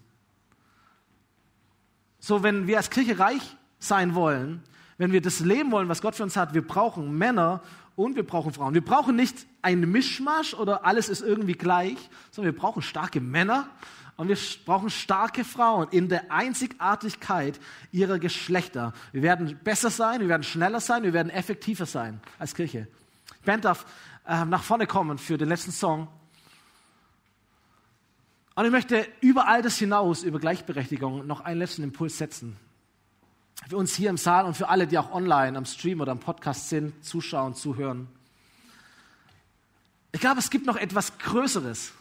So, 2.20 2.42
wenn 2.42 2.66
wir 2.66 2.78
als 2.78 2.88
Kirche 2.88 3.18
reich 3.18 3.42
sein 3.78 4.14
wollen, 4.14 4.62
wenn 4.96 5.12
wir 5.12 5.20
das 5.20 5.40
leben 5.40 5.70
wollen, 5.72 5.90
was 5.90 6.00
Gott 6.00 6.14
für 6.14 6.22
uns 6.22 6.38
hat, 6.38 6.54
wir 6.54 6.66
brauchen 6.66 7.18
Männer 7.18 7.62
und 7.96 8.16
wir 8.16 8.24
brauchen 8.24 8.54
Frauen. 8.54 8.72
Wir 8.72 8.82
brauchen 8.82 9.14
nicht 9.14 9.46
einen 9.60 9.92
Mischmasch 9.92 10.54
oder 10.54 10.86
alles 10.86 11.10
ist 11.10 11.20
irgendwie 11.20 11.52
gleich, 11.52 11.98
sondern 12.30 12.54
wir 12.54 12.58
brauchen 12.58 12.80
starke 12.80 13.20
Männer 13.20 13.68
und 14.20 14.28
wir 14.28 14.36
brauchen 14.66 14.90
starke 14.90 15.44
Frauen 15.44 15.88
in 15.92 16.10
der 16.10 16.30
Einzigartigkeit 16.30 17.58
ihrer 17.90 18.18
Geschlechter. 18.18 18.92
Wir 19.12 19.22
werden 19.22 19.58
besser 19.64 19.88
sein, 19.88 20.20
wir 20.20 20.28
werden 20.28 20.42
schneller 20.42 20.80
sein, 20.80 21.04
wir 21.04 21.14
werden 21.14 21.30
effektiver 21.30 21.86
sein 21.86 22.20
als 22.38 22.54
Kirche. 22.54 22.86
Band 23.46 23.64
darf 23.64 23.86
äh, 24.26 24.44
nach 24.44 24.62
vorne 24.62 24.86
kommen 24.86 25.16
für 25.16 25.38
den 25.38 25.48
letzten 25.48 25.72
Song. 25.72 26.06
Und 28.56 28.66
ich 28.66 28.70
möchte 28.70 29.08
über 29.22 29.48
all 29.48 29.62
das 29.62 29.78
hinaus, 29.78 30.22
über 30.22 30.38
Gleichberechtigung, 30.38 31.26
noch 31.26 31.40
einen 31.40 31.58
letzten 31.58 31.82
Impuls 31.82 32.18
setzen. 32.18 32.58
Für 33.70 33.78
uns 33.78 33.94
hier 33.94 34.10
im 34.10 34.18
Saal 34.18 34.44
und 34.44 34.54
für 34.54 34.68
alle, 34.68 34.86
die 34.86 34.98
auch 34.98 35.12
online 35.12 35.56
am 35.56 35.64
Stream 35.64 36.02
oder 36.02 36.12
am 36.12 36.20
Podcast 36.20 36.68
sind, 36.68 37.02
zuschauen, 37.02 37.54
zuhören. 37.54 38.06
Ich 40.12 40.20
glaube, 40.20 40.40
es 40.40 40.50
gibt 40.50 40.66
noch 40.66 40.76
etwas 40.76 41.16
Größeres 41.16 41.92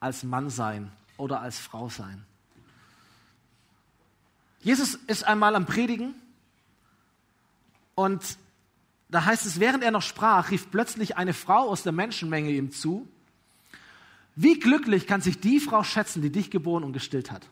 als 0.00 0.22
Mann 0.22 0.48
sein 0.48 0.90
oder 1.16 1.40
als 1.40 1.58
Frau 1.58 1.88
sein. 1.88 2.24
Jesus 4.60 4.94
ist 5.06 5.24
einmal 5.24 5.54
am 5.54 5.66
Predigen 5.66 6.14
und 7.94 8.38
da 9.08 9.24
heißt 9.24 9.46
es, 9.46 9.60
während 9.60 9.84
er 9.84 9.92
noch 9.92 10.02
sprach, 10.02 10.50
rief 10.50 10.70
plötzlich 10.70 11.16
eine 11.16 11.32
Frau 11.32 11.68
aus 11.68 11.82
der 11.82 11.92
Menschenmenge 11.92 12.50
ihm 12.50 12.72
zu 12.72 13.08
wie 14.36 14.60
glücklich 14.60 15.06
kann 15.06 15.22
sich 15.22 15.40
die 15.40 15.60
Frau 15.60 15.82
schätzen, 15.82 16.20
die 16.20 16.30
dich 16.30 16.50
geboren 16.50 16.84
und 16.84 16.92
gestillt 16.92 17.32
hat? 17.32 17.48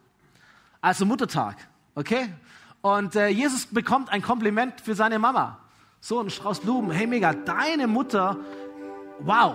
Also 0.83 1.07
Muttertag, 1.07 1.57
okay? 1.95 2.29
Und 2.83 3.17
äh, 3.17 3.29
Jesus 3.29 3.67
bekommt 3.67 4.11
ein 4.11 4.21
Kompliment 4.21 4.83
für 4.83 4.95
seine 4.95 5.19
Mama. 5.19 5.59
So 6.03 6.21
ein 6.21 6.29
Strauß 6.29 6.61
Blumen. 6.61 6.91
Hey, 6.91 7.07
mega, 7.07 7.33
deine 7.33 7.87
Mutter, 7.87 8.37
wow, 9.21 9.55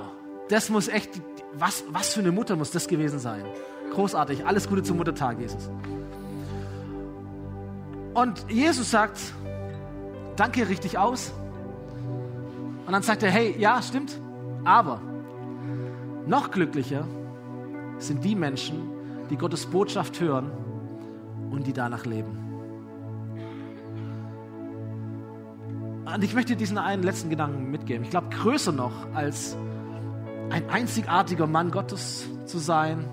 das 0.50 0.72
muss 0.72 0.88
echt, 0.88 1.22
was, 1.54 1.84
was 1.90 2.14
für 2.16 2.22
eine 2.22 2.32
Mutter 2.32 2.56
muss 2.56 2.72
das 2.72 2.88
gewesen 2.88 3.20
sein? 3.20 3.46
Großartig, 3.94 4.46
alles 4.46 4.68
Gute 4.68 4.84
zum 4.84 4.98
Muttertag, 4.98 5.40
Jesus. 5.40 5.70
Und 8.14 8.46
Jesus 8.50 8.92
sagt, 8.92 9.20
danke, 10.36 10.68
richtig 10.70 10.98
aus. 10.98 11.34
Und 12.86 12.94
dann 12.94 13.04
sagt 13.04 13.24
er, 13.24 13.30
hey, 13.30 13.56
ja, 13.58 13.82
stimmt, 13.82 14.20
aber 14.66 15.02
noch 16.26 16.52
glücklicher 16.52 17.06
sind 17.98 18.24
die 18.24 18.36
Menschen, 18.36 18.90
die 19.30 19.38
Gottes 19.38 19.66
Botschaft 19.68 20.20
hören 20.20 20.52
und 21.52 21.68
die 21.68 21.74
danach 21.74 22.06
leben. 22.06 22.38
Und 26.06 26.24
ich 26.24 26.34
möchte 26.34 26.56
diesen 26.56 26.78
einen 26.78 27.04
letzten 27.04 27.30
Gedanken 27.30 27.70
mitgeben. 27.70 28.04
Ich 28.04 28.10
glaube, 28.10 28.30
größer 28.30 28.72
noch 28.72 29.14
als 29.14 29.56
ein 30.50 30.68
einzigartiger 30.70 31.46
Mann 31.46 31.70
Gottes 31.70 32.28
zu 32.46 32.58
sein 32.58 33.06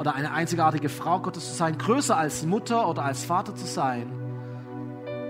oder 0.00 0.14
eine 0.14 0.32
einzigartige 0.32 0.88
Frau 0.88 1.20
Gottes 1.20 1.50
zu 1.50 1.54
sein, 1.54 1.76
größer 1.76 2.16
als 2.16 2.46
Mutter 2.46 2.88
oder 2.88 3.04
als 3.04 3.22
Vater 3.26 3.54
zu 3.54 3.66
sein, 3.66 4.10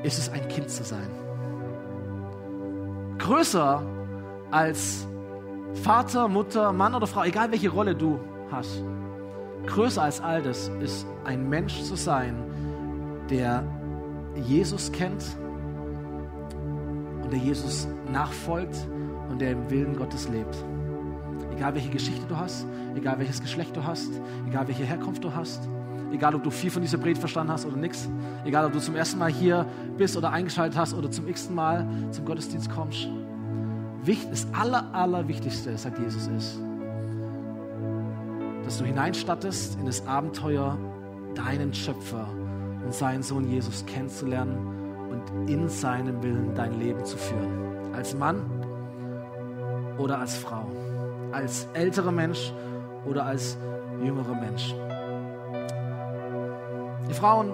ist 0.04 0.16
es 0.16 0.28
ein 0.28 0.46
Kind 0.46 0.70
zu 0.70 0.84
sein. 0.84 1.08
Größer 3.18 3.82
als 4.52 5.08
Vater, 5.82 6.28
Mutter, 6.28 6.72
Mann 6.72 6.94
oder 6.94 7.08
Frau, 7.08 7.24
egal 7.24 7.50
welche 7.50 7.68
Rolle 7.68 7.96
du 7.96 8.20
hast, 8.52 8.84
größer 9.66 10.02
als 10.02 10.20
all 10.20 10.40
das 10.40 10.70
ist 10.80 11.04
ein 11.24 11.48
Mensch 11.48 11.82
zu 11.82 11.96
sein, 11.96 12.36
der 13.28 13.64
Jesus 14.36 14.92
kennt 14.92 15.36
und 17.24 17.32
der 17.32 17.40
Jesus 17.40 17.88
nachfolgt 18.12 18.76
und 19.28 19.40
der 19.40 19.50
im 19.50 19.68
Willen 19.68 19.96
Gottes 19.96 20.28
lebt. 20.28 20.64
Egal 21.61 21.74
welche 21.74 21.90
Geschichte 21.90 22.26
du 22.26 22.38
hast, 22.38 22.64
egal 22.96 23.18
welches 23.18 23.42
Geschlecht 23.42 23.76
du 23.76 23.84
hast, 23.84 24.11
egal 24.48 24.66
welche 24.66 24.82
Herkunft 24.82 25.22
du 25.22 25.34
hast, 25.34 25.68
egal 26.11 26.34
ob 26.34 26.42
du 26.42 26.48
viel 26.48 26.70
von 26.70 26.80
dieser 26.80 26.96
Predigt 26.96 27.20
verstanden 27.20 27.52
hast 27.52 27.66
oder 27.66 27.76
nichts, 27.76 28.08
egal 28.46 28.64
ob 28.64 28.72
du 28.72 28.78
zum 28.78 28.96
ersten 28.96 29.18
Mal 29.18 29.30
hier 29.30 29.66
bist 29.98 30.16
oder 30.16 30.32
eingeschaltet 30.32 30.78
hast 30.78 30.94
oder 30.94 31.11
zum 31.11 31.28
x 31.28 31.50
Mal 31.50 31.86
zum 32.12 32.24
Gottesdienst 32.24 32.70
kommst. 32.70 33.08
Das 34.30 34.46
aller, 34.54 34.88
allerwichtigste, 34.94 35.76
sagt 35.76 35.98
Jesus, 35.98 36.28
ist, 36.28 36.58
dass 38.64 38.78
du 38.78 38.86
hineinstattest 38.86 39.78
in 39.78 39.84
das 39.84 40.06
Abenteuer, 40.06 40.78
deinen 41.34 41.74
Schöpfer 41.74 42.26
und 42.82 42.94
seinen 42.94 43.22
Sohn 43.22 43.50
Jesus 43.50 43.84
kennenzulernen 43.84 44.56
und 45.11 45.50
in 45.50 45.68
seinem 45.68 46.22
Willen 46.22 46.54
dein 46.54 46.80
Leben 46.80 47.04
zu 47.04 47.18
führen. 47.18 47.92
Als 47.92 48.16
Mann 48.16 48.40
oder 49.98 50.20
als 50.20 50.38
Frau. 50.38 50.66
Als 51.32 51.66
älterer 51.74 52.12
Mensch 52.12 52.52
oder 53.06 53.24
als 53.24 53.56
jüngerer 54.02 54.34
Mensch. 54.34 54.74
Die 57.08 57.14
Frauen, 57.14 57.50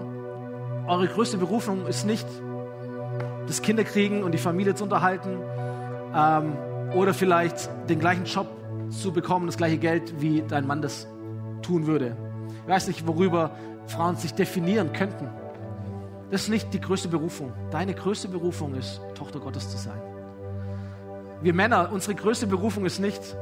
eure 0.87 1.07
größte 1.07 1.39
Berufung 1.39 1.87
ist 1.87 2.05
nicht 2.07 2.27
das 3.47 3.63
Kinderkriegen 3.63 4.23
und 4.23 4.33
die 4.33 4.39
Familie 4.39 4.75
zu 4.75 4.85
unterhalten 4.85 5.39
ähm, 6.15 6.53
oder 6.95 7.15
vielleicht 7.15 7.71
den 7.89 7.99
gleichen 7.99 8.25
Job 8.25 8.49
zu 8.91 9.13
bekommen, 9.13 9.47
das 9.47 9.57
gleiche 9.57 9.79
Geld, 9.79 10.21
wie 10.21 10.43
dein 10.43 10.67
Mann 10.67 10.83
das 10.83 11.07
tun 11.63 11.87
würde. 11.87 12.17
Ich 12.63 12.69
weiß 12.69 12.89
nicht, 12.89 13.07
worüber 13.07 13.53
Frauen 13.87 14.17
sich 14.17 14.35
definieren 14.35 14.93
könnten. 14.93 15.29
Das 16.31 16.43
ist 16.43 16.49
nicht 16.49 16.75
die 16.75 16.81
größte 16.81 17.09
Berufung. 17.09 17.53
Deine 17.71 17.95
größte 17.95 18.29
Berufung 18.29 18.75
ist, 18.75 19.01
Tochter 19.15 19.39
Gottes 19.39 19.71
zu 19.71 19.79
sein. 19.79 20.01
Wir 21.41 21.55
Männer, 21.55 21.91
unsere 21.93 22.15
größte 22.15 22.47
Berufung 22.47 22.85
ist 22.85 22.99
nicht, 22.99 23.37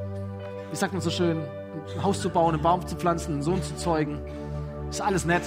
wie 0.75 0.77
sagt 0.77 0.93
man 0.93 1.01
so 1.01 1.11
schön, 1.11 1.39
ein 1.95 2.03
Haus 2.03 2.21
zu 2.21 2.29
bauen, 2.29 2.53
einen 2.53 2.63
Baum 2.65 2.85
zu 2.85 2.97
pflanzen, 2.97 3.35
einen 3.35 3.43
Sohn 3.43 3.63
zu 3.63 3.77
zeugen. 3.77 4.19
Ist 4.91 5.01
alles 5.01 5.25
nett. 5.25 5.45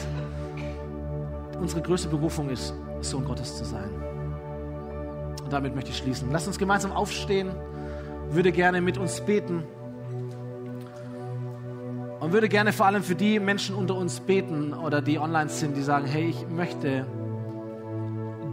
Unsere 1.60 1.82
größte 1.82 2.08
Berufung 2.08 2.50
ist, 2.50 2.74
Sohn 3.02 3.26
Gottes 3.26 3.58
zu 3.58 3.66
sein. 3.66 3.90
Und 5.44 5.52
damit 5.52 5.76
möchte 5.76 5.90
ich 5.90 5.98
schließen. 5.98 6.30
Lass 6.32 6.48
uns 6.48 6.58
gemeinsam 6.58 6.94
aufstehen. 6.94 7.50
Würde 8.32 8.54
gerne 8.54 8.80
mit 8.80 8.98
uns 8.98 9.20
beten. 9.20 9.66
Und 12.22 12.32
würde 12.32 12.48
gerne 12.48 12.72
vor 12.72 12.86
allem 12.86 13.04
für 13.04 13.16
die 13.16 13.42
Menschen 13.42 13.76
unter 13.76 13.96
uns 13.96 14.22
beten 14.22 14.72
oder 14.72 15.02
die 15.02 15.20
online 15.20 15.50
sind, 15.50 15.76
die 15.76 15.82
sagen, 15.82 16.06
hey, 16.06 16.30
ich 16.30 16.48
möchte 16.48 17.06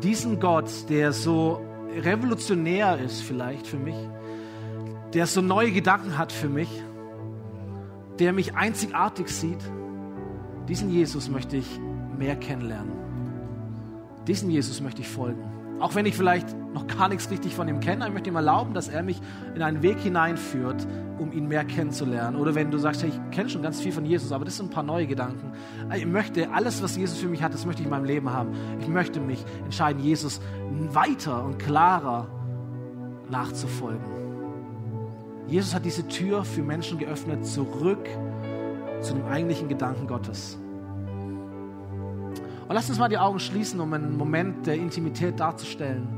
diesen 0.03 0.41
Gott, 0.41 0.73
der 0.89 1.13
so 1.13 1.61
revolutionär 2.03 2.99
ist 2.99 3.23
vielleicht 3.23 3.65
für 3.69 3.79
mich, 3.79 3.95
der 5.15 5.27
so 5.27 5.41
neue 5.41 5.71
Gedanken 5.71 6.19
hat 6.19 6.33
für 6.33 6.49
mich, 6.49 6.69
der 8.19 8.33
mich 8.33 8.55
einzigartig 8.55 9.29
sieht, 9.29 9.59
diesen 10.69 10.91
Jesus 10.91 11.29
möchte 11.29 11.57
ich 11.57 11.81
mehr 12.19 12.37
kennenlernen. 12.37 12.93
Diesen 14.27 14.51
Jesus 14.51 14.81
möchte 14.81 15.03
ich 15.03 15.09
folgen. 15.09 15.43
Auch 15.81 15.95
wenn 15.95 16.07
ich 16.07 16.17
vielleicht 16.17 16.57
noch 16.73 16.87
gar 16.87 17.09
nichts 17.09 17.31
richtig 17.31 17.55
von 17.55 17.69
ihm 17.69 17.81
kenne, 17.81 18.07
ich 18.07 18.13
möchte 18.13 18.31
ihm 18.31 18.37
erlauben, 18.37 18.75
dass 18.75 18.89
er 18.89 19.03
mich 19.03 19.21
in 19.55 19.63
einen 19.63 19.83
Weg 19.83 19.99
hineinführt, 19.99 20.87
um 21.19 21.33
ihn 21.33 21.47
mehr 21.47 21.65
kennenzulernen. 21.65 22.37
Oder 22.37 22.55
wenn 22.55 22.71
du 22.71 22.79
sagst, 22.79 23.03
hey, 23.03 23.11
ich 23.11 23.37
kenne 23.37 23.51
schon 23.51 23.63
ganz 23.63 23.81
viel 23.81 23.93
von 23.93 24.07
Jesus, 24.07 24.33
aber 24.33 24.45
das 24.45 24.57
sind 24.57 24.67
ein 24.67 24.71
paar 24.71 24.83
neue 24.83 25.07
Gedanken. 25.07 25.53
Ich 25.95 26.07
möchte 26.07 26.51
alles, 26.51 26.83
was 26.83 26.97
Jesus 26.97 27.19
für 27.19 27.29
mich 27.29 27.43
hat, 27.43 27.53
das 27.55 27.67
möchte 27.67 27.83
ich 27.83 27.87
in 27.87 27.91
meinem 27.91 28.05
Leben 28.05 28.31
haben. 28.31 28.53
Ich 28.81 28.89
möchte 28.89 29.21
mich 29.21 29.45
entscheiden, 29.65 30.03
Jesus 30.03 30.41
weiter 30.93 31.45
und 31.45 31.59
klarer 31.59 32.29
nachzufolgen. 33.31 34.24
Jesus 35.47 35.75
hat 35.75 35.85
diese 35.85 36.07
Tür 36.09 36.45
für 36.45 36.63
Menschen 36.63 36.99
geöffnet, 36.99 37.47
zurück 37.47 38.09
zu 39.01 39.15
dem 39.15 39.27
eigentlichen 39.27 39.69
Gedanken 39.69 40.07
Gottes. 40.07 40.59
Und 42.67 42.75
lass 42.75 42.89
uns 42.89 42.99
mal 42.99 43.09
die 43.09 43.19
Augen 43.19 43.39
schließen, 43.39 43.79
um 43.81 43.93
einen 43.93 44.17
Moment 44.17 44.67
der 44.67 44.75
Intimität 44.77 45.39
darzustellen. 45.39 46.09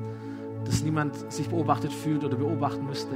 dass 0.67 0.83
niemand 0.83 1.33
sich 1.33 1.49
beobachtet 1.49 1.93
fühlt 1.93 2.25
oder 2.25 2.37
beobachten 2.37 2.85
müsste. 2.87 3.15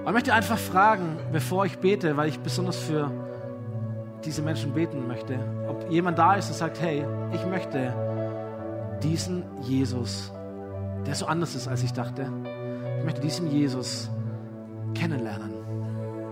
Aber 0.00 0.08
ich 0.08 0.14
möchte 0.14 0.32
einfach 0.32 0.58
fragen, 0.58 1.18
bevor 1.32 1.66
ich 1.66 1.78
bete, 1.78 2.16
weil 2.16 2.28
ich 2.28 2.38
besonders 2.40 2.76
für 2.76 3.10
diese 4.24 4.42
Menschen 4.42 4.72
beten 4.72 5.06
möchte, 5.06 5.38
ob 5.68 5.90
jemand 5.90 6.18
da 6.18 6.34
ist 6.34 6.48
und 6.48 6.54
sagt, 6.54 6.80
hey, 6.80 7.04
ich 7.32 7.44
möchte 7.46 7.92
diesen 9.02 9.42
Jesus, 9.62 10.32
der 11.06 11.14
so 11.14 11.26
anders 11.26 11.54
ist, 11.54 11.68
als 11.68 11.82
ich 11.82 11.92
dachte, 11.92 12.30
ich 13.00 13.04
möchte 13.06 13.22
diesen 13.22 13.50
Jesus 13.50 14.10
kennenlernen. 14.94 15.50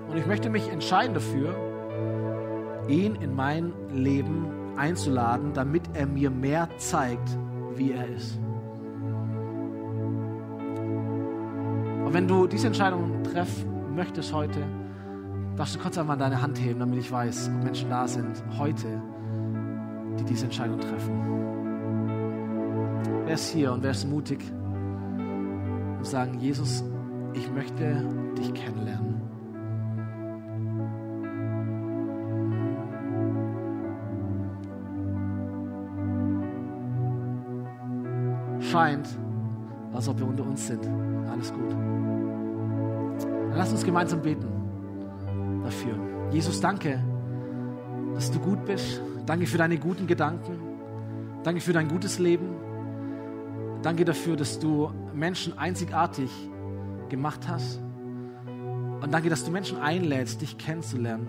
Und 0.07 0.19
ich 0.19 0.27
möchte 0.27 0.51
mich 0.51 0.71
entscheiden 0.71 1.15
dafür, 1.15 1.55
ihn 2.89 3.15
in 3.17 3.35
mein 3.35 3.73
Leben 3.91 4.47
einzuladen, 4.77 5.55
damit 5.55 5.83
er 5.95 6.07
mir 6.07 6.31
mehr 6.31 6.69
zeigt, 6.77 7.39
wie 7.75 7.93
er 7.93 8.07
ist. 8.09 8.39
Und 12.05 12.13
wenn 12.13 12.29
du 12.29 12.47
diese 12.47 12.67
Entscheidung 12.67 13.23
treffen 13.23 13.95
möchtest 13.95 14.35
heute, 14.35 14.61
darfst 15.57 15.75
du 15.75 15.79
kurz 15.79 15.97
einmal 15.97 16.19
deine 16.19 16.43
Hand 16.43 16.61
heben, 16.61 16.81
damit 16.81 16.99
ich 16.99 17.11
weiß, 17.11 17.51
ob 17.55 17.65
Menschen 17.65 17.89
da 17.89 18.07
sind 18.07 18.43
heute, 18.59 19.03
die 20.19 20.25
diese 20.25 20.45
Entscheidung 20.45 20.81
treffen. 20.81 21.19
Wer 23.25 23.35
ist 23.35 23.49
hier 23.49 23.73
und 23.73 23.83
wer 23.83 23.93
ist 23.93 24.07
mutig 24.07 24.41
und 25.99 26.07
sagen, 26.07 26.39
Jesus, 26.39 26.85
ich 27.35 27.51
möchte 27.51 28.07
dich 28.39 28.55
kennenlernen. 28.55 29.21
Scheint, 38.61 39.09
als 39.93 40.09
ob 40.09 40.19
wir 40.19 40.27
unter 40.27 40.45
uns 40.45 40.67
sind. 40.67 40.87
Alles 41.31 41.53
gut. 41.53 41.71
Dann 41.71 43.57
lass 43.57 43.73
uns 43.73 43.85
gemeinsam 43.85 44.23
beten 44.23 44.59
dafür. 45.65 45.95
Jesus, 46.31 46.61
danke, 46.61 47.03
dass 48.15 48.31
du 48.31 48.39
gut 48.39 48.65
bist. 48.65 49.03
Danke 49.27 49.47
für 49.47 49.59
deine 49.59 49.79
guten 49.79 50.07
Gedanken. 50.07 50.59
Danke 51.45 51.61
für 51.61 51.73
dein 51.73 51.89
gutes 51.89 52.19
Leben. 52.19 52.68
Danke 53.83 54.05
dafür, 54.05 54.37
dass 54.37 54.59
du 54.59 54.91
Menschen 55.15 55.57
einzigartig 55.57 56.31
gemacht 57.09 57.49
hast. 57.49 57.81
Und 59.01 59.13
danke, 59.13 59.29
dass 59.31 59.45
du 59.45 59.51
Menschen 59.51 59.79
einlädst, 59.79 60.41
dich 60.41 60.59
kennenzulernen, 60.59 61.29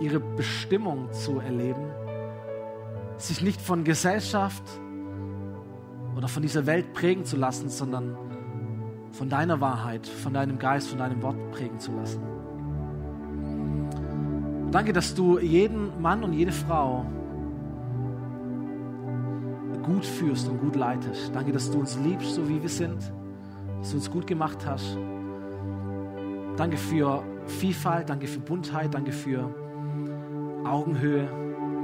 ihre 0.00 0.20
Bestimmung 0.20 1.12
zu 1.12 1.40
erleben, 1.40 1.90
sich 3.16 3.42
nicht 3.42 3.60
von 3.60 3.82
Gesellschaft 3.84 4.62
oder 6.16 6.28
von 6.28 6.42
dieser 6.42 6.66
Welt 6.66 6.92
prägen 6.92 7.24
zu 7.24 7.36
lassen, 7.36 7.68
sondern 7.68 8.16
von 9.10 9.28
deiner 9.28 9.60
Wahrheit, 9.60 10.06
von 10.06 10.32
deinem 10.32 10.58
Geist, 10.58 10.88
von 10.88 10.98
deinem 10.98 11.22
Wort 11.22 11.36
prägen 11.50 11.78
zu 11.78 11.92
lassen. 11.92 12.22
Danke, 14.70 14.92
dass 14.92 15.14
du 15.14 15.38
jeden 15.38 16.00
Mann 16.00 16.22
und 16.24 16.32
jede 16.32 16.52
Frau 16.52 17.04
gut 19.82 20.04
führst 20.04 20.48
und 20.48 20.60
gut 20.60 20.76
leitest. 20.76 21.34
Danke, 21.34 21.52
dass 21.52 21.70
du 21.70 21.78
uns 21.78 21.98
liebst, 21.98 22.34
so 22.34 22.48
wie 22.48 22.62
wir 22.62 22.68
sind, 22.68 23.12
dass 23.80 23.90
du 23.90 23.96
uns 23.96 24.10
gut 24.10 24.26
gemacht 24.26 24.64
hast. 24.66 24.96
Danke 26.56 26.76
für 26.76 27.22
Vielfalt, 27.46 28.08
danke 28.08 28.26
für 28.26 28.40
Buntheit, 28.40 28.94
danke 28.94 29.12
für 29.12 29.52
Augenhöhe, 30.64 31.28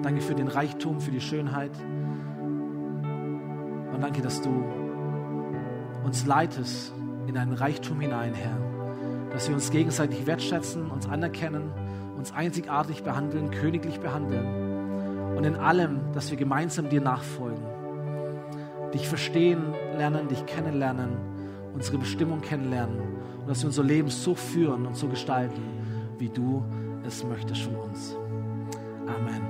danke 0.02 0.20
für 0.20 0.34
den 0.34 0.48
Reichtum, 0.48 1.00
für 1.00 1.10
die 1.10 1.20
Schönheit. 1.20 1.72
Und 3.92 4.00
danke, 4.00 4.22
dass 4.22 4.40
du 4.40 4.50
uns 6.04 6.26
leitest 6.26 6.92
in 7.26 7.36
einen 7.36 7.52
Reichtum 7.52 8.00
hinein, 8.00 8.34
Herr. 8.34 8.56
Dass 9.32 9.48
wir 9.48 9.54
uns 9.54 9.70
gegenseitig 9.70 10.26
wertschätzen, 10.26 10.90
uns 10.90 11.08
anerkennen, 11.08 11.70
uns 12.16 12.32
einzigartig 12.32 13.02
behandeln, 13.02 13.50
königlich 13.50 14.00
behandeln. 14.00 15.36
Und 15.36 15.44
in 15.44 15.56
allem, 15.56 16.12
dass 16.14 16.30
wir 16.30 16.38
gemeinsam 16.38 16.88
dir 16.88 17.00
nachfolgen. 17.00 17.67
Dich 18.94 19.08
verstehen 19.08 19.74
lernen, 19.96 20.28
dich 20.28 20.44
kennenlernen, 20.46 21.10
unsere 21.74 21.98
Bestimmung 21.98 22.40
kennenlernen. 22.40 23.00
Und 23.40 23.48
dass 23.48 23.60
wir 23.60 23.66
unser 23.66 23.84
Leben 23.84 24.08
so 24.08 24.34
führen 24.34 24.86
und 24.86 24.96
so 24.96 25.08
gestalten, 25.08 25.62
wie 26.18 26.28
du 26.28 26.62
es 27.06 27.24
möchtest 27.24 27.62
von 27.62 27.76
uns. 27.76 28.16
Amen. 29.06 29.42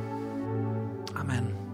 Amen. 1.15 1.68